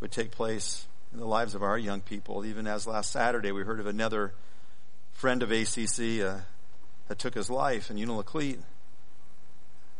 would 0.00 0.10
take 0.10 0.30
place 0.30 0.86
in 1.12 1.18
the 1.18 1.26
lives 1.26 1.54
of 1.54 1.62
our 1.62 1.78
young 1.78 2.00
people. 2.00 2.44
Even 2.44 2.66
as 2.66 2.86
last 2.86 3.10
Saturday 3.10 3.52
we 3.52 3.62
heard 3.62 3.80
of 3.80 3.86
another 3.86 4.32
friend 5.12 5.42
of 5.42 5.50
ACC 5.50 6.20
uh, 6.22 6.40
that 7.08 7.18
took 7.18 7.34
his 7.34 7.50
life 7.50 7.90
in 7.90 7.96
Unalakleet. 7.96 8.58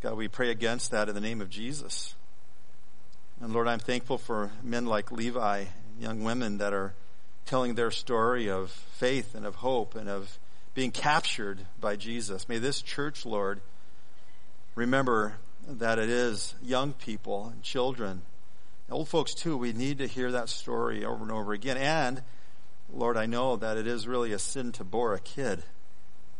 God, 0.01 0.17
we 0.17 0.27
pray 0.27 0.49
against 0.49 0.91
that 0.91 1.09
in 1.09 1.15
the 1.15 1.21
name 1.21 1.41
of 1.41 1.49
Jesus. 1.49 2.15
And 3.39 3.53
Lord, 3.53 3.67
I'm 3.67 3.79
thankful 3.79 4.17
for 4.17 4.51
men 4.63 4.85
like 4.85 5.11
Levi, 5.11 5.65
young 5.99 6.23
women 6.23 6.57
that 6.57 6.73
are 6.73 6.93
telling 7.45 7.75
their 7.75 7.91
story 7.91 8.49
of 8.49 8.71
faith 8.71 9.35
and 9.35 9.45
of 9.45 9.55
hope 9.55 9.95
and 9.95 10.09
of 10.09 10.39
being 10.73 10.91
captured 10.91 11.65
by 11.79 11.95
Jesus. 11.95 12.47
May 12.47 12.57
this 12.57 12.81
church, 12.81 13.25
Lord, 13.25 13.61
remember 14.75 15.35
that 15.67 15.99
it 15.99 16.09
is 16.09 16.55
young 16.63 16.93
people 16.93 17.49
and 17.53 17.61
children, 17.61 18.21
old 18.91 19.09
folks 19.09 19.33
too. 19.33 19.57
We 19.57 19.73
need 19.73 19.99
to 19.99 20.07
hear 20.07 20.31
that 20.31 20.49
story 20.49 21.05
over 21.05 21.23
and 21.23 21.31
over 21.31 21.53
again. 21.53 21.77
And, 21.77 22.23
Lord, 22.93 23.17
I 23.17 23.25
know 23.25 23.55
that 23.55 23.77
it 23.77 23.87
is 23.87 24.07
really 24.07 24.31
a 24.31 24.39
sin 24.39 24.71
to 24.73 24.83
bore 24.83 25.13
a 25.13 25.19
kid. 25.19 25.63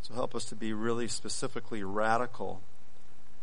So 0.01 0.13
help 0.13 0.35
us 0.35 0.45
to 0.45 0.55
be 0.55 0.73
really 0.73 1.07
specifically 1.07 1.83
radical 1.83 2.61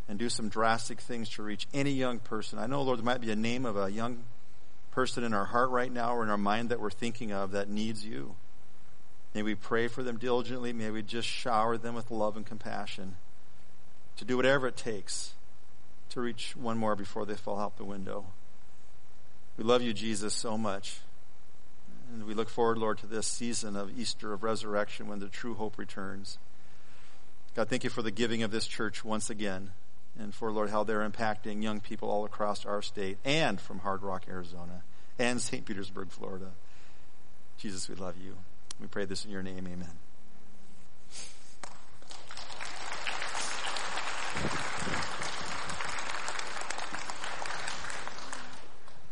and 0.07 0.19
do 0.19 0.29
some 0.29 0.49
drastic 0.49 0.99
things 0.99 1.29
to 1.29 1.43
reach 1.43 1.67
any 1.73 1.91
young 1.91 2.19
person. 2.19 2.59
I 2.59 2.67
know, 2.67 2.81
Lord, 2.81 2.99
there 2.99 3.05
might 3.05 3.21
be 3.21 3.31
a 3.31 3.35
name 3.35 3.65
of 3.65 3.77
a 3.77 3.91
young 3.91 4.23
person 4.91 5.23
in 5.23 5.33
our 5.33 5.45
heart 5.45 5.69
right 5.69 5.91
now 5.91 6.15
or 6.15 6.23
in 6.23 6.29
our 6.29 6.37
mind 6.37 6.69
that 6.69 6.79
we're 6.79 6.89
thinking 6.89 7.31
of 7.31 7.51
that 7.51 7.69
needs 7.69 8.05
you. 8.05 8.35
May 9.33 9.43
we 9.43 9.55
pray 9.55 9.87
for 9.87 10.01
them 10.01 10.17
diligently. 10.17 10.73
May 10.73 10.89
we 10.89 11.03
just 11.03 11.27
shower 11.27 11.77
them 11.77 11.93
with 11.93 12.09
love 12.09 12.35
and 12.35 12.45
compassion 12.45 13.17
to 14.17 14.25
do 14.25 14.35
whatever 14.35 14.67
it 14.67 14.75
takes 14.75 15.33
to 16.09 16.19
reach 16.19 16.55
one 16.55 16.77
more 16.77 16.95
before 16.95 17.25
they 17.25 17.35
fall 17.35 17.59
out 17.59 17.77
the 17.77 17.85
window. 17.85 18.25
We 19.59 19.65
love 19.65 19.81
you, 19.81 19.91
Jesus, 19.91 20.33
so 20.33 20.57
much. 20.57 21.01
And 22.13 22.23
we 22.23 22.33
look 22.33 22.47
forward, 22.47 22.77
Lord, 22.77 22.97
to 22.99 23.05
this 23.05 23.27
season 23.27 23.75
of 23.75 23.99
Easter, 23.99 24.31
of 24.31 24.41
resurrection, 24.41 25.09
when 25.09 25.19
the 25.19 25.27
true 25.27 25.53
hope 25.53 25.77
returns. 25.77 26.37
God, 27.57 27.67
thank 27.67 27.83
you 27.83 27.89
for 27.89 28.01
the 28.01 28.09
giving 28.09 28.41
of 28.41 28.51
this 28.51 28.65
church 28.65 29.03
once 29.03 29.29
again, 29.29 29.71
and 30.17 30.33
for, 30.33 30.49
Lord, 30.49 30.69
how 30.69 30.85
they're 30.85 31.07
impacting 31.07 31.61
young 31.61 31.81
people 31.81 32.09
all 32.09 32.23
across 32.23 32.65
our 32.65 32.81
state 32.81 33.17
and 33.25 33.59
from 33.59 33.79
Hard 33.79 34.01
Rock, 34.01 34.27
Arizona, 34.29 34.83
and 35.19 35.41
St. 35.41 35.65
Petersburg, 35.65 36.09
Florida. 36.09 36.51
Jesus, 37.57 37.89
we 37.89 37.95
love 37.95 38.15
you. 38.17 38.37
We 38.79 38.87
pray 38.87 39.03
this 39.03 39.25
in 39.25 39.31
your 39.31 39.43
name. 39.43 39.67
Amen. 39.67 39.89
Thank 44.31 45.13
you. 45.13 45.18